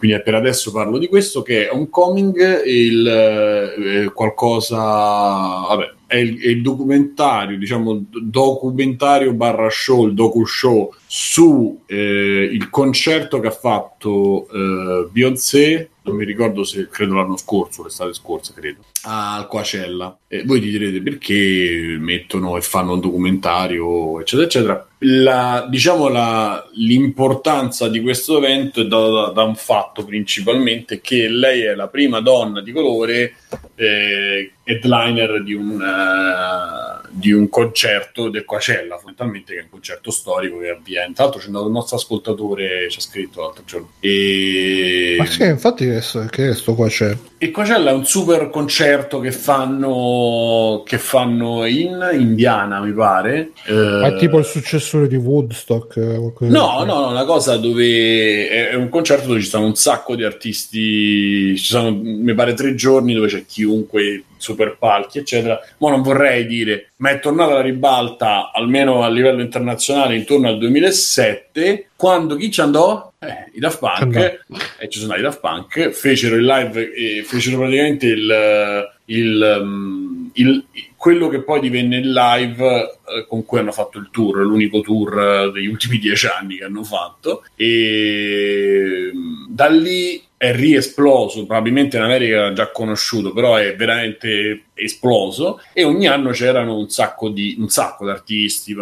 [0.00, 6.40] quindi per adesso parlo di questo che è Homecoming il eh, qualcosa vabbè è il,
[6.40, 13.48] è il, documentario diciamo documentario barra show il docu show su eh, il concerto che
[13.48, 18.84] ha fatto eh, Beyoncé non mi ricordo se credo l'anno scorso l'estate scorsa credo.
[19.02, 24.20] Al Coacella e voi ti direte perché mettono e fanno un documentario?
[24.20, 24.86] eccetera eccetera.
[25.02, 31.26] La, diciamo la, l'importanza di questo evento è data da, da, un fatto principalmente che
[31.28, 33.36] lei è la prima donna di colore
[33.76, 40.10] eh, headliner di un, uh, di un concerto del Coacella fondamentalmente che è un concerto
[40.10, 41.12] storico che avviene.
[41.12, 43.90] Tra l'altro c'è andato il nostro ascoltatore ci ha scritto l'altro giorno.
[44.00, 45.16] E...
[45.18, 49.18] ma sì infatti che è, che è sto Coacella il Coacella è un super concerto
[49.18, 53.52] che fanno che fanno in Indiana mi pare.
[53.64, 58.88] Eh, è tipo il successore di Woodstock no no no una cosa dove è un
[58.88, 63.28] concerto dove ci sono un sacco di artisti ci sono mi pare tre giorni dove
[63.28, 65.60] c'è chiunque super palchi, eccetera.
[65.78, 70.58] Ma non vorrei dire, ma è tornata la ribalta almeno a livello internazionale intorno al
[70.58, 73.12] 2007, quando chi ci andò?
[73.18, 74.44] Eh, I Daft Punk,
[74.78, 80.30] e ci sono i Daft Punk, fecero il live e fecero praticamente il, il, um,
[80.34, 80.64] il,
[81.00, 85.18] quello che poi divenne il live eh, con cui hanno fatto il tour, l'unico tour
[85.18, 87.42] eh, degli ultimi dieci anni che hanno fatto.
[87.56, 94.64] E mm, da lì è riesploso, probabilmente in America era già conosciuto, però è veramente
[94.74, 98.76] esploso e ogni anno c'erano un sacco di un sacco di artisti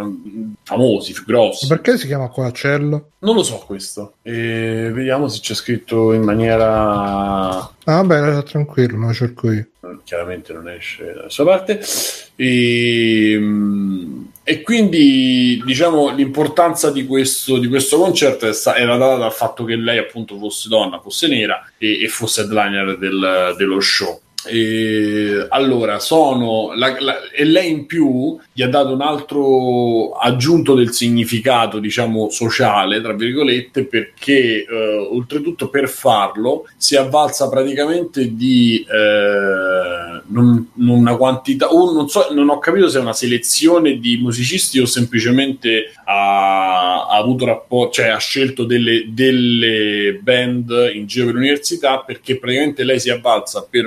[0.65, 1.69] famosi, grossi.
[1.69, 3.11] Perché si chiama Coacello?
[3.21, 4.15] Non lo so questo.
[4.23, 9.67] E vediamo se c'è scritto in maniera Ah, beh, tranquillo, lo cerco io.
[10.05, 11.81] Chiaramente non esce da questa parte.
[12.37, 13.41] E,
[14.45, 19.99] e, quindi diciamo l'importanza di questo, di questo concerto era data dal fatto che lei
[19.99, 24.21] appunto fosse donna, fosse nera e, e fosse headliner del, dello show.
[24.47, 30.75] E, allora, sono la, la, e lei in più gli ha dato un altro aggiunto
[30.75, 38.85] del significato, diciamo, sociale, tra virgolette, perché eh, oltretutto per farlo si avvalsa praticamente di
[38.89, 43.99] eh, non, non una quantità, o non, so, non ho capito se è una selezione
[43.99, 51.07] di musicisti o semplicemente ha, ha avuto rapporto, cioè ha scelto delle, delle band in
[51.07, 53.87] giro per l'università perché praticamente lei si avvalsa per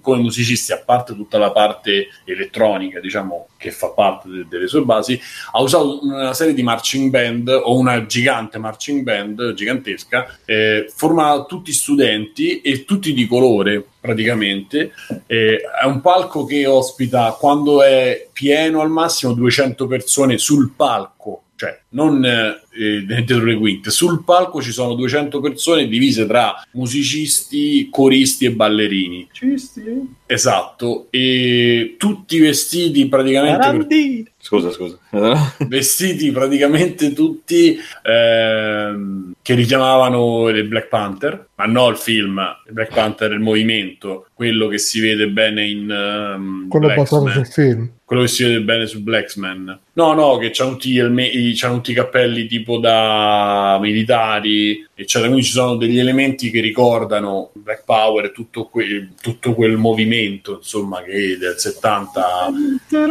[0.00, 4.82] come musicisti, a parte tutta la parte elettronica, diciamo, che fa parte de- delle sue
[4.82, 5.20] basi,
[5.52, 11.44] ha usato una serie di marching band o una gigante marching band gigantesca, eh, formata
[11.44, 14.92] tutti studenti e tutti di colore praticamente.
[15.26, 21.44] Eh, è un palco che ospita quando è pieno al massimo 200 persone sul palco
[21.56, 23.90] cioè non eh, dietro le quinte.
[23.90, 29.28] Sul palco ci sono 200 persone divise tra musicisti, coristi e ballerini.
[29.28, 30.14] Musicisti?
[30.26, 33.86] Esatto, e tutti vestiti praticamente.
[33.86, 34.32] Per...
[34.38, 34.98] Scusa, scusa.
[35.68, 42.92] vestiti praticamente tutti ehm, che richiamavano il Black Panther, ma no il film, il Black
[42.92, 46.34] Panther, il movimento, quello che si vede bene in.
[46.36, 49.78] Um, quello basato sul film quello che si vede bene su Blacksman.
[49.94, 55.26] No, no, che c'hanno tutti, il, c'hanno tutti i cappelli tipo da militari, eccetera.
[55.28, 60.56] Quindi ci sono degli elementi che ricordano Black Power e tutto, que- tutto quel movimento,
[60.56, 62.52] insomma, che del 70.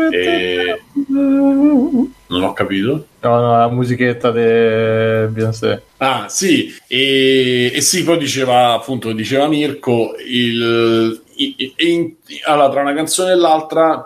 [0.09, 0.81] E...
[1.05, 3.07] Non ho capito.
[3.21, 5.83] No, no, la musichetta di Beyoncé.
[5.97, 12.15] Ah, sì, e, e sì, poi diceva, appunto, diceva Mirko, il, in, in,
[12.45, 14.03] allora, tra una canzone e l'altra,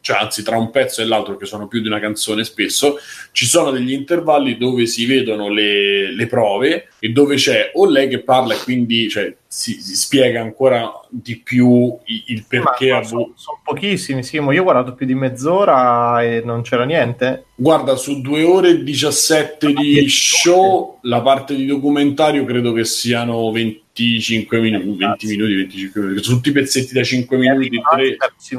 [0.00, 2.98] cioè, anzi, tra un pezzo e l'altro, che sono più di una canzone spesso,
[3.32, 8.08] ci sono degli intervalli dove si vedono le, le prove e dove c'è o lei
[8.08, 12.92] che parla e quindi cioè, si, si, spiega ancora di più il, il perché.
[12.92, 16.84] Ma, sono, sono pochissimi, sì, ma io ho guardato più di mezz'ora e non c'era
[16.84, 17.44] niente.
[17.54, 23.50] Guarda, su due ore e 17 di show, la parte di documentario credo che siano
[23.50, 27.80] 20 25 minuti, 20 minuti, 25 minuti, sono tutti pezzetti da 5 minuti.
[27.90, 28.16] 3.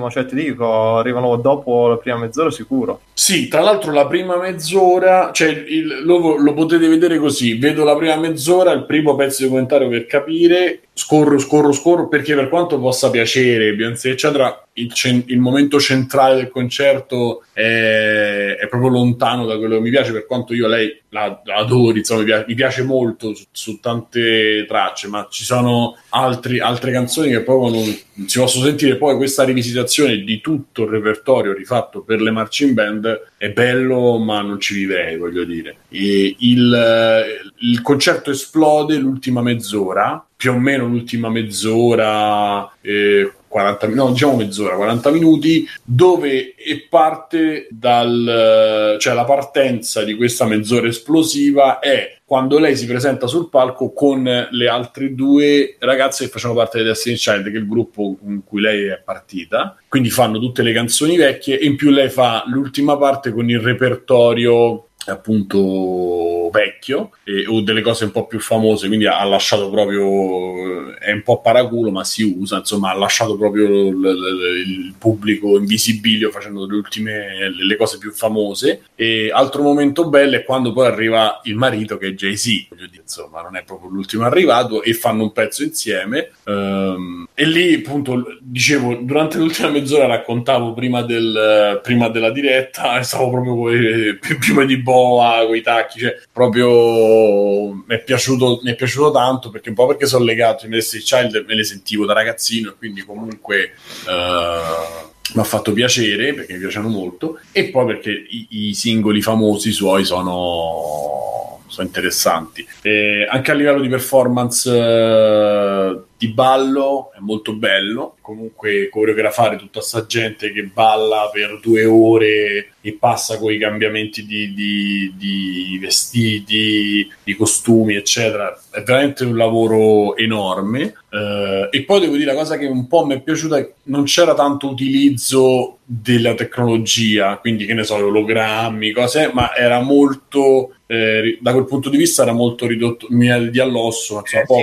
[0.10, 3.02] Cioè, ti dico, arrivano dopo la prima mezz'ora sicuro.
[3.14, 7.96] Sì, tra l'altro la prima mezz'ora, cioè il, lo, lo, potete vedere così, vedo la
[7.96, 12.78] prima mezz'ora, il primo pezzo di documentario per capire, scorro, scorro, scorro, perché per quanto
[12.78, 19.46] possa piacere Beyoncé, eccetera, il, cen- il, momento centrale del concerto è, è, proprio lontano
[19.46, 22.46] da quello che mi piace, per quanto io lei la, la adori, insomma, mi piace,
[22.50, 27.72] mi piace molto su, su, tante tracce, ma ci sono altri, altre canzoni che proprio
[27.72, 28.96] non si possono sentire.
[28.98, 34.42] Poi questa rivisitazione di tutto il repertorio rifatto per le marching band è bello, ma
[34.42, 35.78] non ci vivrei, voglio dire.
[35.90, 37.26] E il,
[37.58, 42.72] il concerto esplode l'ultima mezz'ora, più o meno l'ultima mezz'ora.
[42.82, 46.54] Eh, 40 no, diciamo mezz'ora, 40 minuti, dove
[46.88, 53.50] parte dal cioè la partenza di questa mezz'ora esplosiva è quando lei si presenta sul
[53.50, 57.68] palco con le altre due ragazze che facevano parte di Destiny Child, che è il
[57.68, 59.76] gruppo con cui lei è partita.
[59.88, 63.60] Quindi fanno tutte le canzoni vecchie e in più lei fa l'ultima parte con il
[63.60, 70.94] repertorio appunto vecchio e, o delle cose un po' più famose quindi ha lasciato proprio
[70.98, 75.58] è un po' paraculo ma si usa insomma ha lasciato proprio l, l, il pubblico
[75.58, 78.84] in visibilio facendo le ultime le cose più famose.
[78.96, 82.68] E altro momento bello è quando poi arriva il marito che è Jay-Z.
[82.70, 86.32] Voglio dire insomma non è proprio l'ultimo arrivato e fanno un pezzo insieme.
[86.46, 93.04] Um, e lì appunto dicevo durante l'ultima mezz'ora raccontavo prima, del, prima della diretta e
[93.04, 98.76] stavo proprio prima di boa con i tacchi, cioè proprio mi è piaciuto, mi è
[98.76, 102.14] piaciuto tanto perché un po' perché sono legato in Destiny Child me le sentivo da
[102.14, 103.74] ragazzino quindi comunque
[104.06, 109.22] uh, mi ha fatto piacere perché mi piacciono molto e poi perché i, i singoli
[109.22, 112.68] famosi suoi sono, sono interessanti.
[112.82, 118.18] E anche a livello di performance eh, di ballo è molto bello.
[118.20, 124.26] Comunque, coreografare tutta sta gente che balla per due ore e passa con i cambiamenti
[124.26, 130.94] di, di, di vestiti, di costumi, eccetera, è veramente un lavoro enorme.
[131.10, 133.74] Uh, e poi devo dire la cosa che un po' mi è piaciuta: è che
[133.84, 140.74] non c'era tanto utilizzo della tecnologia, quindi che ne so, ologrammi, cose, ma era molto
[140.86, 144.20] eh, da quel punto di vista era molto ridotto di all'osso.
[144.20, 144.62] Insomma, eh, poco.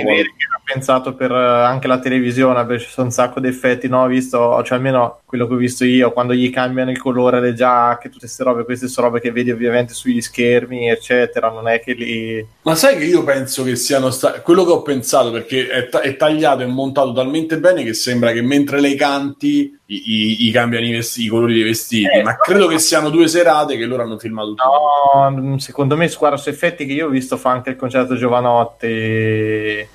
[0.69, 4.05] Pensato per anche la televisione, perché ci sono un sacco di effetti, no?
[4.05, 8.09] Visto, cioè almeno quello che ho visto io, quando gli cambiano il colore, le giacche,
[8.09, 11.93] tutte queste robe, queste sono robe che vedi ovviamente sugli schermi, eccetera, non è che
[11.93, 12.45] li...
[12.63, 14.41] Ma sai che io penso che siano stati...
[14.41, 18.33] Quello che ho pensato, perché è, ta- è tagliato e montato talmente bene che sembra
[18.33, 22.23] che mentre lei canti i, i, i cambiano i, vestiti, i colori dei vestiti, eh,
[22.23, 24.63] ma credo che siano due serate che loro hanno filmato tutto.
[25.29, 28.85] No, secondo me guarda su effetti che io ho visto fa anche il concerto Giovanotti
[28.87, 29.87] e,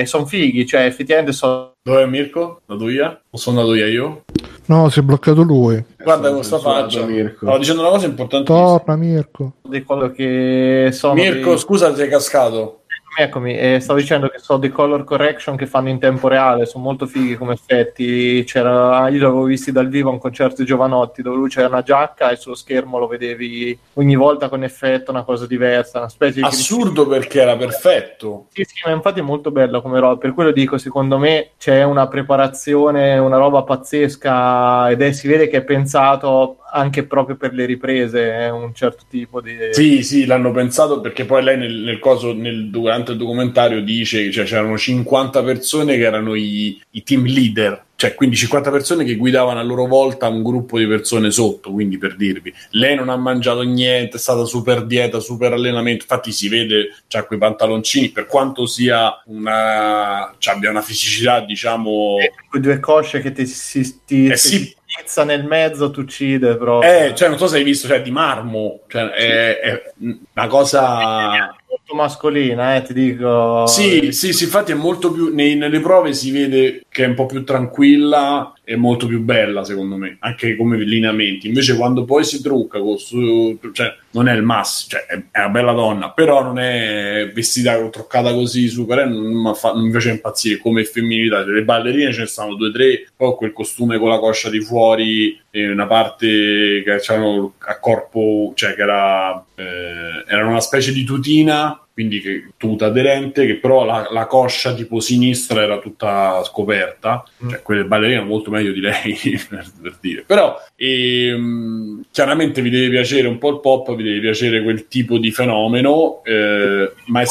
[0.00, 1.72] e sono fighi, cioè effettivamente sono...
[1.82, 2.60] Dov'è Mirko?
[2.66, 3.20] Vado via?
[3.30, 4.24] O sono andato via io?
[4.66, 5.82] No, si è bloccato lui.
[5.96, 7.04] Guarda questa faccia.
[7.06, 7.38] Mirko.
[7.46, 8.46] Stavo dicendo una cosa importante.
[8.46, 9.52] Torna Mirko.
[9.62, 11.58] Di quello che sono Mirko, dei...
[11.58, 12.79] scusa, sei cascato.
[13.16, 16.84] Eccomi, eh, stavo dicendo che so dei color correction che fanno in tempo reale, sono
[16.84, 18.44] molto fighi come effetti.
[18.44, 21.82] C'era, io l'avevo visti dal vivo a un concerto di Giovanotti dove lui c'era una
[21.82, 25.98] giacca e sullo schermo lo vedevi ogni volta con effetto, una cosa diversa.
[25.98, 28.46] Una specie di Assurdo perché era perfetto.
[28.52, 30.16] Sì, sì, ma infatti è molto bello come roba.
[30.16, 35.48] Per quello dico, secondo me c'è una preparazione, una roba pazzesca ed è, si vede
[35.48, 40.26] che è pensato anche proprio per le riprese è un certo tipo di sì sì
[40.26, 44.44] l'hanno pensato perché poi lei nel, nel coso nel, durante il documentario dice che cioè,
[44.44, 49.60] c'erano 50 persone che erano i, i team leader cioè quindi 50 persone che guidavano
[49.60, 53.60] a loro volta un gruppo di persone sotto, quindi per dirvi, lei non ha mangiato
[53.60, 58.64] niente, è stata super dieta, super allenamento, infatti si vede, c'ha quei pantaloncini, per quanto
[58.64, 62.16] sia una, cioè abbia una fisicità diciamo...
[62.20, 64.74] E quei due cosce che ti, si, ti, eh sì,
[65.10, 66.90] pizza nel mezzo ti uccide proprio.
[66.90, 71.56] Eh, cioè non so se hai visto, cioè di marmo, cioè è, è una cosa
[71.70, 73.66] molto mascolina, eh, ti dico.
[73.66, 75.32] Sì, sì, sì, infatti è molto più.
[75.32, 79.64] Nei, nelle prove si vede che è un po' più tranquilla e molto più bella,
[79.64, 81.46] secondo me, anche come lineamenti.
[81.46, 85.48] Invece, quando poi si trucca, con su, cioè, non è il massimo, cioè, è, una
[85.48, 88.98] bella donna, però non è vestita truccata così super.
[89.00, 91.44] Eh, non, fa, non mi piace impazzire come femminilità.
[91.44, 95.38] Le ballerine ce ne stanno due tre, poi quel costume con la coscia di fuori
[95.52, 101.80] una parte che c'erano a corpo, cioè che era, eh, era una specie di tutina
[102.00, 107.50] quindi che, tuta aderente, che però la, la, coscia tipo sinistra era tutta scoperta, mm.
[107.50, 109.18] cioè quelle ballerine molto meglio di lei,
[109.48, 110.24] per, per dire.
[110.26, 115.18] Però ehm, chiaramente vi deve piacere un po' il pop, vi deve piacere quel tipo
[115.18, 117.26] di fenomeno, eh, ma è...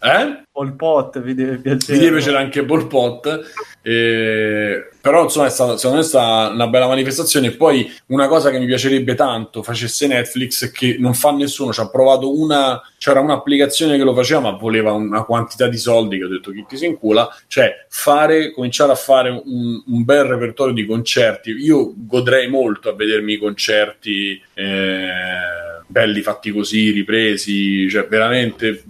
[0.00, 0.42] Eh?
[0.50, 1.98] Pol Pot vi deve piacere.
[1.98, 3.52] Vi deve piacere anche Pol Pot.
[3.82, 7.48] Eh, però insomma è stata, secondo me è stata una bella manifestazione.
[7.48, 11.72] E poi una cosa che mi piacerebbe tanto facesse Netflix che non fa nessuno.
[11.72, 16.18] Ci ha provato una, c'era un'applicazione che lo faceva, ma voleva una quantità di soldi
[16.18, 17.28] che ho detto chi ti si incula.
[17.46, 21.50] Cioè fare, cominciare a fare un, un bel repertorio di concerti.
[21.50, 24.42] Io godrei molto a vedermi i concerti.
[24.54, 28.82] Eh, belli fatti così, ripresi, cioè veramente eh,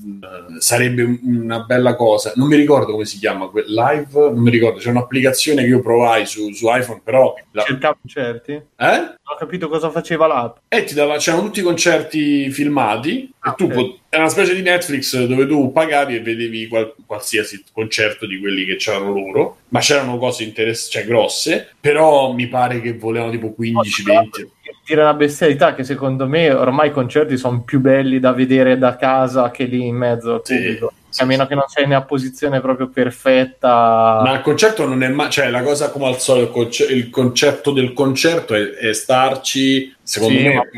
[0.58, 2.32] sarebbe una bella cosa.
[2.34, 6.26] Non mi ricordo come si chiama, live, non mi ricordo, c'è un'applicazione che io provai
[6.26, 7.34] su, su iPhone, però...
[7.52, 7.62] La...
[7.62, 8.52] Cercavo concerti?
[8.52, 9.14] Eh?
[9.22, 10.58] Ho capito cosa faceva l'app.
[10.68, 13.76] E ti dava, c'erano tutti i concerti filmati ah, e tu okay.
[13.76, 18.38] pot- era una specie di Netflix dove tu pagavi e vedevi qual- qualsiasi concerto di
[18.38, 23.30] quelli che c'erano loro, ma c'erano cose interess- cioè grosse, però mi pare che volevano
[23.30, 24.46] tipo 15-20
[24.84, 28.96] dire una bestialità che secondo me ormai i concerti sono più belli da vedere da
[28.96, 30.92] casa che lì in mezzo al pubblico.
[31.08, 34.20] Sì, a meno che non sei nella posizione proprio perfetta.
[34.22, 37.10] Ma il concerto non è mai, cioè la cosa come al solito, il, conce- il
[37.10, 40.70] concetto del concerto è, è starci, secondo sì, me,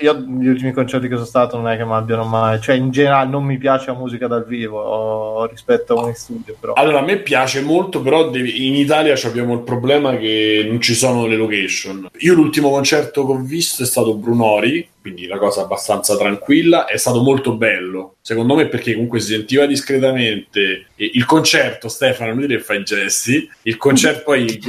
[0.00, 2.90] io gli ultimi concerti che sono stato non è che mi abbiano mai, cioè in
[2.90, 6.56] generale non mi piace la musica dal vivo rispetto a un studio.
[6.58, 6.72] Però.
[6.74, 10.94] Allora a me piace molto, però devi, in Italia abbiamo il problema che non ci
[10.94, 12.08] sono le location.
[12.18, 16.96] Io l'ultimo concerto che ho visto è stato Brunori, quindi la cosa abbastanza tranquilla, è
[16.96, 18.16] stato molto bello.
[18.20, 22.82] Secondo me perché comunque si sentiva discretamente il concerto, Stefano, non dire che fa i
[22.82, 24.60] gesti, il concerto poi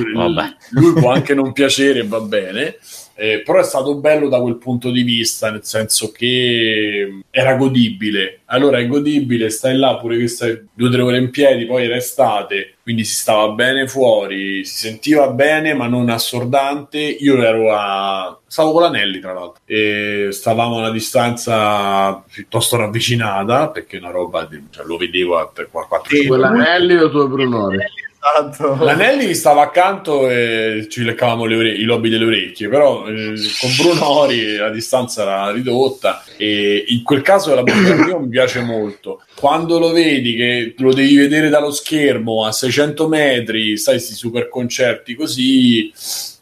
[0.72, 2.78] lui può anche non piacere, va bene
[3.20, 8.40] eh, però è stato bello da quel punto di vista, nel senso che era godibile.
[8.46, 11.84] Allora è godibile, stai là pure che stai due o tre ore in piedi, poi
[11.84, 16.98] era estate, quindi si stava bene fuori, si sentiva bene ma non assordante.
[16.98, 18.40] Io ero a...
[18.48, 24.46] stavo con l'Anelli tra l'altro e stavamo a una distanza piuttosto ravvicinata perché una roba,
[24.46, 24.64] di...
[24.70, 27.78] cioè, lo vedevo a 4 sì, L'Anelli o tu Brunori?
[28.22, 28.76] Esatto.
[29.16, 34.58] Mi stava accanto e ci leccavamo ore- i lobby delle orecchie, però eh, con Brunori
[34.58, 39.22] la distanza era ridotta e in quel caso la Bulgaria mi piace molto.
[39.36, 44.50] Quando lo vedi che lo devi vedere dallo schermo a 600 metri, sai, questi super
[44.50, 45.92] concerti così,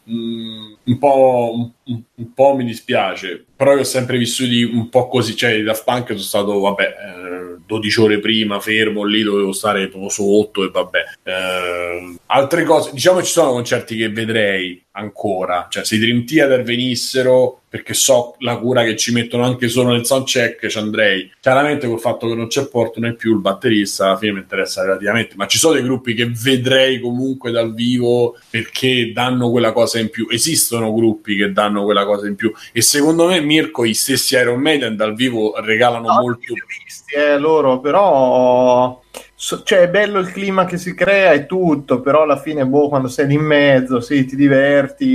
[0.04, 4.88] mh, mm, un, po', un, un, po', mi dispiace, però io ho sempre vissuti un
[4.88, 6.84] po' così, cioè i Daft Punk sono stato, vabbè...
[6.84, 7.28] Eh,
[7.68, 11.04] 12 ore prima, fermo lì, dovevo stare proprio sotto e vabbè.
[11.22, 16.62] Eh, altre cose, diciamo ci sono concerti che vedrei ancora, cioè se i Dream Theater
[16.62, 21.30] venissero, perché so la cura che ci mettono anche solo nel soundcheck, ci andrei.
[21.40, 24.82] Chiaramente col fatto che non c'è Porto né più il batterista, alla fine mi interessa
[24.82, 29.98] relativamente, ma ci sono dei gruppi che vedrei comunque dal vivo perché danno quella cosa
[29.98, 30.26] in più.
[30.30, 34.60] Esistono gruppi che danno quella cosa in più e secondo me Mirko, i stessi Iron
[34.60, 36.54] Maiden dal vivo regalano no, molto.
[36.84, 39.00] Visti, eh, loro, però
[39.36, 43.06] cioè è bello il clima che si crea e tutto, però alla fine, boh, quando
[43.06, 45.06] sei lì in mezzo, sì, ti diverti,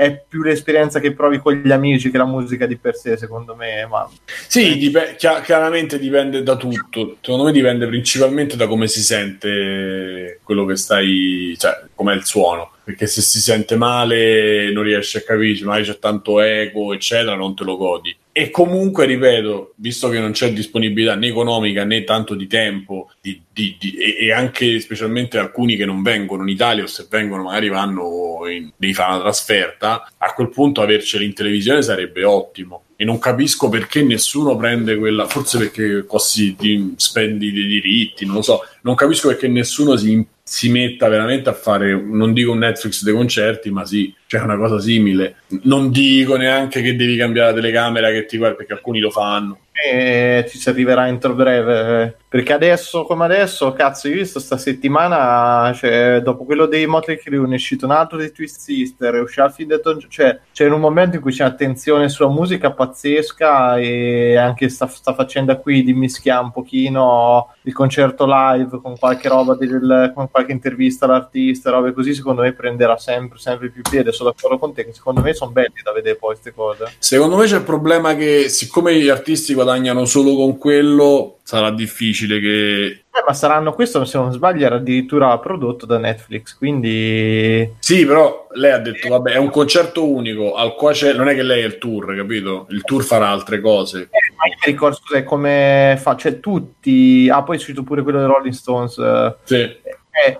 [0.00, 3.54] è più l'esperienza che provi con gli amici che la musica di per sé, secondo
[3.54, 3.86] me.
[3.86, 4.10] Ma...
[4.48, 7.18] Sì, dip- chi- chiaramente dipende da tutto.
[7.20, 12.70] Secondo me dipende principalmente da come si sente quello che stai, cioè, com'è il suono.
[12.82, 17.54] Perché se si sente male, non riesci a capire, magari c'è tanto eco, eccetera, non
[17.54, 18.16] te lo godi.
[18.32, 23.42] E comunque, ripeto, visto che non c'è disponibilità né economica né tanto di tempo, di,
[23.52, 27.68] di, di, e, anche specialmente alcuni che non vengono in Italia o se vengono magari
[27.68, 32.84] vanno in, devi fare una trasferta, a quel punto averceli in televisione sarebbe ottimo.
[32.94, 38.42] E non capisco perché nessuno prende quella, forse perché costi, spendi dei diritti, non lo
[38.42, 43.04] so, non capisco perché nessuno si si metta veramente a fare, non dico un Netflix
[43.04, 45.38] dei concerti, ma sì, c'è una cosa simile.
[45.62, 49.58] Non dico neanche che devi cambiare la telecamera che ti guarda, perché alcuni lo fanno
[49.82, 52.16] e ci si arriverà entro breve.
[52.28, 57.16] Perché adesso, come adesso, cazzo, io ho visto sta settimana, cioè, dopo quello dei Motley
[57.16, 60.38] Crue, è uscito un altro dei Twist Sister, è uscito il film di Tom, cioè,
[60.52, 65.56] c'è un momento in cui c'è attenzione sulla musica pazzesca e anche sta, sta faccenda
[65.56, 71.06] qui di mischiare un pochino il concerto live con qualche roba, del, con qualche intervista
[71.06, 74.12] all'artista, robe così, secondo me prenderà sempre, sempre più piede.
[74.20, 76.92] Sono d'accordo con te, che secondo me sono belli da vedere poi queste cose.
[76.98, 82.38] Secondo me c'è il problema che, siccome gli artisti guadagnano solo con quello, sarà difficile
[82.38, 82.84] che.
[82.84, 86.54] Eh, ma saranno questo, se non sbaglio, era addirittura prodotto da Netflix.
[86.54, 87.76] Quindi.
[87.78, 90.52] Sì, però lei ha detto: vabbè, è un concerto unico.
[90.52, 92.66] Al quale non è che lei è il tour, capito?
[92.68, 94.02] Il tour farà altre cose.
[94.02, 97.30] Eh, ma io mi ricordo, scusa, come fa, cioè tutti.
[97.32, 98.98] Ah, poi è uscito pure quello dei Rolling Stones.
[98.98, 99.80] Eh, sì eh,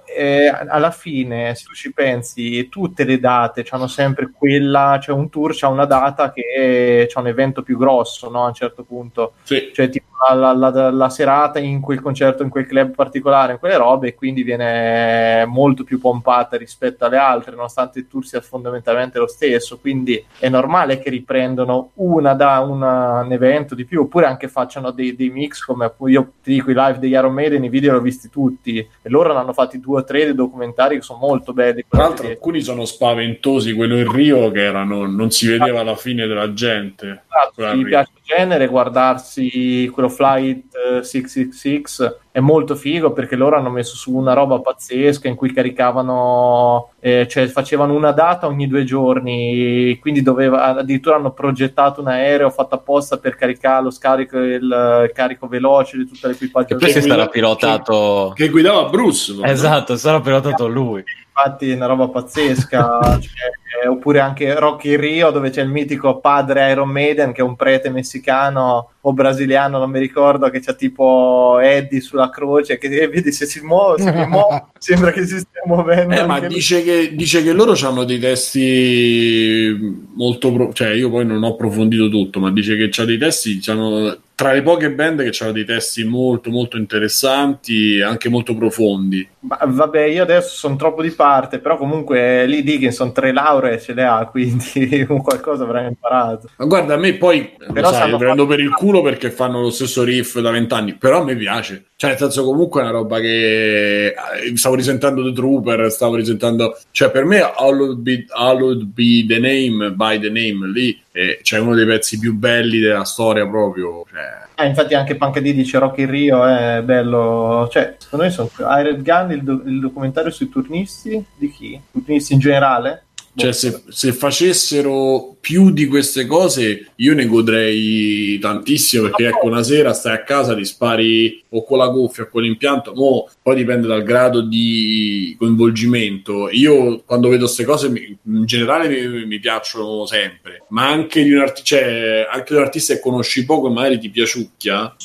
[0.05, 5.29] eh, alla fine, se tu ci pensi, tutte le date hanno sempre quella, cioè un
[5.29, 8.45] tour c'ha una data che c'è un evento più grosso, no?
[8.45, 9.35] A un certo punto.
[9.43, 9.71] Sì.
[9.73, 13.77] Cioè, tipo la, la, la, serata in quel concerto, in quel club particolare, in quelle
[13.77, 19.19] robe, e quindi viene molto più pompata rispetto alle altre, nonostante il tour sia fondamentalmente
[19.19, 19.79] lo stesso.
[19.79, 24.91] Quindi è normale che riprendono una da una, un evento di più, oppure anche facciano
[24.91, 27.99] dei, dei mix come io ti dico i live degli Iron Maiden, i video li
[27.99, 31.21] ho visti tutti, e loro hanno fatto fatti due o tre dei documentari che sono
[31.21, 31.85] molto belli.
[31.89, 33.73] Tra l'altro, alcuni sono spaventosi.
[33.73, 37.23] Quello in Rio, che erano, non si vedeva la fine della gente.
[37.41, 43.57] Esatto, mi piace il genere, guardarsi quello Flight 666 eh, è molto figo perché loro
[43.57, 48.69] hanno messo su una roba pazzesca in cui caricavano, eh, cioè facevano una data ogni
[48.69, 54.39] due giorni, quindi doveva, addirittura hanno progettato un aereo fatto apposta per caricare lo scarico,
[54.39, 56.75] il, il carico veloce di tutto l'equipaggio.
[56.75, 58.33] E questo sarà pilotato...
[58.35, 59.35] Che, che guidava Bruce.
[59.43, 61.03] Esatto, sarà pilotato lui
[61.45, 63.01] infatti è una roba pazzesca.
[63.21, 67.57] cioè, oppure anche Rocky Rio, dove c'è il mitico padre Iron Maiden, che è un
[67.57, 73.33] prete messicano o brasiliano, non mi ricordo, che c'ha tipo Eddie sulla croce, che vedi
[73.33, 76.15] se si muove, si muove sembra che si stia muovendo.
[76.15, 80.53] Eh, ma dice che, dice che, loro hanno dei testi molto...
[80.53, 84.17] Pro- cioè io poi non ho approfondito tutto, ma dice che c'ha dei testi, c'hanno
[84.41, 89.29] tra le poche band che hanno dei testi molto molto interessanti e anche molto profondi.
[89.41, 93.93] Ma, vabbè, io adesso sono troppo di parte, però comunque lì Dickinson tre lauree ce
[93.93, 96.49] le ha, quindi qualcosa avrà imparato.
[96.57, 99.61] Ma guarda, a me poi, però sai, io prendo per il culo culo perché fanno
[99.61, 101.85] lo stesso riff da vent'anni, però a me piace.
[101.97, 104.15] Cioè, nel senso, comunque è una roba che eh,
[104.57, 106.77] stavo risentendo The Trooper, stavo risentendo.
[106.91, 111.59] Cioè, per me, Hallowed Be, Hallowed Be the Name by the Name lì eh, c'è
[111.59, 114.05] uno dei pezzi più belli della storia proprio.
[114.11, 118.31] Cioè, Eh, infatti anche Punk D dice Rocky in Rio è bello, cioè secondo me
[118.31, 121.81] sono Iron Gun il, do- il documentario sui turnisti di chi?
[121.93, 123.05] Turnisti in generale?
[123.35, 129.05] Cioè, se, se facessero più di queste cose, io ne godrei tantissimo.
[129.05, 132.43] Perché ecco, una sera stai a casa, ti spari o con la cuffia o con
[132.43, 132.93] l'impianto.
[132.95, 136.51] Mo, poi dipende dal grado di coinvolgimento.
[136.51, 140.65] Io quando vedo queste cose, mi- in generale mi, mi piacciono sempre.
[140.71, 143.99] Ma anche di un, arti- cioè, anche di un artista che conosci poco e magari
[143.99, 144.97] ti piaciucchia.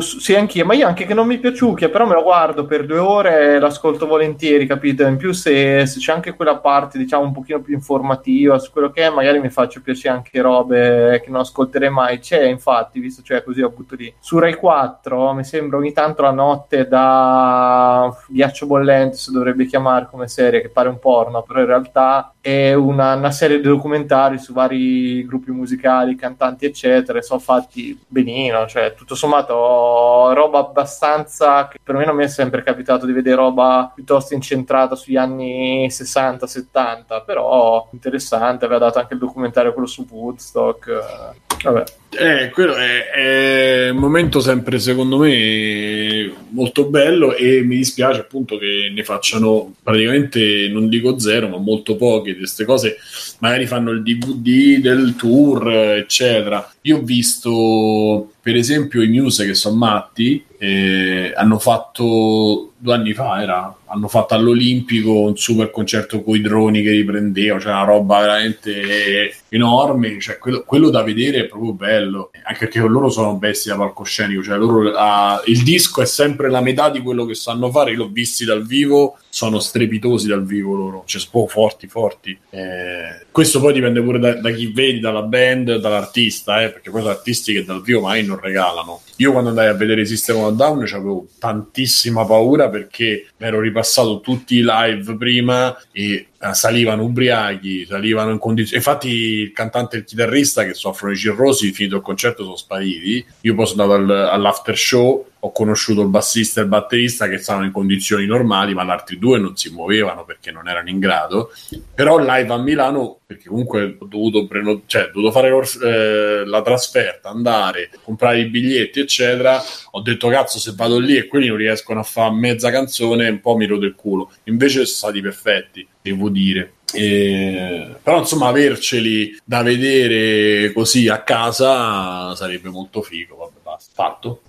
[0.00, 2.98] Sì, anch'io, ma io anche che non mi piaciucchia, però me lo guardo per due
[2.98, 5.04] ore e l'ascolto volentieri, capito?
[5.04, 8.90] In più se, se c'è anche quella parte, diciamo, un pochino più informativa su quello
[8.90, 12.20] che è, magari mi faccio piacere anche robe che non ascolterei mai.
[12.20, 14.12] C'è, infatti, visto cioè così ho butto lì.
[14.20, 20.06] Su Rai 4 mi sembra ogni tanto la notte da ghiaccio bollente, si dovrebbe chiamare
[20.10, 24.36] come serie, che pare un porno, però in realtà è una, una serie di documentari
[24.36, 31.68] su vari gruppi musicali, cantanti, eccetera, e sono fatti benino, cioè tutto sommato roba abbastanza
[31.68, 35.86] che per me non mi è sempre capitato di vedere roba piuttosto incentrata sugli anni
[35.86, 40.88] 60-70, però interessante, aveva dato anche il documentario quello su Woodstock.
[40.88, 41.84] eh, Vabbè.
[42.14, 48.58] Eh, quello è, è un momento sempre secondo me molto bello e mi dispiace appunto
[48.58, 52.96] che ne facciano praticamente non dico zero ma molto poche di queste cose.
[53.38, 56.70] Magari fanno il DVD del tour eccetera.
[56.82, 63.14] Io ho visto per esempio i Muse che sono matti eh, hanno fatto due anni
[63.14, 67.82] fa era hanno fatto all'Olimpico un super concerto con i droni che riprendeva cioè una
[67.82, 72.30] roba veramente enorme cioè quello, quello da vedere è proprio bello.
[72.44, 76.60] Anche perché loro sono bestie da palcoscenico cioè loro, ah, il disco è sempre la
[76.60, 80.74] metà di quello che sanno fare io l'ho visti dal vivo sono strepitosi dal vivo
[80.74, 85.22] loro cioè sono forti forti Eh, questo poi dipende pure da, da chi vedi dalla
[85.22, 89.48] band dall'artista eh, perché poi sono artisti che dal vivo mai non regalano io quando
[89.48, 94.64] andai a vedere System of Down avevo tantissima paura perché mi ero ripassato tutti i
[94.64, 98.78] live prima e eh, salivano ubriachi, salivano in condizioni.
[98.78, 103.24] Infatti, il cantante e il chitarrista che soffrono di cirrosi, finito il concerto, sono spariti.
[103.42, 107.38] Io poi sono andato al- all'after show, ho conosciuto il bassista e il batterista che
[107.38, 111.00] stavano in condizioni normali, ma gli altri due non si muovevano perché non erano in
[111.00, 111.50] grado.
[111.94, 116.62] Però live a Milano, perché comunque ho dovuto, preno- cioè, ho dovuto fare eh, la
[116.62, 119.60] trasferta, andare, comprare i biglietti, eccetera.
[119.90, 123.40] Ho detto, cazzo, se vado lì e quelli non riescono a fare mezza canzone, un
[123.40, 124.30] po' mi rode il culo.
[124.44, 126.74] Invece sono stati perfetti, devo dire.
[126.94, 133.34] E- Però insomma averceli da vedere così a casa sarebbe molto figo.
[133.34, 133.90] Vabbè, basta.
[133.92, 134.42] Fatto.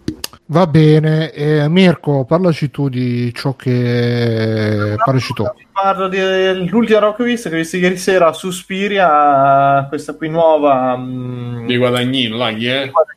[0.54, 5.44] Va bene, eh, Mirko, parlaci tu di ciò che parlaci tu.
[5.74, 10.96] Parlo dell'ultima rock che ho visto, che ho visto ieri sera Suspiria, questa qui nuova.
[10.96, 12.52] mm, Di Guadagnino, là?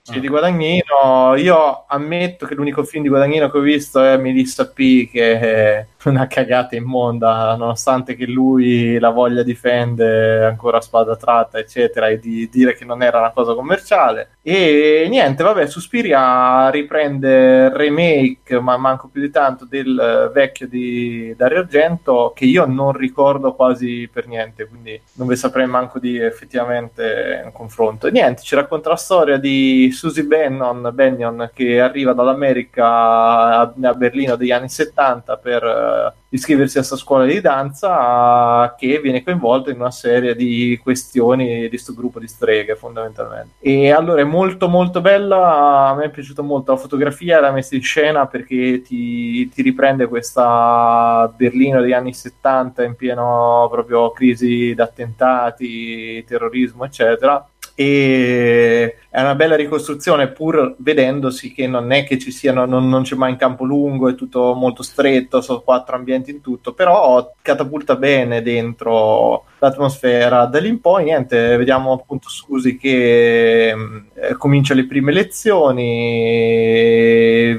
[0.03, 1.35] Sì, di Guadagnino.
[1.37, 5.87] Io ammetto che l'unico film di Guadagnino che ho visto è Melissa P, che è
[6.05, 12.19] una cagata immonda, nonostante che lui la voglia difende ancora a spada tratta, eccetera, e
[12.19, 14.31] di dire che non era una cosa commerciale.
[14.43, 20.69] E niente, vabbè, Suspiria riprende il remake, ma manco più di tanto, del eh, vecchio
[20.69, 25.99] di Dario Argento, che io non ricordo quasi per niente, quindi non vi saprei manco
[25.99, 28.07] di effettivamente un confronto.
[28.07, 33.95] E niente, ci racconta la storia di Susie Bennon, Bennion che arriva dall'America a, a
[33.95, 39.71] Berlino degli anni 70 per eh, iscriversi a questa scuola di danza che viene coinvolta
[39.71, 43.55] in una serie di questioni di questo gruppo di streghe fondamentalmente.
[43.61, 47.75] E allora è molto molto bella, a me è piaciuta molto la fotografia, la messa
[47.75, 54.75] in scena perché ti, ti riprende questa Berlino degli anni 70 in pieno proprio crisi
[54.75, 57.47] d'attentati, terrorismo eccetera
[57.79, 63.03] e è una bella ricostruzione pur vedendosi che non è che ci siano non, non
[63.03, 67.35] c'è mai in campo lungo è tutto molto stretto sono quattro ambienti in tutto però
[67.43, 70.47] catapulta bene dentro l'atmosfera.
[70.47, 75.83] Da lì in poi niente vediamo appunto Susi che eh, comincia le prime lezioni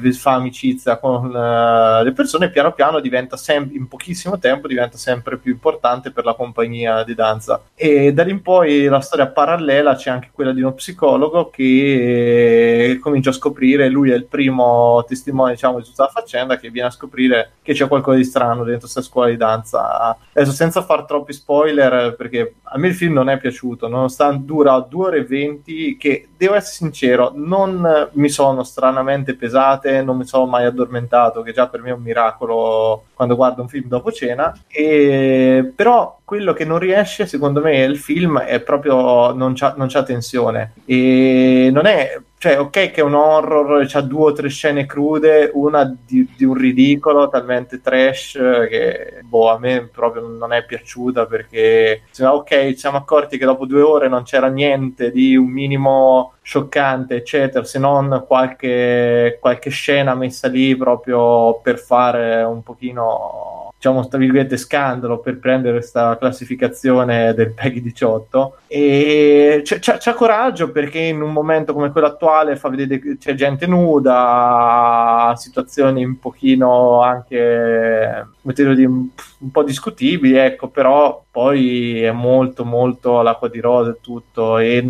[0.02, 4.98] eh, fa amicizia con eh, le persone piano piano diventa sempre in pochissimo tempo diventa
[4.98, 7.62] sempre più importante per la compagnia di danza.
[7.76, 11.50] E da lì in poi la storia parallela c'è c'è anche quella di uno psicologo
[11.50, 16.70] che comincia a scoprire, lui è il primo testimone diciamo di tutta la faccenda che
[16.70, 20.18] viene a scoprire che c'è qualcosa di strano dentro questa scuola di danza.
[20.32, 24.80] Adesso senza far troppi spoiler perché a me il film non è piaciuto, nonostante dura
[24.80, 30.26] 2 ore e 20 che devo essere sincero, non mi sono stranamente pesate, non mi
[30.26, 34.12] sono mai addormentato, che già per me è un miracolo quando guardo un film dopo
[34.12, 35.74] cena, e...
[35.76, 40.04] però quello che non riesce secondo me il film è proprio non c'ha, non c'ha
[40.04, 40.74] tensione.
[40.86, 45.50] E non è cioè, ok che è un horror, c'ha due o tre scene crude,
[45.54, 48.34] una di, di, un ridicolo talmente trash
[48.70, 53.66] che boh, a me proprio non è piaciuta perché ok, ci siamo accorti che dopo
[53.66, 60.14] due ore non c'era niente di un minimo scioccante, eccetera, se non qualche, qualche scena
[60.14, 67.34] messa lì proprio per fare un pochino diciamo, tra virgolette, scandalo per prendere questa classificazione
[67.36, 72.56] del PEGI 18 e c'è, c'è, c'è, coraggio perché in un momento come quello attuale
[72.56, 79.08] fa vedere che c'è gente nuda, situazioni un pochino anche di un,
[79.40, 84.84] un, po' discutibili, ecco, però poi è molto molto all'acqua di rose tutto e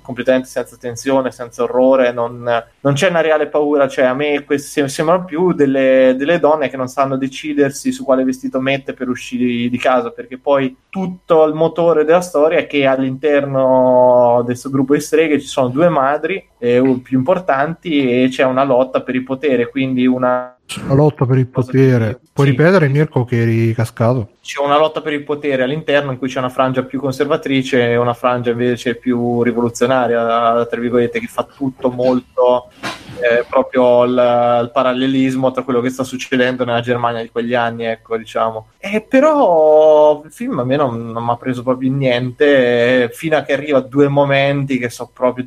[0.00, 2.40] completamente senza tensione, senza orrore, non,
[2.78, 6.76] non, c'è una reale paura, cioè a me queste sembrano più delle, delle, donne che
[6.76, 11.54] non sanno decidersi su quale vestito mette per uscire di casa, perché poi tutto il
[11.54, 16.48] motore della storia è che all'interno del suo gruppo di streghe ci sono due madri
[16.58, 21.38] eh, più importanti e c'è una lotta per il potere, quindi una la lotta per
[21.38, 22.20] il potere.
[22.32, 22.52] Puoi sì.
[22.52, 24.32] ripetere, Mirko, che eri cascato?
[24.42, 27.96] C'è una lotta per il potere all'interno in cui c'è una frangia più conservatrice e
[27.96, 32.70] una frangia invece più rivoluzionaria, tra virgolette, che fa tutto molto
[33.20, 34.12] eh, proprio il,
[34.62, 38.68] il, parallelismo tra quello che sta succedendo nella Germania di quegli anni, ecco, diciamo.
[38.78, 43.36] Eh, però il film a me non, non mi ha preso proprio niente, eh, fino
[43.36, 45.44] a che arriva due momenti che so proprio...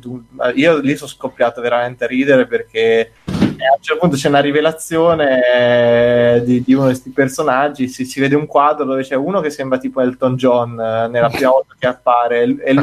[0.54, 3.21] Io lì sono scoppiato veramente a ridere perché e
[3.66, 8.04] a un certo punto c'è una rivelazione eh, di, di, uno di questi personaggi, si,
[8.04, 11.50] si, vede un quadro dove c'è uno che sembra tipo Elton John eh, nella prima
[11.50, 12.74] volta che appare e, e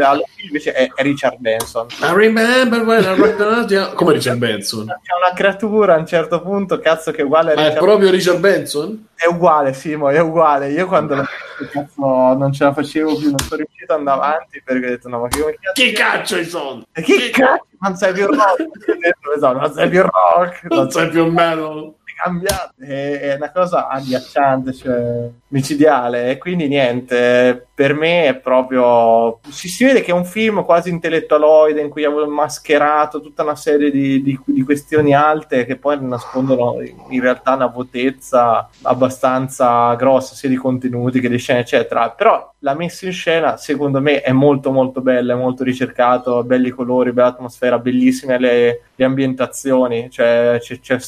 [0.46, 1.88] invece è, è, Richard Benson.
[2.02, 4.86] I remember when I rocked Come Richard Benson?
[4.86, 7.84] C'è una creatura a un certo punto, cazzo, che è uguale a Richard Ma è
[7.84, 9.08] proprio Richard Benson?
[9.22, 10.72] È uguale, Simo, è uguale.
[10.72, 11.16] Io quando
[11.74, 15.10] cazzo, non ce la facevo più, non sono riuscito ad andare avanti perché ho detto
[15.10, 15.72] no, ma che cazzo?
[15.74, 16.86] Chi caccio i soldi?
[16.94, 17.66] Chi caccio?
[17.82, 18.66] Non sei più rock.
[19.36, 20.64] esatto, non sei più rock.
[20.70, 22.74] Non sei più metal cambiato.
[22.78, 26.32] È, una cosa agghiacciante, cioè micidiale.
[26.32, 29.40] E quindi niente, per me è proprio.
[29.50, 33.56] Si, si, vede che è un film quasi intellettualoide in cui avevo mascherato tutta una
[33.56, 36.76] serie di, di, di questioni alte che poi nascondono
[37.10, 42.10] in realtà una vuotezza abbastanza grossa, sia di contenuti che di scene, eccetera.
[42.12, 46.70] Però la messa in scena, secondo me, è molto molto bella, è molto ricercato, belli
[46.72, 50.10] colori, bella atmosfera, bellissime le, le ambientazioni.
[50.10, 51.00] Cioè, c'è, c'è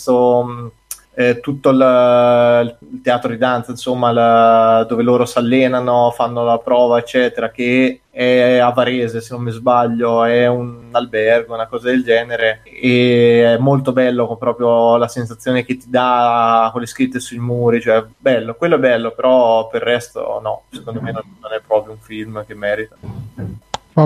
[1.14, 6.58] eh, tutto il, il, teatro di danza, insomma, la, dove loro si allenano, fanno la
[6.58, 11.90] prova, eccetera, che è a Varese, se non mi sbaglio, è un albergo, una cosa
[11.90, 16.88] del genere, e è molto bello con proprio la sensazione che ti dà con le
[16.88, 21.12] scritte sui muri, cioè bello, quello è bello, però per il resto no, secondo me
[21.12, 22.96] non, non è proprio un film che merita.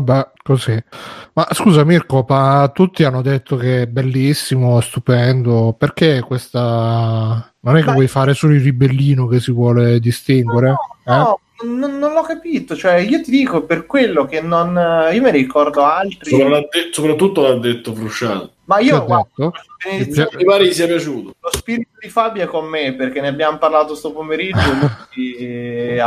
[0.01, 0.81] Vabbè, così.
[1.33, 5.75] Ma scusa Mirko, ma tutti hanno detto che è bellissimo, stupendo.
[5.77, 7.53] Perché questa...
[7.59, 10.67] Non è che Beh, vuoi fare solo il ribellino che si vuole distinguere?
[10.67, 12.75] No, no, no non, non, l'ho capito.
[12.75, 14.75] Cioè, io ti dico per quello che non...
[15.13, 16.37] Io mi ricordo altri...
[16.91, 18.51] Soprattutto l'ha detto Frusciano.
[18.65, 19.51] Ma io guarda,
[20.37, 21.35] mi pare gli sia piaciuto.
[21.39, 24.59] Lo spirito di Fabio è con me perché ne abbiamo parlato sto pomeriggio,
[25.15, 26.01] e,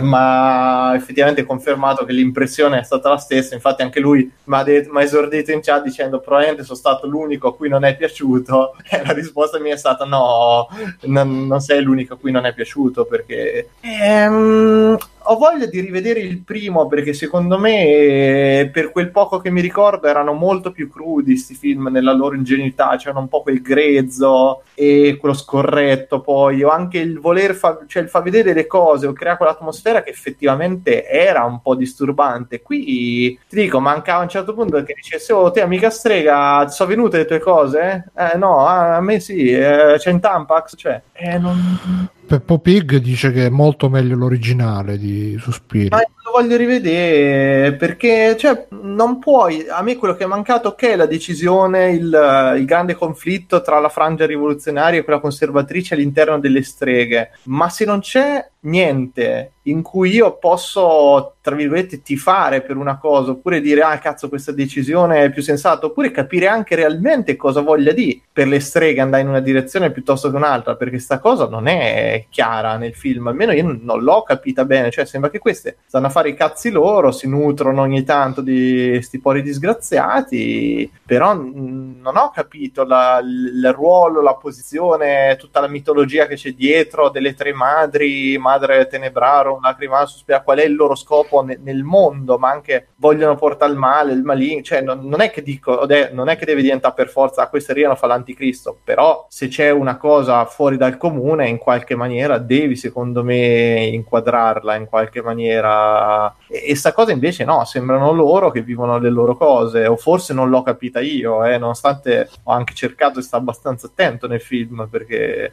[0.00, 3.54] ma effettivamente confermato che l'impressione è stata la stessa.
[3.54, 7.54] Infatti, anche lui mi ha, det- esordito in chat dicendo probabilmente sono stato l'unico a
[7.54, 8.76] cui non è piaciuto.
[8.92, 10.66] E la risposta mia è stata: no,
[11.02, 13.70] non, non sei l'unico a cui non è piaciuto perché.
[13.80, 14.96] Ehm,
[15.30, 20.08] ho voglia di rivedere il primo perché secondo me per quel poco che mi ricordo
[20.08, 25.16] erano molto più crudi questi film nella loro ingenuità c'erano un po' quel grezzo e
[25.20, 29.12] quello scorretto poi o anche il voler fa, cioè il far vedere le cose o
[29.12, 34.52] creare quell'atmosfera che effettivamente era un po' disturbante qui ti dico mancava a un certo
[34.52, 38.10] punto che dicesse oh te amica strega sono venute le tue cose?
[38.16, 43.32] eh no a me sì eh, c'è in Tampax cioè eh, non Peppo Pig dice
[43.32, 45.98] che è molto meglio l'originale di Suspiria.
[46.30, 49.66] Lo voglio rivedere perché cioè, non puoi.
[49.68, 53.88] A me quello che è mancato ok, la decisione, il, il, grande conflitto tra la
[53.88, 57.32] frangia rivoluzionaria e quella conservatrice all'interno delle streghe.
[57.46, 63.30] Ma se non c'è niente in cui io posso, tra virgolette, tifare per una cosa,
[63.30, 67.92] oppure dire, ah cazzo, questa decisione è più sensata, oppure capire anche realmente cosa voglia
[67.92, 71.66] di per le streghe andare in una direzione piuttosto che un'altra, perché sta cosa non
[71.66, 76.06] è chiara nel film, almeno io non l'ho capita bene, cioè sembra che queste stanno
[76.06, 82.16] a fare i cazzi loro, si nutrono ogni tanto di sti pori disgraziati, però non
[82.16, 87.52] ho capito la, il ruolo, la posizione, tutta la mitologia che c'è dietro delle tre
[87.52, 92.88] madri, madre tenebraro, lacrima sospira qual è il loro scopo ne- nel mondo, ma anche
[92.96, 96.44] vogliono portare il male, il maligno, cioè non, non, è che dico, non è che
[96.44, 100.76] deve diventare per forza, ah, questi arrivano fa l'anticristo, però se c'è una cosa fuori
[100.76, 106.09] dal comune, in qualche maniera devi, secondo me, inquadrarla in qualche maniera.
[106.46, 110.34] E, e sta cosa invece no, sembrano loro che vivono le loro cose, o forse
[110.34, 114.88] non l'ho capita io, eh, nonostante ho anche cercato di stare abbastanza attento nel film,
[114.90, 115.52] perché eh,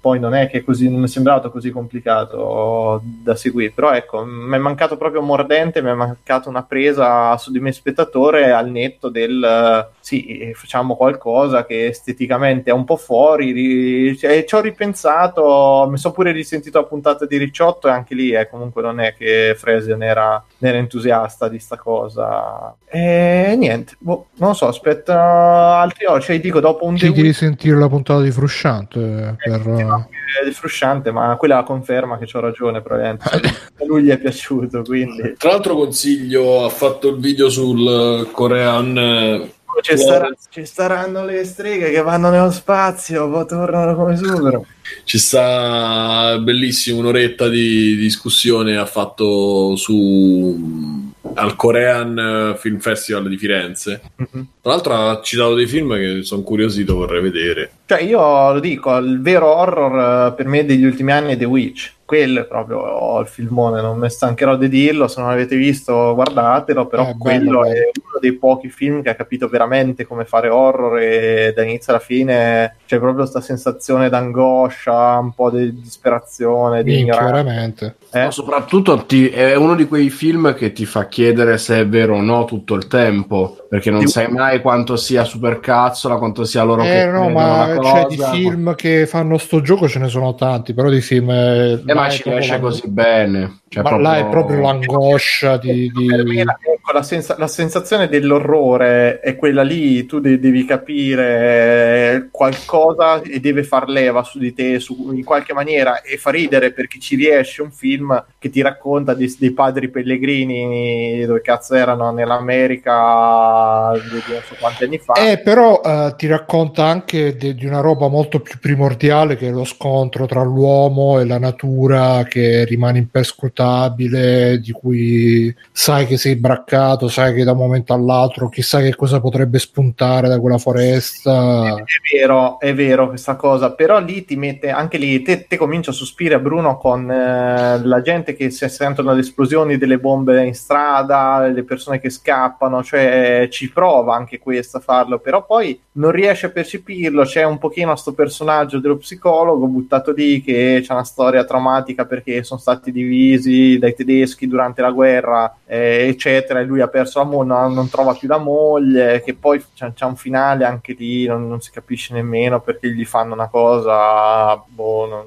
[0.00, 4.24] poi non è che così, non mi è sembrato così complicato da seguire, però ecco,
[4.24, 8.70] mi è mancato proprio mordente, mi è mancato una presa su di me spettatore al
[8.70, 14.16] netto del sì, facciamo qualcosa che esteticamente è un po' fuori, ri...
[14.16, 18.32] cioè, ci ho ripensato, mi sono pure risentito la puntata di Ricciotto e anche lì
[18.32, 22.74] eh, comunque non è che Fresian era, era entusiasta di sta cosa.
[22.86, 26.96] E niente, boh, non so, aspetta altri oggi, cioè, dico dopo un...
[26.96, 29.68] Ci devi sentire la puntata di Frusciante eh, per...
[29.68, 33.28] Eh, di Frusciante, ma quella la conferma che ho ragione, probabilmente.
[33.80, 35.34] A lui gli è piaciuto, quindi...
[35.36, 39.58] Tra l'altro consiglio, ha fatto il video sul Korean...
[39.80, 44.60] Ci, sarà, ci, saranno le streghe che vanno nello spazio, poi tornano come super.
[45.04, 54.02] Ci sta bellissimo un'oretta di discussione ha fatto su al Korean Film Festival di Firenze.
[54.20, 54.44] Mm-hmm.
[54.62, 57.70] Tra l'altro ha citato dei film che sono curiosito, vorrei vedere.
[57.86, 61.46] Cioè, io lo dico, il vero horror eh, per me degli ultimi anni è The
[61.46, 65.54] Witch quello è proprio oh, il filmone, non mi stancherò di dirlo, se non l'avete
[65.54, 70.04] visto guardatelo, però eh, quello bello, è uno dei pochi film che ha capito veramente
[70.04, 75.50] come fare horror e da inizio alla fine c'è proprio questa sensazione d'angoscia, un po'
[75.50, 77.94] di disperazione, di ignoranza.
[78.10, 78.24] Eh?
[78.24, 82.16] No, soprattutto ti, è uno di quei film che ti fa chiedere se è vero
[82.16, 84.08] o no tutto il tempo, perché non di...
[84.08, 88.74] sai mai quanto sia supercazzola, quanto sia loro eh, che no, ma cioè, di film
[88.74, 91.30] che fanno sto gioco ce ne sono tanti, però di film...
[91.30, 93.60] Eh, ma ci riesce così bene.
[93.68, 94.08] Cioè, ma proprio...
[94.08, 95.88] là è proprio l'angoscia di...
[95.88, 96.08] di...
[96.08, 103.22] La, ecco, la, sens- la, sensazione dell'orrore è quella lì, tu de- devi capire qualcosa
[103.22, 106.98] e deve far leva su di te su, in qualche maniera e fa ridere perché
[106.98, 113.59] ci riesce un film che ti racconta di, dei padri pellegrini dove cazzo erano nell'America
[113.92, 115.14] non so quanti anni fa.
[115.14, 119.50] Eh, però uh, ti racconta anche de- di una roba molto più primordiale che è
[119.50, 126.16] lo scontro tra l'uomo e la natura che rimane imperscrutato instabile, di cui sai che
[126.16, 130.58] sei braccato, sai che da un momento all'altro chissà che cosa potrebbe spuntare da quella
[130.58, 131.76] foresta.
[131.76, 135.90] È vero, è vero questa cosa, però lì ti mette anche lì, te, te cominci
[135.90, 140.54] a sospire Bruno con eh, la gente che si sentono le esplosioni delle bombe in
[140.54, 146.10] strada, le persone che scappano, cioè ci prova anche questo a farlo, però poi non
[146.10, 151.04] riesce a percepirlo, c'è un pochino questo personaggio dello psicologo buttato lì che c'è una
[151.04, 156.80] storia traumatica perché sono stati divisi dai tedeschi durante la guerra, eh, eccetera, e lui
[156.80, 160.16] ha perso la moglie, non, non, trova più la moglie, che poi c'è, c'è un
[160.16, 165.26] finale anche lì, non, non, si capisce nemmeno perché gli fanno una cosa, boh, non,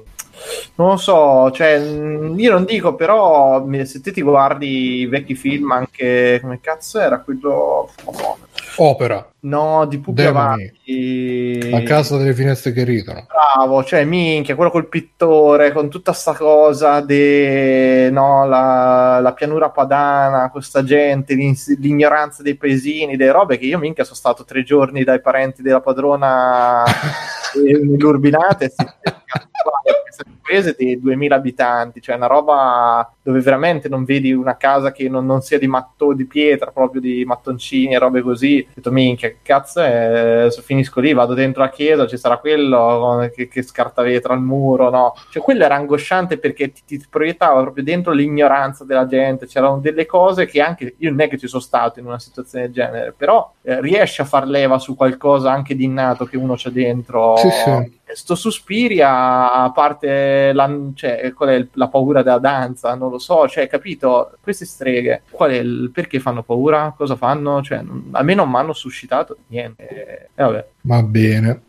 [0.76, 5.70] non lo so, cioè, io non dico, però se te ti guardi i vecchi film,
[5.72, 7.90] anche come cazzo era quello.
[8.04, 8.38] Oh,
[8.76, 9.30] Opera.
[9.40, 11.70] No, di più avanti.
[11.70, 13.26] La casa delle finestre che ridono.
[13.28, 19.70] Bravo, cioè minchia, quello col pittore, con tutta sta cosa de no, la, la pianura
[19.70, 25.04] padana, questa gente, l'ignoranza dei paesini, delle robe che io minchia sono stato tre giorni
[25.04, 26.82] dai parenti della padrona
[27.62, 28.72] nell'urbinate
[30.22, 35.08] un paese di 2000 abitanti, cioè una roba dove veramente non vedi una casa che
[35.08, 38.64] non, non sia di matto di pietra, proprio di mattoncini e robe così.
[38.68, 40.46] Ho detto, minchia, che cazzo è?
[40.50, 44.42] Se finisco lì, vado dentro la chiesa, ci sarà quello che, che scarta vetro al
[44.42, 45.14] muro, no?
[45.30, 49.46] Cioè, quello era angosciante perché ti, ti proiettava proprio dentro l'ignoranza della gente.
[49.46, 52.66] C'erano delle cose che anche io non è che ci sono stato in una situazione
[52.66, 56.54] del genere, però eh, riesci a far leva su qualcosa anche di innato che uno
[56.56, 57.36] c'ha dentro.
[57.36, 60.08] Sì, sì sto Suspiria, a parte
[60.52, 64.36] la, cioè, qual è la paura della danza, non lo so, cioè, capito?
[64.40, 66.94] Queste streghe, qual è il, perché fanno paura?
[66.96, 67.62] Cosa fanno?
[67.62, 67.82] Cioè,
[68.12, 70.30] a me non mi hanno suscitato niente.
[70.34, 71.62] Eh, Va bene.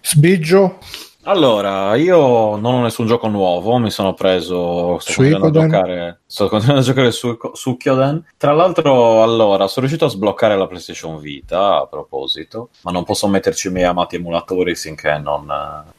[0.00, 0.78] Sbiggio?
[1.24, 4.98] Allora, io non ho nessun gioco nuovo, mi sono preso.
[5.00, 6.20] Sto continuando a giocare.
[6.24, 8.24] Sto continuando a giocare su, su Kyoden.
[8.38, 13.28] Tra l'altro, allora, sono riuscito a sbloccare la PlayStation Vita a proposito, ma non posso
[13.28, 15.46] metterci i miei amati emulatori finché non,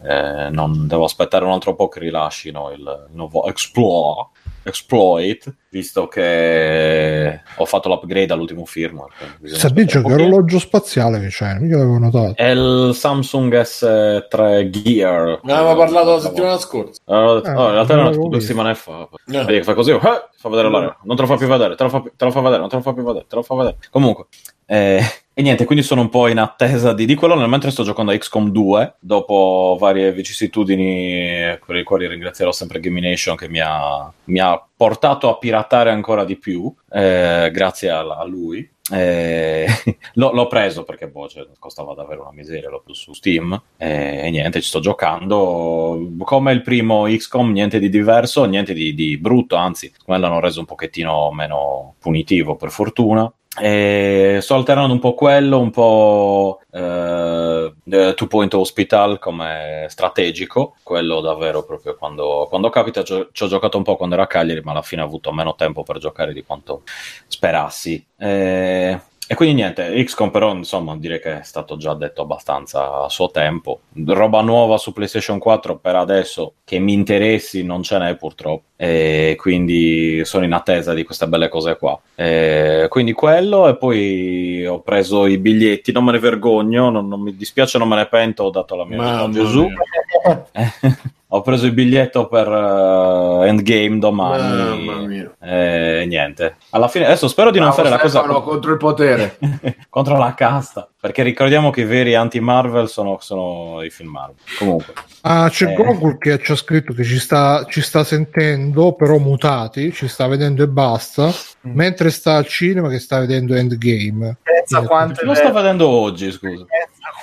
[0.01, 4.29] eh, non devo aspettare un altro po' che rilascino il, il nuovo Explore.
[4.63, 9.11] Exploit, visto che ho fatto l'upgrade all'ultimo firmware.
[9.53, 12.35] aspettare che orologio spaziale che c'è, mica l'avevo notato.
[12.35, 15.39] È il Samsung S3 Gear.
[15.43, 17.01] Ne avevamo parlato la settimana scorsa.
[17.05, 19.07] Allora, Eh, no, in realtà era l'avevo due settimane fa.
[19.27, 19.43] Eh.
[19.43, 20.97] Vedi che fa così, eh, fa vedere l'area.
[21.03, 22.75] Non te lo fa più vedere, te lo fa, te lo fa vedere, non te
[22.75, 23.77] lo fa più vedere, te lo fa vedere.
[23.89, 24.25] Comunque,
[24.71, 25.03] eh,
[25.33, 28.13] e niente, quindi sono un po' in attesa di, di quello, nel mentre sto giocando
[28.13, 34.09] a XCOM 2, dopo varie vicissitudini per le quali ringrazierò sempre Gamination che mi ha,
[34.25, 38.69] mi ha portato a piratare ancora di più, eh, grazie a, a lui.
[38.93, 39.65] Eh,
[40.15, 44.29] l'ho, l'ho preso perché boh, cioè, costava davvero una miseria, l'ho su Steam eh, e
[44.29, 49.57] niente, ci sto giocando come il primo XCOM, niente di diverso, niente di, di brutto,
[49.57, 53.29] anzi, come l'hanno reso un pochettino meno punitivo per fortuna.
[53.59, 60.75] E sto alternando un po' quello, un po' eh, eh, Two Point Hospital come strategico,
[60.83, 64.23] quello davvero proprio quando, quando capita, ci ho ci ho giocato un po' quando era
[64.23, 66.83] a Cagliari, ma alla fine ho avuto meno tempo per giocare di quanto
[67.27, 68.05] sperassi.
[68.17, 68.99] Eh,
[69.31, 73.31] e quindi niente, XCOM però insomma direi che è stato già detto abbastanza a suo
[73.31, 73.79] tempo.
[74.05, 78.63] Roba nuova su PlayStation 4 per adesso che mi interessi non ce n'è purtroppo.
[78.75, 81.97] E quindi sono in attesa di queste belle cose qua.
[82.13, 87.21] E quindi quello e poi ho preso i biglietti, non me ne vergogno, non, non
[87.21, 89.65] mi dispiace, non me ne pento, ho dato la mia vita a Gesù.
[91.33, 94.83] ho preso il biglietto per eh, Endgame domani.
[94.85, 95.31] Mamma mia.
[95.41, 96.55] E niente.
[96.71, 99.37] Alla fine, adesso spero di non Bravo, fare la cosa contro il potere.
[99.89, 100.89] contro la casta.
[100.99, 104.35] Perché ricordiamo che i veri anti-Marvel sono, sono i film Marvel.
[104.57, 105.73] Comunque, Ah, c'è Eh.
[105.75, 110.27] Gogol che ci ha scritto che ci sta, ci sta sentendo, però mutati, ci sta
[110.27, 111.27] vedendo e basta,
[111.67, 111.75] Mm.
[111.75, 114.37] mentre sta al cinema che sta vedendo Endgame.
[114.41, 115.51] Pensa quanto lo bello.
[115.53, 116.65] vedendo oggi, scusa.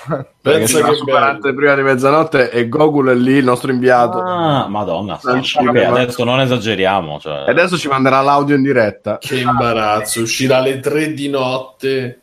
[0.41, 4.19] Pensa che superante prima di mezzanotte e Gogul è lì, il nostro inviato.
[4.21, 5.19] Ah, madonna.
[5.23, 5.95] Non credo.
[5.95, 7.19] adesso non esageriamo.
[7.19, 7.45] Cioè...
[7.47, 9.19] E adesso ci manderà l'audio in diretta.
[9.19, 12.21] Che imbarazzo, uscirà alle 3 di notte.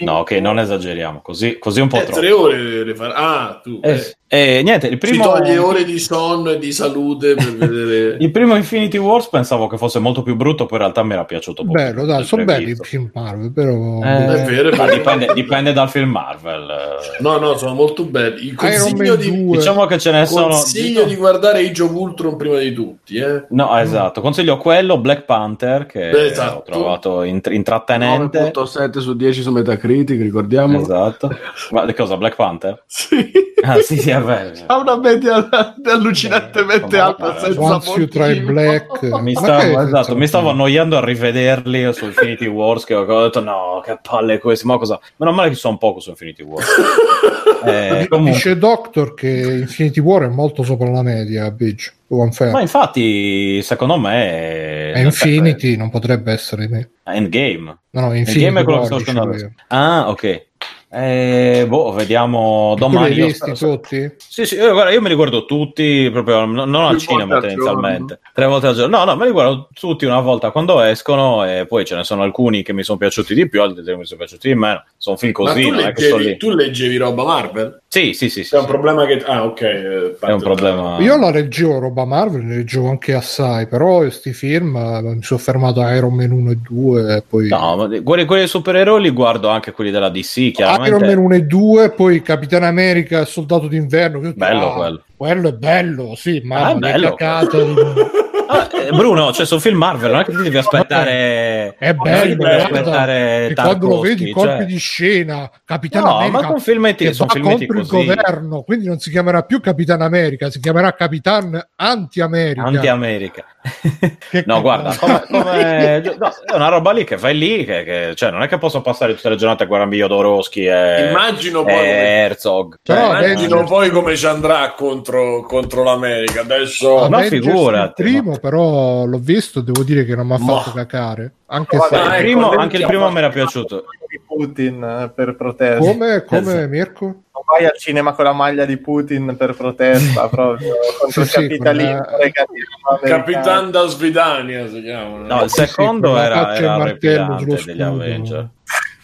[0.00, 1.20] No, ok, non esageriamo.
[1.22, 2.18] Così, così un po' Eh, troppo.
[2.20, 3.12] tre ore le fare.
[3.14, 3.80] Ah, tu.
[3.82, 4.17] Eh, eh.
[4.30, 5.24] E niente, il Ci primo...
[5.24, 8.16] toglie ore di sonno e di salute per vedere.
[8.20, 11.24] Il primo Infinity Wars pensavo che fosse molto più brutto, poi in realtà mi era
[11.24, 14.02] piaciuto poco Bello, dai, sono belli i film Marvel, però...
[14.02, 14.96] Eh, È vero, è ma vero.
[14.96, 16.68] dipende, dipende dal film Marvel.
[16.70, 17.22] eh.
[17.22, 18.48] No, no, sono molto belli.
[18.48, 19.56] Il consiglio, di, 2.
[19.56, 20.48] Diciamo che ce ne sono.
[20.48, 23.16] consiglio di guardare Age of Ultron prima di tutti.
[23.16, 23.44] Eh.
[23.48, 24.20] No, esatto.
[24.20, 26.58] Consiglio quello, Black Panther, che Beh, esatto.
[26.58, 28.52] ho trovato int- intrattenente.
[28.54, 30.78] 9.7 su 10 su Metacritic, ricordiamo.
[30.80, 31.30] Esatto.
[31.72, 32.18] Ma di cosa?
[32.18, 32.82] Black Panther?
[32.84, 33.46] Sì.
[33.62, 34.52] Ah, sì, sì, è.
[34.66, 35.48] Ha una media
[35.84, 38.52] allucinantemente Eh, alta senza Once you try motivo.
[38.52, 39.02] black...
[39.20, 43.22] Mi Ma stavo, è esatto, mi stavo annoiando a rivederli su Infinity Wars che ho
[43.22, 44.98] detto no, che palle questi, ma cosa?
[45.16, 46.66] Meno male che ci sono poco su Infinity Wars.
[47.64, 51.92] Eh, comunque, Dice Doctor che Infinity War è molto sopra la media, bitch.
[52.06, 52.52] Confermo.
[52.52, 56.90] ma infatti, secondo me E Infinity non potrebbe essere me.
[57.04, 57.78] Endgame.
[57.90, 59.50] No, no, Infinity Endgame è quello che sto.
[59.68, 60.46] Ah, ok.
[60.90, 63.14] Eh, boh, vediamo Tu li domani.
[63.14, 64.10] Io visti spero- tutti?
[64.16, 68.20] Sì, sì, io, guarda, io me li guardo tutti, proprio non, non al cinema tendenzialmente,
[68.32, 68.96] tre volte al giorno.
[68.98, 72.22] No, no, me li guardo tutti una volta quando escono e poi ce ne sono
[72.22, 74.82] alcuni che mi sono piaciuti di più, altri che mi sono piaciuti di meno.
[74.96, 76.36] Sono film Ma così, tu è leggevi, lì.
[76.38, 77.82] tu leggevi roba Marvel?
[77.86, 78.68] Sì, sì, sì, sì, C'è un sì.
[78.70, 79.22] problema che.
[79.26, 79.60] Ah, ok.
[79.62, 80.98] eh, È un problema.
[81.00, 85.38] Io la leggevo roba Marvel, ne leggevo anche assai, però questi film eh, mi sono
[85.40, 89.10] fermato a Iron Man 1 e 2 e poi No, ma quelli, quelli supereroi li
[89.10, 90.50] guardo anche quelli della DC,
[90.84, 91.12] chiaramente.
[91.12, 94.32] Iron Man 1 e 2, poi Capitan America Soldato d'inverno.
[94.34, 95.02] Bello ah, quello.
[95.18, 97.16] Quello è bello, sì, ma Ah, è bello
[98.50, 101.74] Ah, eh, Bruno, cioè sono film Marvel, non è che ti devi aspettare.
[101.78, 106.40] È bello, devi guarda, aspettare quando lo vedi, colpi cioè- di scena, Capitan No, America
[106.40, 107.96] ma con filmetti- che sono filmetti contro così.
[108.08, 112.62] il governo, quindi non si chiamerà più Capitan America, si chiamerà Capitan Anti-America.
[112.62, 113.44] Anti-America.
[114.46, 118.30] No, guarda, come, come- no, è una roba lì che vai lì, che, che- cioè,
[118.30, 121.76] non è che posso passare tutte le giornate a guardare Jodorowsky e, Immagino poi, e
[121.76, 122.76] come, Herzog.
[122.82, 126.40] Cioè, Però immagino poi come ci andrà contro, contro l'America.
[126.42, 127.08] Adesso.
[127.08, 130.58] ma Avengers figurati, Il primo, però, l'ho visto, devo dire che non mi ha Ma-
[130.60, 131.32] fatto cacare.
[131.46, 131.94] Anche Ma se...
[131.94, 133.84] il Ah, primo- anche il primo mi era piaciuto.
[134.08, 135.78] di Putin eh, per protesta.
[135.80, 136.68] Come, come Esatto.
[136.68, 137.04] Mirko?
[137.04, 141.40] Non vai al cinema con la maglia di Putin per protesta proprio contro Sì, sì,
[141.40, 143.22] il capitalismo con la- regatismo americano.
[143.24, 145.18] Capitan da Svidania si chiama.
[145.18, 147.82] No, il Sì, sì, secondo con la era, faccia e il era martello degli.
[147.82, 148.48] Avenger.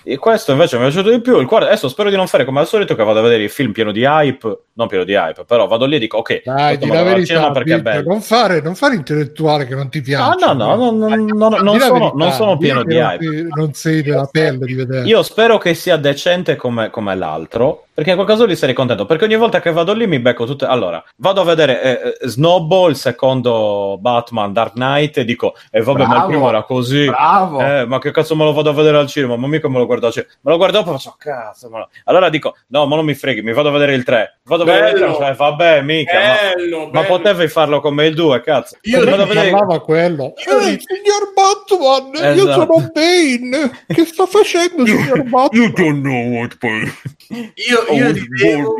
[0.06, 1.40] E questo invece mi è piaciuto di più.
[1.40, 3.50] Il quarto, adesso spero di non fare come al solito che vado a vedere il
[3.50, 6.76] film pieno di hype, non pieno di hype, però vado lì e dico ok, Dai,
[6.76, 8.10] di la verità, perché è bello.
[8.10, 10.44] Non fare, non fare intellettuale che non ti piace.
[10.44, 13.48] Ah, no, no, no, no, no, no non, sono, non sono pieno di hype.
[13.54, 15.06] Non sei della pelle di vedere.
[15.06, 19.06] Io spero che sia decente come, come l'altro, perché in quel caso lì sarei contento,
[19.06, 20.64] perché ogni volta che vado lì mi becco tutte...
[20.64, 25.78] Allora, vado a vedere eh, eh Snowball, il secondo Batman Dark Knight, e dico, e
[25.78, 27.06] eh, vabbè, bravo, ma il primo era così.
[27.06, 27.60] Bravo.
[27.60, 29.36] Eh, ma che cazzo me lo vado a vedere al cinema?
[29.36, 30.32] Ma mica me lo guardo al cinema.
[30.40, 31.88] Me lo guardo dopo e faccio, cazzo, ma...
[32.04, 34.40] Allora dico, no, ma non mi freghi, mi vado a vedere il 3.
[34.42, 36.12] Vado a vedere il 3, cioè, vabbè, mica.
[36.18, 36.90] Bello, ma, bello.
[36.90, 38.76] ma potevi farlo come il 2, cazzo.
[38.82, 39.50] Io vado a vedere...
[39.50, 40.34] parlava quello.
[40.36, 42.34] Eh, il signor Batman, esatto.
[42.34, 43.84] io sono Bane.
[43.86, 45.48] Che sta facendo, signor Batman?
[45.54, 46.92] You don't know what Bane.
[47.90, 48.76] Io, io, ridevo,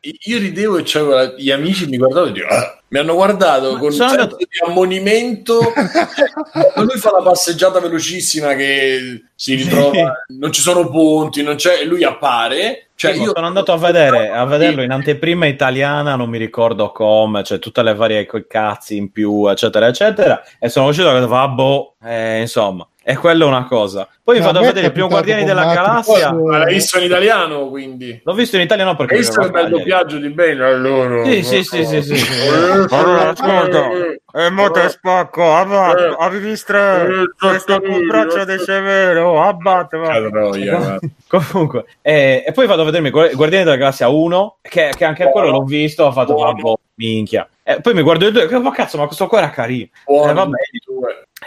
[0.00, 3.78] io ridevo e c'avevo gli amici mi guardavano e dico, ah, mi hanno guardato Ma
[3.78, 5.60] con un certo di ammonimento.
[6.76, 11.84] lui fa la passeggiata velocissima che si ritrova, non ci sono ponti, non c'è, e
[11.84, 12.88] lui appare.
[12.94, 17.44] Cioè, io sono andato a vedere a vederlo in anteprima italiana, non mi ricordo come,
[17.44, 20.42] cioè tutte le varie cazzi in più, eccetera, eccetera.
[20.58, 22.88] E sono uscito e va, boh, eh, insomma.
[23.08, 24.06] E quello è una cosa.
[24.22, 26.30] Poi no, vado a vedere il primo Guardiani della Galassia.
[26.30, 28.20] Ma l'hai visto in italiano, quindi?
[28.22, 29.14] L'ho visto in italiano perché...
[29.14, 31.24] Hai visto il bel doppiaggio di bene allora?
[31.24, 32.14] Sì, sì, sì, sì, sì.
[32.92, 33.88] Allora, ascolta,
[34.30, 40.02] è molto spacco, abbatto, avevi stre, questo braccio di severo, abbatto.
[41.28, 45.48] Comunque, e, e, poi vado a vedermi Guardiani della Galassia 1, che, che anche quello
[45.48, 46.60] l'ho visto, ho fatto, vabbè,
[46.96, 47.48] minchia.
[47.62, 49.88] E poi mi guardo il 2, ma cazzo, ma questo qua era carino.
[50.04, 50.56] Buono, eh, vabbè.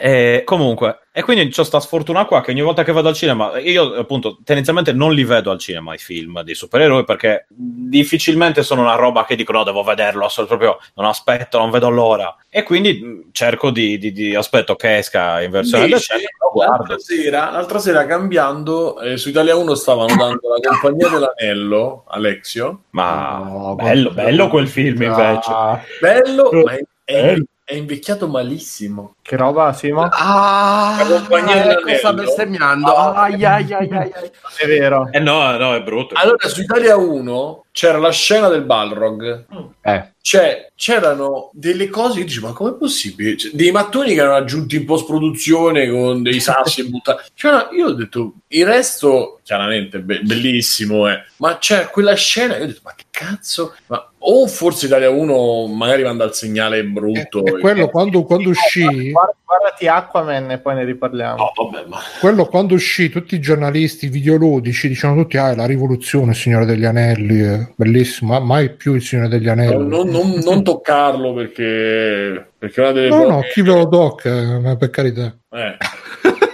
[0.03, 3.59] E comunque, e quindi c'ho sta sfortuna qua che ogni volta che vado al cinema,
[3.59, 8.81] io appunto tendenzialmente non li vedo al cinema i film di supereroi perché difficilmente sono
[8.81, 12.35] una roba che dico no, devo vederlo, proprio non aspetto, non vedo l'ora.
[12.49, 16.15] E quindi cerco di, di, di aspetto che esca in versione Invece,
[16.55, 22.85] l'altra sera, l'altra sera cambiando, eh, su Italia 1 stavano dando la compagnia dell'anello, Alexio.
[22.89, 25.51] Ma oh, bello, bello quel film invece.
[25.99, 27.35] Bello, ma è, è,
[27.71, 29.15] è invecchiato malissimo.
[29.21, 30.03] Che roba, Simo?
[30.11, 32.93] Ah, la compagnia ecco, sta bestemmiando.
[32.93, 34.11] Ah, ai, ai, ai,
[34.57, 35.07] È vero.
[35.09, 36.15] Eh no, no, è brutto.
[36.17, 39.45] Allora, su Italia 1 c'era la scena del Balrog.
[39.83, 40.11] Eh.
[40.19, 43.37] Cioè, c'erano delle cose che dici, ma com'è possibile?
[43.37, 47.29] Cioè, dei mattoni che erano aggiunti in post-produzione con dei sassi e buttati.
[47.33, 51.23] Cioè, io ho detto, il resto, chiaramente, be- bellissimo, eh.
[51.37, 53.73] ma c'è quella scena, io ho detto, ma che cazzo?
[53.87, 57.43] Ma o forse Italia 1 magari manda il segnale brutto.
[57.43, 61.35] E, e quello quando, quando uscì guardati Aquaman e poi ne riparliamo.
[61.37, 61.97] No, vabbè, ma...
[62.19, 66.85] Quello quando uscì, tutti i giornalisti videoludici dicevano tutti: Ah, è la rivoluzione, Signore degli
[66.85, 69.87] Anelli, bellissimo, ma mai più il Signore degli Anelli.
[69.87, 72.51] No, non, non, non, toccarlo perché.
[72.57, 75.35] perché una delle no, no, chi ve lo tocca, per carità.
[75.49, 75.77] Eh.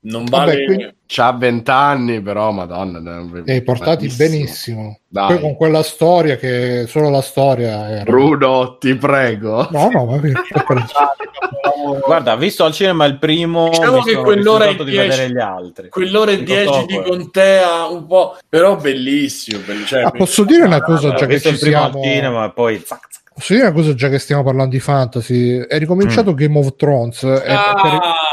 [0.00, 0.52] non vale.
[0.52, 3.00] Vabbè, quindi C'ha vent'anni, però, madonna.
[3.46, 4.98] E hai portati benissimo.
[5.08, 5.28] Dai.
[5.28, 8.02] Poi con quella storia che solo la storia era.
[8.02, 9.66] Bruno, ti prego.
[9.70, 10.20] No, no, ma
[12.04, 15.88] Guarda, visto al cinema il primo, diciamo che quell'ora e dieci, gli altri.
[15.88, 19.60] Quell'ora e dieci di contea un po', però bellissimo.
[19.60, 19.86] Bellissimo.
[19.86, 22.02] Cioè, ah, posso dire una cosa, già che ci siamo...
[22.02, 22.82] cinema poi...
[22.84, 23.22] Zac, zac.
[23.32, 25.58] Posso dire una cosa già che stiamo parlando di fantasy?
[25.58, 26.34] È ricominciato mm.
[26.34, 27.22] Game of Thrones.
[27.22, 27.74] Ah,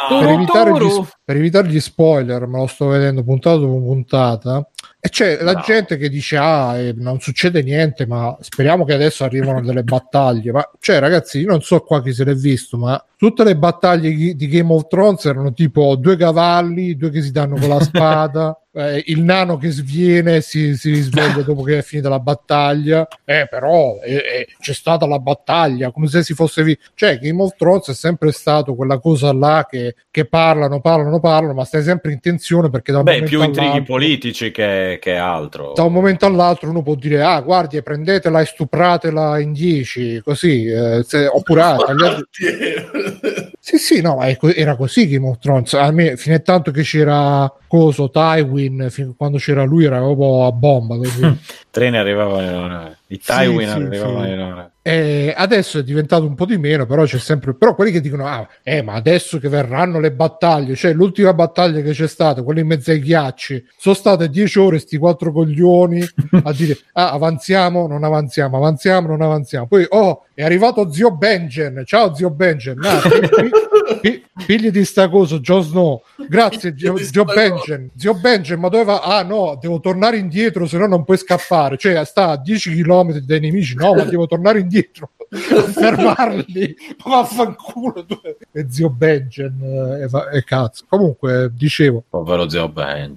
[0.07, 4.67] per, evitare gli, per, evitare gli, spoiler, me lo sto vedendo puntata dopo puntata.
[4.99, 9.23] E c'è la gente che dice: Ah, eh, non succede niente, ma speriamo che adesso
[9.23, 10.51] arrivano delle battaglie.
[10.51, 14.35] Ma cioè, ragazzi, io non so qua chi se l'è visto, ma tutte le battaglie
[14.35, 18.59] di Game of Thrones erano tipo due cavalli, due che si danno con la spada
[18.75, 23.07] eh, il nano che sviene si, si risveglia dopo che è finita la battaglia.
[23.23, 26.91] Eh, però eh, eh, c'è stata la battaglia, come se si fosse visto.
[26.93, 31.53] Cioè, Game of Thrones è sempre stato quella cosa là che, che parlano, parlano, parlano,
[31.53, 35.71] ma stai sempre in tensione perché da un Beh, più intrighi politici che, che, altro.
[35.73, 40.65] Da un momento all'altro uno può dire, ah, guardi, prendetela e stupratela in 10, così,
[40.65, 42.27] eh, se, oppure ah, tagliate...
[43.65, 45.73] Sì, sì, no, era così Game of Thrones.
[45.73, 48.64] A me, fino a tanto che c'era Coso, Tywin,
[49.17, 50.97] quando c'era lui era proprio a bomba.
[50.97, 51.37] Così.
[51.69, 52.97] Treni arrivavano in ora.
[53.07, 54.71] I Tywin sì, arrivavano sì, in ora.
[54.81, 57.55] E adesso è diventato un po' di meno, però c'è sempre.
[57.55, 61.81] Però quelli che dicono: Ah, eh, ma adesso che verranno le battaglie, cioè l'ultima battaglia
[61.81, 66.07] che c'è stata, quella in mezzo ai ghiacci, sono state dieci ore, sti quattro coglioni
[66.43, 69.67] a dire: Ah, avanziamo, non avanziamo, avanziamo, non avanziamo.
[69.67, 71.83] Poi, oh, è arrivato zio Benjen.
[71.85, 72.79] Ciao, zio Benjen.
[72.83, 73.01] Ah,
[74.05, 76.03] pi- pigli di sta cosa, Joe Snow.
[76.29, 77.89] Grazie, Gio sta Benjen.
[77.95, 79.01] Zio Benjen, ma dove va?
[79.01, 81.77] Ah no, devo tornare indietro, se no non puoi scappare.
[81.77, 83.75] Cioè, sta a 10 km dai nemici.
[83.75, 85.09] No, ma devo tornare indietro.
[85.35, 88.19] fermarli ma vaffanculo tu.
[88.51, 93.15] e zio Benjen eh, e, va- e cazzo comunque dicevo Povero zio Ben.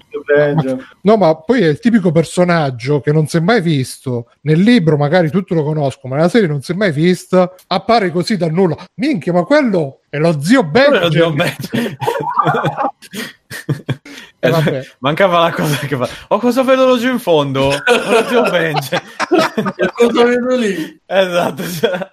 [1.01, 4.27] No, ma poi è il tipico personaggio che non si è mai visto.
[4.41, 7.53] Nel libro magari tutti lo conoscono, ma nella serie non si è mai vista.
[7.67, 8.77] Appare così da nulla.
[8.95, 10.63] Minchia, ma quello è lo zio.
[10.63, 11.57] Ben.
[14.41, 14.87] Eh.
[14.99, 16.07] Mancava la cosa che fa.
[16.29, 17.69] Oh, cosa vedo laggiù in fondo?
[18.31, 18.95] Lo Benji.
[19.93, 20.99] Cosa vedo lì?
[21.05, 21.63] esatto.
[21.67, 22.11] cioè,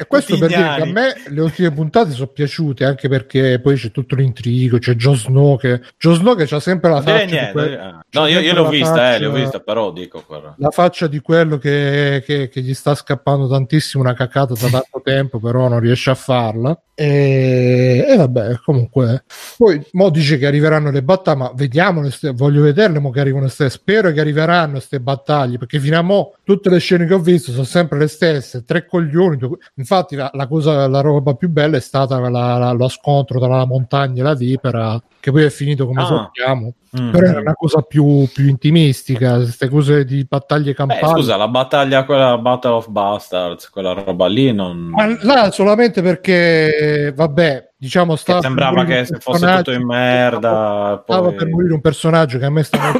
[0.00, 3.76] E questo per dire che a me le ultime puntate sono piaciute anche perché poi
[3.76, 4.78] c'è tutto l'intrigo.
[4.78, 7.24] C'è Jon Snow che, Jon Snow che c'ha sempre la dire faccia.
[7.26, 7.52] di niente.
[7.52, 7.92] que- eh.
[8.10, 10.54] No, io, io l'ho vista, faccia- eh, l'ho vista, però dico quello.
[10.58, 15.00] la faccia di quello che, che- che gli sta scappando tantissimo una cacata da tanto
[15.02, 16.78] tempo, però non riesce a farla.
[16.94, 19.24] E, e vabbè, comunque,
[19.56, 22.02] poi mo dice che arriveranno le battaglie, ma vediamo,
[22.34, 23.70] voglio vederle mo che arrivano le stesse.
[23.78, 27.50] Spero che arriveranno queste battaglie perché fino a mo tutte le scene che ho visto
[27.52, 28.64] sono sempre le stesse.
[28.64, 29.38] Tre coglioni.
[29.74, 33.48] Infatti, la, la cosa, la roba più bella è stata la- la- lo scontro tra
[33.56, 36.06] la montagna e la vipera, che poi è finito come Ah.
[36.06, 36.74] sappiamo.
[37.00, 37.10] Mm.
[37.10, 41.00] Però era una cosa più, più intimistica, queste cose di battaglie campali.
[41.20, 44.76] scusa, la battaglia, quella Battle of Bastards, quella roba lì non...
[44.90, 49.84] Ma là solamente perché, vabbè, diciamo, Che stava per sembrava che se fosse tutto in
[49.84, 51.02] merda.
[51.02, 51.34] Stava Poi...
[51.34, 52.92] per morire un personaggio che a me sta.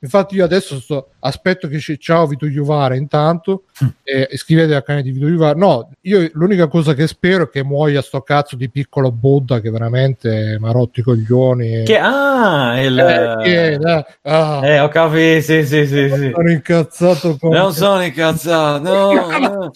[0.00, 3.64] Infatti, io adesso sto, aspetto che ci ciao Vito Iuvara intanto.
[4.02, 5.58] E iscrivetevi al canale di Vito Iuvara.
[5.58, 9.70] No, io l'unica cosa che spero è che muoia sto cazzo di piccolo Buddha che
[9.70, 11.82] veramente mi ha rotto i coglioni.
[11.84, 11.98] Che...
[11.98, 12.98] Ah, il...
[12.98, 16.30] Eh, che- eh, ah, Eh, ho capito, sì, sì, sì, sì.
[16.34, 19.70] sono incazzato con Non sono incazzato, no, no,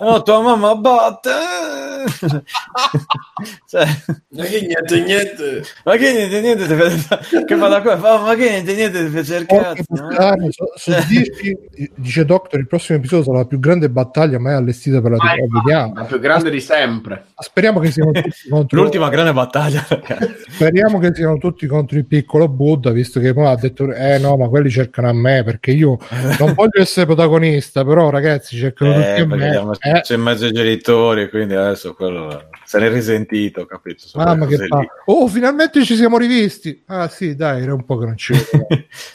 [0.00, 1.30] no, tua mamma batte.
[3.70, 3.86] cioè,
[4.30, 5.62] Ma che niente, niente.
[5.84, 8.98] ma che niente, niente, ti fa- che fa da qua, fa, ma che niente, niente,
[8.98, 9.84] il Porca cazzo.
[9.86, 11.04] puttana, so- su Eh.
[11.06, 15.18] 10, dice Doctor il prossimo episodio sarà la più grande battaglia mai allestita per la
[15.18, 17.26] TV vediamo La più grande di sempre.
[17.38, 20.34] speriamo che siano tutti contro L'ultima grande battaglia, ragazzi.
[20.48, 24.36] speriamo che siano tutti contro il piccolo Buddha visto che poi ha detto eh no
[24.36, 25.96] ma quelli cercano a me perché io
[26.40, 30.00] non voglio essere protagonista però ragazzi cercano tutti Eh, a perché gli hanno me Eh,
[30.00, 34.06] c'è in mezzo ai genitori, quindi adesso quello se ne è risentito, capito?
[34.06, 36.82] Su mamma che fa oh finalmente ci siamo rivisti.
[36.86, 38.32] Ah sì dai era un po' che non ci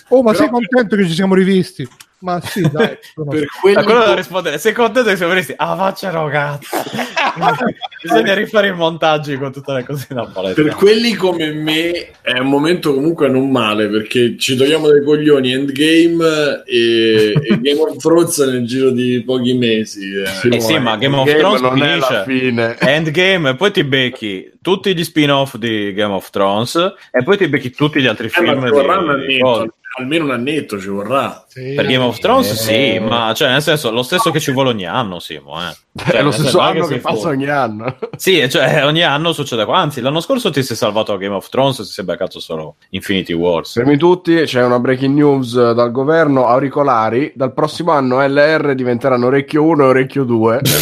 [0.10, 1.88] oh ma Però- sei contento che ci siamo rivisti
[2.26, 5.54] ma sì dai sono- Per A quelli, quello da rispondere, sei contento che siamo visti?
[5.56, 6.76] Ah, facciano cazzo.
[8.02, 10.64] Bisogna rifare i montaggi con tutte le cose da palestra.
[10.64, 15.52] per quelli come me è un momento comunque non male perché ci togliamo dai coglioni
[15.54, 20.12] Endgame e, e Game of Thrones nel giro di pochi mesi.
[20.16, 20.56] eh.
[20.56, 22.14] Eh sì, ma Game of Game Thrones non è finisce.
[22.14, 22.78] la fine.
[22.80, 26.76] Endgame e poi ti becchi tutti gli spin-off di Game of Thrones
[27.12, 30.32] e poi ti becchi tutti gli altri Eh, ma film un di, annetto, almeno un
[30.32, 31.44] annetto ci vorrà.
[31.48, 31.74] Sì.
[31.74, 34.70] per Game of Thrones Eh, sì ma cioè nel senso lo stesso che ci vuole
[34.70, 35.74] ogni anno Simo eh.
[35.96, 37.96] Cioè, è lo stesso anno si che passa ogni anno.
[38.18, 41.48] sì cioè ogni anno succede qua anzi l'anno scorso ti sei salvato a Game of
[41.48, 45.74] Thrones e ti sei beccato solo Infinity Wars Fermi tutti, c'è una breaking news eh,
[45.74, 50.62] dal governo, auricolari, dal prossimo anno LR diventeranno orecchio 1 e orecchio 2.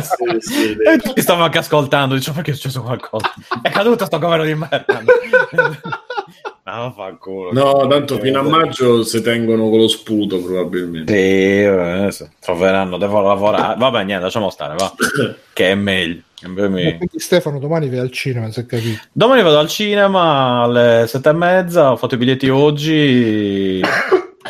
[0.00, 3.32] Sì, sì, e tutti stavano anche ascoltando dicevo perché è successo qualcosa
[3.62, 4.84] è caduto sto governo di merda
[6.72, 12.10] ah fanculo No, tanto fino a maggio si tengono con lo sputo probabilmente.
[12.12, 13.76] Sì, troveranno, devo lavorare.
[13.78, 14.92] Vabbè, niente, lasciamo stare, va.
[15.52, 16.22] Che è meglio.
[16.42, 21.04] Mi- Eh, quindi Stefano domani vai al cinema se capito Domani vado al cinema alle
[21.06, 21.92] sette e mezza.
[21.92, 23.80] Ho fatto i biglietti oggi.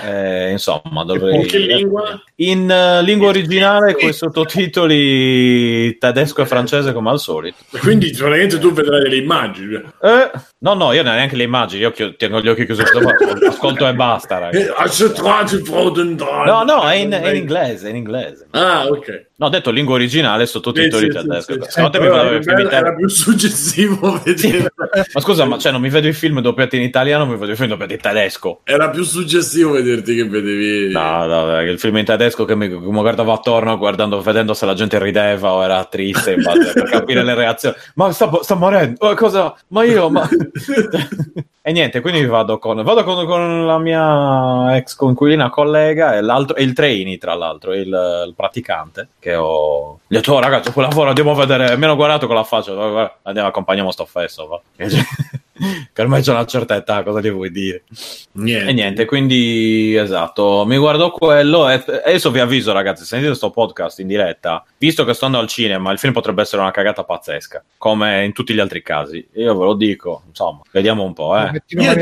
[0.05, 1.45] Eh, insomma, dovrei.
[1.47, 2.23] Che lingua?
[2.37, 7.57] In eh, lingua originale con i sottotitoli tedesco e francese come al solito.
[7.81, 9.75] Quindi praticamente tu vedrai delle immagini.
[10.01, 13.95] Eh, no, no, io neanche le immagini, io chi- tengo gli occhi chiusi, ascolto, e
[13.95, 14.73] basta, Eh, ragazzi.
[16.17, 16.47] dai.
[16.47, 18.47] No, no, è in, è in inglese, è in inglese.
[18.51, 19.29] Ah, ok.
[19.41, 21.53] No, ho detto lingua originale, sottotitoli Sì, sì, tedesco.
[21.55, 21.81] sì, sì.
[21.81, 22.15] Però vedevo
[22.51, 24.71] era, era più suggestivo vedere.
[25.15, 27.57] Ma scusa, ma cioè, non mi vedo i film doppiati in italiano, mi vedo i
[27.57, 28.61] film doppiati in tedesco.
[28.65, 30.93] Era più suggestivo vederti che vedevi.
[30.93, 34.67] No, no, il film in tedesco che mi, che mi guardavo attorno guardando, vedendo se
[34.67, 37.77] la gente rideva o era triste base- per capire le reazioni.
[37.95, 39.55] Ma sta, sta morendo, Oh, cosa?
[39.69, 40.29] Ma io, ma...
[41.63, 46.57] e niente, quindi vado con, vado con, con la mia ex conquilina collega e, l'altro,
[46.57, 47.87] e il trainee, tra l'altro, il,
[48.27, 50.01] il praticante che ho...
[50.07, 52.45] Gli ho detto, oh, ragazzi, quel lavoro andiamo a vedere, mi hanno guardato con la
[52.45, 54.61] faccia, "Oh, guarda, andiamo, accompagniamo sto fesso, va.
[55.93, 57.83] che ormai c'è una certa età, cosa gli vuoi dire?
[58.33, 58.69] Niente.
[58.71, 63.51] E niente, quindi esatto, mi guardo quello e adesso vi avviso ragazzi, se sentite questo
[63.51, 67.05] podcast in diretta, visto che sto andando al cinema, il film potrebbe essere una cagata
[67.05, 69.27] pazzesca, come in tutti gli altri casi.
[69.35, 71.63] Io ve lo dico, insomma, vediamo un po', eh.
[71.69, 71.95] Io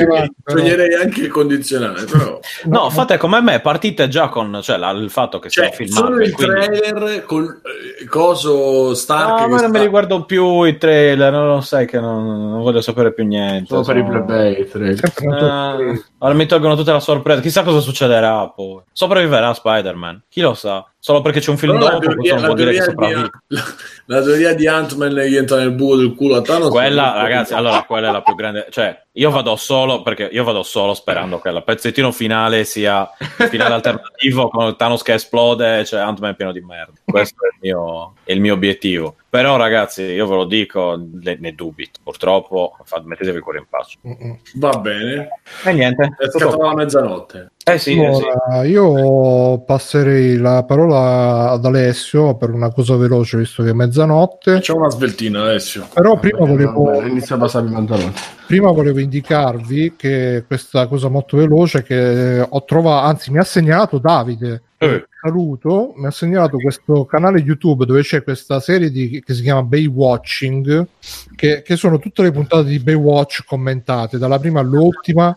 [0.45, 2.39] toglierei anche il condizionale, però.
[2.65, 6.13] No, fate come me, partite già con cioè, la- il fatto che Cioè, stiamo filmando.
[6.13, 9.29] solo il quindi- trailer col eh, coso Stark.
[9.29, 12.63] No, ma non sta- mi riguardo più i trailer, non lo sai che non, non
[12.63, 13.67] voglio sapere più niente.
[13.67, 14.69] Solo per i sono- plebei.
[14.73, 15.77] una sorpresa.
[15.79, 17.41] Eh, allora mi tolgono tutta la sorpresa.
[17.41, 18.81] Chissà cosa succederà poi.
[18.93, 20.23] Sopravviverà Spider-Man?
[20.29, 20.85] Chi lo sa?
[21.09, 23.63] Solo perché c'è un film Però dopo, teoria, la teoria di, la,
[24.05, 27.83] la teoria di Ant-Man che entra nel buco del culo a Thanos Quella, ragazzi, allora
[27.85, 28.67] quella è la più grande.
[28.69, 33.09] Cioè, io vado solo perché io vado solo sperando che il pezzettino finale sia
[33.39, 36.93] il finale alternativo con Thanos che esplode c'è Ant-Man pieno di merda.
[37.03, 39.17] Questo è il mio, è il mio obiettivo.
[39.31, 42.01] Però, ragazzi, io ve lo dico, ne, ne dubito.
[42.03, 43.99] Purtroppo, mettetevi il cuore in pace.
[44.07, 44.39] Mm-mm.
[44.55, 45.29] Va bene.
[45.65, 46.15] E niente.
[46.19, 47.51] È scattata la mezzanotte.
[47.63, 48.23] Eh sì, eh sì.
[48.25, 54.61] Allora, io passerei la parola ad Alessio per una cosa veloce, visto che è mezzanotte.
[54.61, 55.87] C'è una sveltina, Alessio.
[55.93, 58.13] Però prima volevo, Vabbè, Inizia a passare i pantaloni.
[58.47, 63.99] prima volevo indicarvi che questa cosa molto veloce che ho trovato, anzi mi ha segnalato
[63.99, 65.07] Davide, Eh.
[65.21, 69.63] Saluto, mi ha segnalato questo canale YouTube dove c'è questa serie di, che si chiama
[69.63, 70.87] Baywatching,
[71.35, 75.37] che, che sono tutte le puntate di Baywatch commentate, dalla prima all'ultima.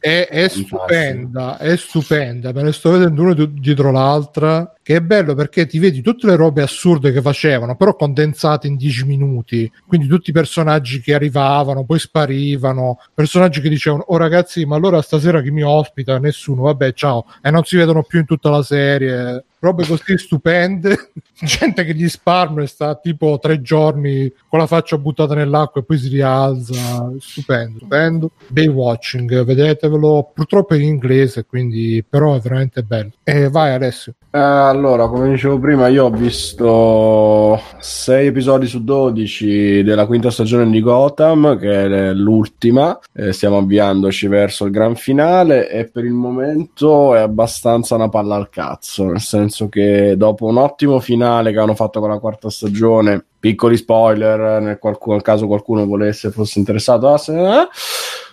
[0.00, 5.00] È, è stupenda, è stupenda, me ne sto vedendo una di- dietro l'altra, che è
[5.02, 9.70] bello perché ti vedi tutte le robe assurde che facevano, però condensate in 10 minuti,
[9.86, 15.02] quindi tutti i personaggi che arrivavano, poi sparivano, personaggi che dicevano, oh ragazzi, ma allora
[15.02, 16.18] stasera chi mi ospita?
[16.18, 21.12] Nessuno, vabbè, ciao, e non si vedono più in tutta la serie, robe così stupende,
[21.40, 25.84] gente che gli sparma e sta tipo tre giorni con la faccia buttata nell'acqua e
[25.84, 28.30] poi si rialza, stupendo, stupendo.
[28.48, 29.44] Baywatching,
[29.90, 33.10] vedetevelo, purtroppo in inglese, quindi però è veramente bello.
[33.24, 34.14] E vai Alessio.
[34.32, 40.70] Eh, allora, come dicevo prima, io ho visto 6 episodi su 12 della quinta stagione
[40.70, 42.98] di Gotham, che è l'ultima.
[43.12, 48.36] Eh, stiamo avviandoci verso il gran finale e per il momento è abbastanza una palla
[48.36, 52.50] al cazzo, nel senso che dopo un ottimo finale che hanno fatto con la quarta
[52.50, 57.68] stagione, piccoli spoiler nel, qualcuno- nel caso qualcuno volesse fosse interessato a eh,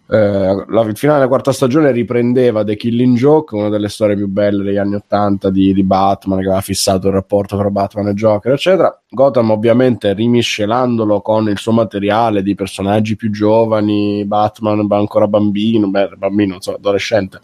[0.09, 4.27] eh, la- il finale della quarta stagione riprendeva The Killing Joke, una delle storie più
[4.27, 8.13] belle degli anni Ottanta di, di Batman, che aveva fissato il rapporto tra Batman e
[8.13, 9.01] Joker, eccetera.
[9.09, 15.89] Gotham, ovviamente, rimiscelandolo con il suo materiale di personaggi più giovani, Batman ba- ancora bambino,
[15.89, 17.39] beh, bambino, non so, adolescente,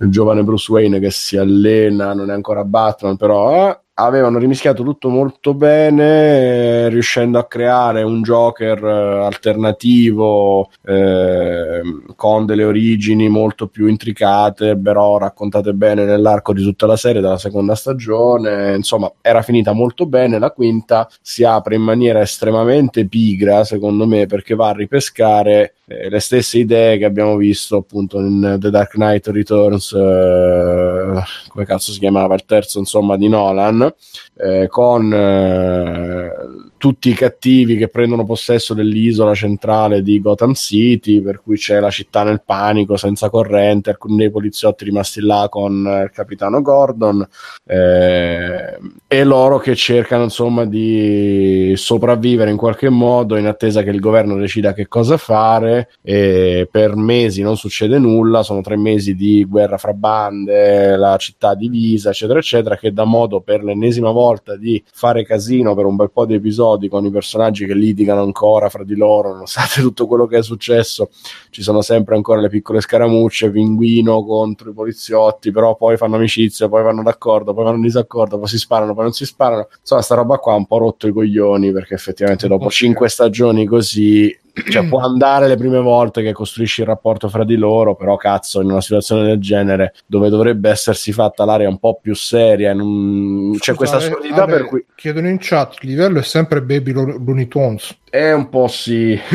[0.00, 4.82] il giovane Bruce Wayne che si allena, non è ancora Batman, però eh, avevano rimischiato
[4.84, 11.82] tutto molto bene, eh, riuscendo a creare un Joker eh, alternativo eh,
[12.14, 17.38] con delle origini molto più intricate, però raccontate bene nell'arco di tutta la serie della
[17.38, 18.76] seconda stagione.
[18.76, 20.38] Insomma, era finita molto bene.
[20.38, 26.10] La quinta si apre in maniera estremamente pigra, secondo me, perché va a ripescare eh,
[26.10, 31.92] le stesse idee che abbiamo visto appunto in The Dark Knight Returns, eh, come cazzo
[31.92, 32.34] si chiamava?
[32.34, 33.90] Il terzo, insomma, di Nolan,
[34.36, 36.30] eh, con eh,
[36.78, 41.90] tutti i cattivi che prendono possesso dell'isola centrale di Gotham City, per cui c'è la
[41.90, 47.26] città nel panico, senza corrente, alcuni dei poliziotti rimasti là con eh, il capitano Gordon,
[47.66, 54.00] eh, e loro che cercano insomma di sopravvivere in qualche modo in attesa che il
[54.00, 59.44] governo decida che cosa fare e per mesi non succede nulla sono tre mesi di
[59.44, 64.82] guerra fra bande la città divisa eccetera eccetera che dà modo per l'ennesima volta di
[64.92, 68.84] fare casino per un bel po' di episodi con i personaggi che litigano ancora fra
[68.84, 71.10] di loro nonostante tutto quello che è successo.
[71.50, 76.68] Ci sono sempre ancora le piccole scaramucce pinguino contro i poliziotti però poi fanno amicizia
[76.68, 79.68] poi vanno d'accordo poi vanno in disaccordo poi si sparano poi non si sparano.
[79.80, 83.64] Insomma sta roba qua ha un po' rotto i coglioni perché effettivamente dopo cinque stagioni
[83.64, 84.36] così
[84.68, 88.60] cioè può andare le prime volte che costruisci il rapporto fra di loro però cazzo
[88.60, 93.52] in una situazione del genere dove dovrebbe essersi fatta l'area un po' più seria non-
[93.58, 96.62] c'è Scusa, questa eh, assurdità Ale, per cui Chiedono in chat, il livello è sempre
[96.62, 97.96] Baby Lo- Looney Tunes.
[98.10, 99.18] è un po' sì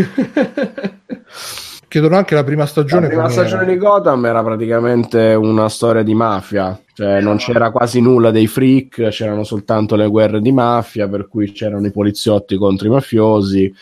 [1.87, 3.03] Chiedono anche la prima stagione.
[3.03, 7.99] La prima stagione di Gotham era praticamente una storia di mafia, cioè non c'era quasi
[8.01, 12.87] nulla dei freak, c'erano soltanto le guerre di mafia, per cui c'erano i poliziotti contro
[12.87, 13.73] i mafiosi.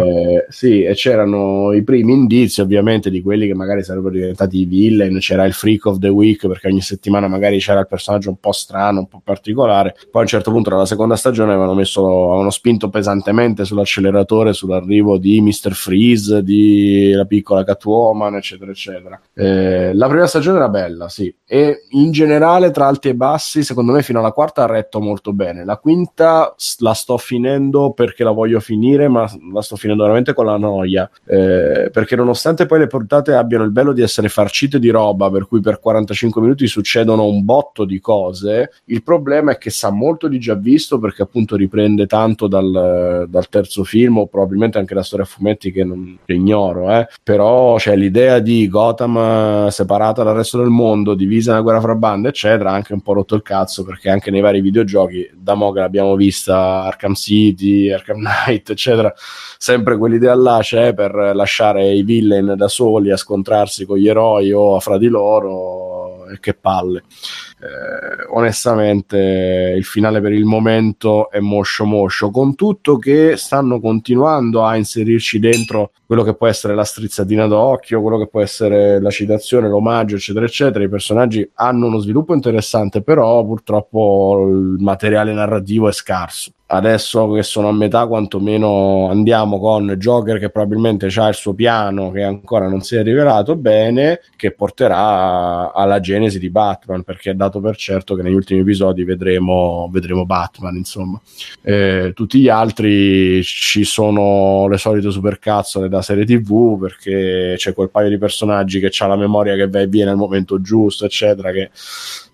[0.00, 4.64] Eh, sì, e c'erano i primi indizi ovviamente di quelli che magari sarebbero diventati i
[4.64, 8.40] villain, c'era il freak of the week perché ogni settimana magari c'era il personaggio un
[8.40, 9.94] po' strano, un po' particolare.
[10.10, 15.18] Poi a un certo punto nella seconda stagione avevano, messo, avevano spinto pesantemente sull'acceleratore sull'arrivo
[15.18, 15.72] di Mr.
[15.72, 19.20] Freeze, di la piccola Catwoman, eccetera, eccetera.
[19.32, 22.22] Eh, la prima stagione era bella, sì, e in generale
[22.70, 25.64] tra alti e bassi, secondo me fino alla quarta ha retto molto bene.
[25.64, 30.46] La quinta la sto finendo perché la voglio finire, ma la sto finendo veramente con
[30.46, 34.90] la noia, eh, perché nonostante poi le portate abbiano il bello di essere farcite di
[34.90, 39.70] roba, per cui per 45 minuti succedono un botto di cose, il problema è che
[39.70, 44.78] sa molto di già visto perché appunto riprende tanto dal, dal terzo film o probabilmente
[44.78, 47.08] anche la storia a fumetti che, non, che ignoro, eh.
[47.22, 52.28] però c'è l'idea di Gotham separata dal resto del mondo, divisa nella guerra fra bande,
[52.28, 55.72] eccetera, ha anche un po' rotto il cazzo perché anche nei vari videogiochi, da mo
[55.72, 59.12] che l'abbiamo vista Arkham City, Arkham Knight, eccetera,
[59.58, 64.52] sempre quell'idea là c'è per lasciare i villain da soli a scontrarsi con gli eroi
[64.52, 65.93] o fra di loro,
[66.40, 67.02] che palle.
[67.60, 74.64] Eh, onestamente il finale per il momento è moscio moscio con tutto che stanno continuando
[74.64, 79.10] a inserirci dentro quello che può essere la strizzatina d'occhio quello che può essere la
[79.10, 85.88] citazione l'omaggio eccetera eccetera i personaggi hanno uno sviluppo interessante però purtroppo il materiale narrativo
[85.88, 91.34] è scarso adesso che sono a metà quantomeno andiamo con Joker che probabilmente ha il
[91.34, 97.02] suo piano che ancora non si è rivelato bene che porterà alla genesi di Batman
[97.02, 101.20] perché è dato per certo che negli ultimi episodi vedremo, vedremo Batman insomma.
[101.62, 107.90] Eh, tutti gli altri ci sono le solite supercazzole da serie tv perché c'è quel
[107.90, 111.52] paio di personaggi che ha la memoria che va e viene al momento giusto eccetera
[111.52, 111.70] che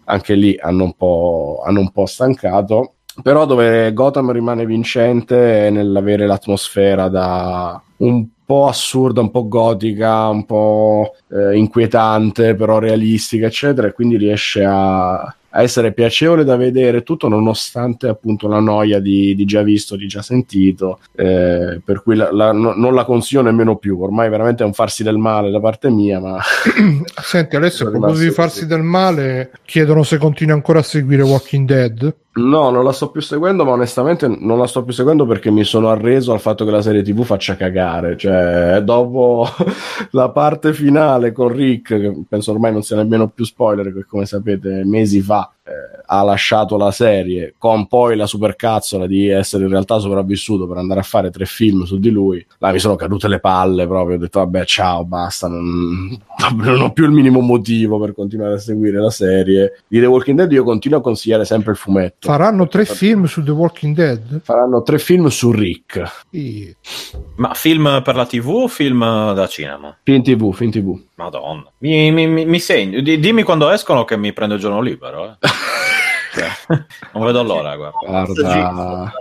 [0.05, 5.71] anche lì hanno un po', hanno un po stancato però dove Gotham rimane vincente è
[5.71, 13.47] nell'avere l'atmosfera da un po' assurda, un po' gotica, un po' eh, inquietante, però realistica,
[13.47, 19.01] eccetera, e quindi riesce a, a essere piacevole da vedere tutto nonostante appunto la noia
[19.01, 23.05] di, di già visto, di già sentito eh, per cui la, la, no, non la
[23.05, 24.01] consiglio nemmeno più.
[24.01, 26.39] Ormai veramente è un farsi del male da parte mia ma
[27.23, 31.67] senti adesso a proposito di farsi del male chiedono se continui ancora a seguire Walking
[31.67, 35.51] Dead No, non la sto più seguendo, ma onestamente non la sto più seguendo perché
[35.51, 38.17] mi sono arreso al fatto che la serie TV faccia cagare.
[38.17, 39.49] Cioè, dopo
[40.13, 44.27] la parte finale con Rick, che penso ormai non sia nemmeno più spoiler, perché come
[44.27, 49.71] sapete, mesi fa eh, ha lasciato la serie con poi la supercazzola di essere in
[49.71, 52.45] realtà sopravvissuto per andare a fare tre film su di lui.
[52.59, 54.17] Là mi sono cadute le palle proprio.
[54.17, 55.47] Ho detto, vabbè, ciao, basta.
[55.47, 56.19] Non,
[56.57, 59.83] non ho più il minimo motivo per continuare a seguire la serie.
[59.87, 63.43] Di The Walking Dead io continuo a consigliare sempre il fumetto Faranno tre film su
[63.45, 64.41] The Walking Dead?
[64.43, 66.25] Faranno tre film su Rick.
[66.31, 66.75] Sì.
[67.37, 69.97] Ma film per la TV o film da cinema?
[70.03, 71.01] Film TV, film TV.
[71.15, 71.71] Madonna.
[71.79, 73.01] Mi, mi, mi, mi segno.
[73.01, 75.37] Dimmi quando escono che mi prendo il giorno libero.
[75.41, 75.49] Eh.
[76.33, 76.49] Cioè,
[77.15, 77.99] non vedo l'ora, guarda.
[78.07, 79.13] guarda.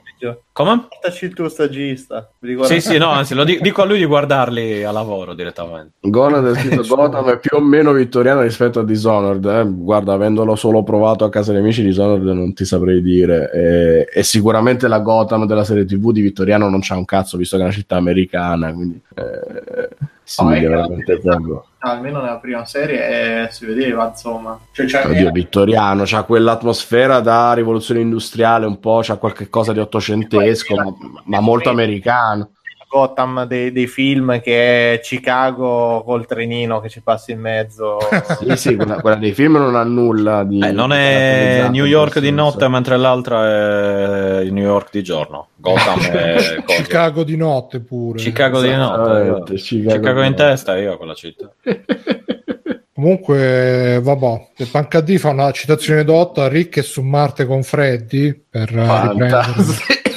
[0.52, 0.88] Come?
[0.90, 2.30] Portaci il tuo stagista.
[2.64, 5.94] Sì, sì, no, anzi, lo dico a lui di guardarli a lavoro direttamente.
[6.02, 9.46] Gona del sito Gotham è più o meno vittoriano rispetto a Dishonored.
[9.46, 9.66] Eh?
[9.66, 13.50] Guarda, avendolo solo provato a casa degli amici, Dishonored non ti saprei dire.
[13.52, 17.56] E, e sicuramente la Gotham della serie TV di Vittoriano non c'ha un cazzo, visto
[17.56, 18.74] che è una città americana.
[18.74, 19.90] Quindi, eh,
[20.30, 24.60] sì, oh, veramente poco almeno nella prima serie eh, si vedeva insomma.
[24.72, 29.80] Cioè, c'è Oddio, Vittoriano c'ha quell'atmosfera da rivoluzione industriale un po' c'ha qualche cosa di
[29.80, 30.94] ottocentesco ma,
[31.24, 32.52] ma molto americano
[32.90, 38.00] Gotham dei, dei, film che è Chicago col trenino che ci passa in mezzo.
[38.42, 40.60] sì, sì, quella, quella, dei film non ha nulla di...
[40.60, 45.50] Eh, non è New York di notte mentre l'altra è New York di giorno.
[45.56, 48.18] Gotham è Chicago di notte pure.
[48.18, 49.54] Chicago di notte.
[49.54, 51.54] Chicago, Chicago in testa io quella città.
[52.92, 58.72] Comunque, vabbè, Panca D fa una citazione dotta, Rick è su Marte con Freddy per
[58.72, 60.09] Fantastic.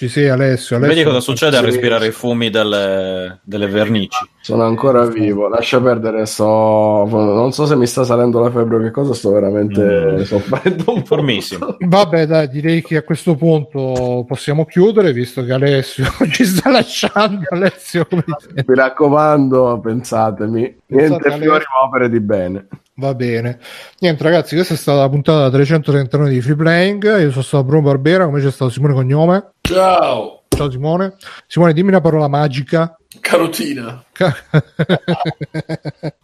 [0.00, 4.16] Ci sei Alessio, Alessio Vedi cosa succede a respirare i fumi delle, delle vernici.
[4.40, 7.04] Sono ancora vivo, lascia perdere, so...
[7.04, 10.20] non so se mi sta salendo la febbre o che cosa, sto veramente mm.
[10.22, 11.76] soffrendo un Formissimo.
[11.78, 17.44] Vabbè dai, direi che a questo punto possiamo chiudere, visto che Alessio ci sta lasciando.
[17.50, 22.68] Alessio, Mi raccomando, pensatemi, Pensate niente fiori opere di bene.
[23.00, 23.58] Va bene.
[24.00, 27.02] Niente ragazzi, questa è stata la puntata 339 di Free Playing.
[27.02, 29.52] Io sono stato Bruno Barbera, come c'è stato Simone Cognome.
[29.62, 30.42] Ciao.
[30.48, 31.14] Ciao Simone.
[31.46, 32.94] Simone, dimmi una parola magica.
[33.20, 34.04] Carotina.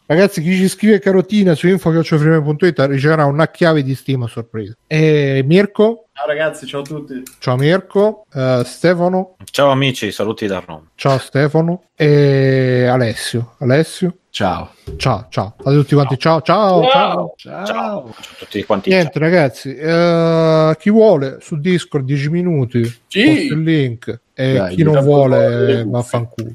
[0.04, 4.76] Ragazzi, chi ci scrive carotina su info.it riceverà una chiave di stima sorpresa.
[4.86, 6.08] E Mirko?
[6.12, 7.22] Ciao ragazzi, ciao a tutti.
[7.38, 9.36] Ciao Mirko, uh, Stefano.
[9.50, 10.90] Ciao amici, saluti da Roma.
[10.94, 13.54] Ciao Stefano e Alessio.
[13.60, 14.18] Alessio.
[14.36, 14.74] Ciao.
[14.98, 15.54] Ciao, ciao.
[15.64, 16.18] A tutti quanti.
[16.18, 17.34] Ciao, ciao, ciao.
[17.38, 17.64] Ciao.
[17.64, 17.64] ciao.
[17.64, 18.08] ciao.
[18.08, 18.90] a tutti quanti.
[18.90, 19.22] Niente, ciao.
[19.22, 23.46] ragazzi, uh, chi vuole su Discord 10 minuti, sì.
[23.46, 26.50] il link e Dai, chi non vuole vaffanculo.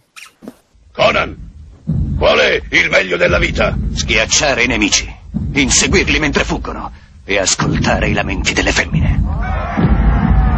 [0.92, 1.36] Conan,
[2.20, 3.76] qual è il meglio della vita?
[3.94, 5.12] Schiacciare i nemici,
[5.54, 6.92] inseguirli mentre fuggono
[7.26, 9.24] e ascoltare i lamenti delle femmine.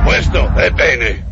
[0.04, 1.32] Questo è bene.